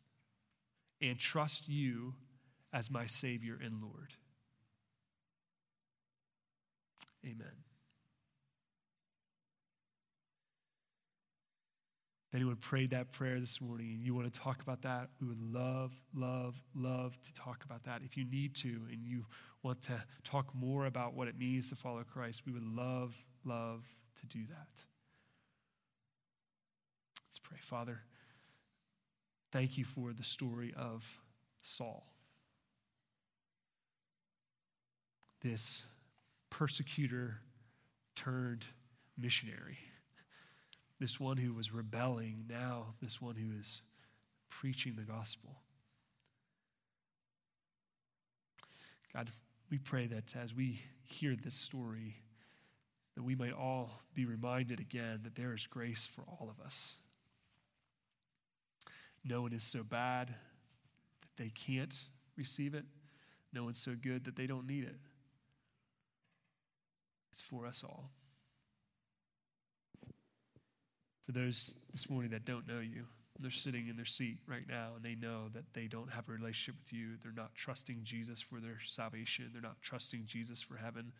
and 1.03 1.19
trust 1.19 1.69
you 1.69 2.15
as 2.73 2.91
my 2.91 3.05
Savior 3.05 3.59
and 3.63 3.83
Lord. 3.83 4.15
Amen. 7.27 7.70
Anyone 12.33 12.57
prayed 12.57 12.91
that 12.91 13.11
prayer 13.11 13.41
this 13.41 13.61
morning 13.61 13.91
and 13.93 14.05
you 14.05 14.15
want 14.15 14.33
to 14.33 14.41
talk 14.41 14.63
about 14.63 14.83
that, 14.83 15.09
we 15.21 15.27
would 15.27 15.41
love, 15.41 15.93
love, 16.15 16.55
love 16.77 17.19
to 17.25 17.33
talk 17.33 17.65
about 17.65 17.83
that. 17.85 18.03
If 18.05 18.17
you 18.17 18.25
need 18.25 18.55
to 18.57 18.69
and 18.69 19.05
you 19.05 19.27
want 19.65 19.83
to 19.83 20.01
talk 20.23 20.55
more 20.55 20.87
about 20.87 21.15
what 21.15 21.27
it 21.27 21.37
means 21.37 21.69
to 21.71 21.77
follow 21.77 22.05
Christ, 22.05 22.43
we 22.47 22.53
would 22.53 22.63
love, 22.65 23.17
love 23.45 23.83
to 24.21 24.27
do 24.27 24.47
that. 24.49 24.69
Let's 27.27 27.41
pray. 27.41 27.59
Father, 27.61 28.01
thank 29.51 29.77
you 29.77 29.85
for 29.85 30.13
the 30.13 30.23
story 30.23 30.73
of 30.77 31.05
Saul. 31.63 32.07
This 35.43 35.83
persecutor 36.49 37.41
turned 38.15 38.69
missionary. 39.19 39.79
This 41.01 41.19
one 41.19 41.39
who 41.39 41.55
was 41.55 41.73
rebelling, 41.73 42.45
now 42.47 42.95
this 43.01 43.23
one 43.23 43.35
who 43.35 43.59
is 43.59 43.81
preaching 44.51 44.97
the 44.97 45.03
gospel. 45.03 45.57
God, 49.15 49.31
we 49.71 49.79
pray 49.79 50.07
that 50.09 50.37
as 50.37 50.55
we 50.55 50.83
hear 51.03 51.35
this 51.35 51.55
story, 51.55 52.17
that 53.17 53.23
we 53.23 53.35
might 53.35 53.55
all 53.55 54.03
be 54.15 54.27
reminded 54.27 54.79
again 54.79 55.21
that 55.25 55.35
there 55.35 55.55
is 55.55 55.67
grace 55.67 56.07
for 56.07 56.23
all 56.23 56.51
of 56.51 56.65
us. 56.65 56.97
No 59.25 59.43
one 59.43 59.55
is 59.55 59.63
so 59.63 59.83
bad 59.83 60.29
that 60.29 61.43
they 61.43 61.49
can't 61.49 61.97
receive 62.37 62.75
it. 62.75 62.85
No 63.53 63.65
one's 63.65 63.81
so 63.81 63.95
good 64.01 64.25
that 64.25 64.37
they 64.37 64.47
don't 64.47 64.67
need 64.67 64.85
it. 64.85 64.97
It's 67.33 67.43
for 67.43 67.67
us 67.67 67.83
all. 67.83 68.11
For 71.31 71.39
those 71.39 71.77
this 71.93 72.11
morning 72.11 72.33
that 72.33 72.45
don't 72.45 72.67
know 72.67 72.81
you, 72.81 73.05
they're 73.39 73.53
sitting 73.53 73.87
in 73.87 73.95
their 73.95 74.05
seat 74.05 74.39
right 74.49 74.69
now 74.69 74.95
and 74.97 75.05
they 75.05 75.15
know 75.15 75.49
that 75.55 75.63
they 75.75 75.87
don't 75.87 76.11
have 76.11 76.29
a 76.29 76.33
relationship 76.33 76.75
with 76.83 76.93
you. 76.93 77.11
They're 77.23 77.31
not 77.31 77.55
trusting 77.55 78.01
Jesus 78.03 78.41
for 78.41 78.59
their 78.59 78.79
salvation, 78.85 79.51
they're 79.53 79.63
not 79.63 79.81
trusting 79.81 80.25
Jesus 80.27 80.61
for 80.61 80.75
heaven. 80.75 81.13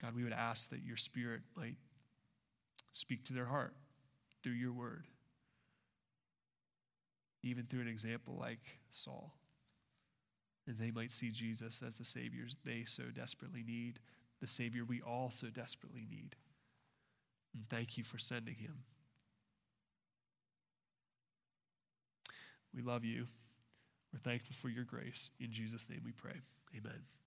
God, 0.00 0.14
we 0.14 0.24
would 0.24 0.32
ask 0.32 0.70
that 0.70 0.82
your 0.82 0.96
spirit 0.96 1.42
might 1.54 1.76
speak 2.92 3.26
to 3.26 3.34
their 3.34 3.44
heart 3.44 3.74
through 4.42 4.54
your 4.54 4.72
word 4.72 5.04
even 7.42 7.64
through 7.64 7.82
an 7.82 7.88
example 7.88 8.38
like 8.40 8.78
Saul. 8.90 9.34
And 10.66 10.78
they 10.78 10.90
might 10.90 11.10
see 11.10 11.30
Jesus 11.30 11.82
as 11.86 11.96
the 11.96 12.06
Savior 12.06 12.46
they 12.64 12.84
so 12.86 13.02
desperately 13.14 13.64
need, 13.66 13.98
the 14.40 14.46
Savior 14.46 14.86
we 14.86 15.02
all 15.02 15.30
so 15.30 15.48
desperately 15.48 16.06
need. 16.10 16.36
And 17.54 17.68
thank 17.68 17.98
you 17.98 18.04
for 18.04 18.18
sending 18.18 18.54
him. 18.54 18.84
We 22.74 22.82
love 22.82 23.04
you. 23.04 23.26
We're 24.12 24.20
thankful 24.20 24.54
for 24.54 24.68
your 24.68 24.84
grace. 24.84 25.30
In 25.40 25.50
Jesus' 25.50 25.88
name 25.88 26.02
we 26.04 26.12
pray. 26.12 26.40
Amen. 26.76 27.12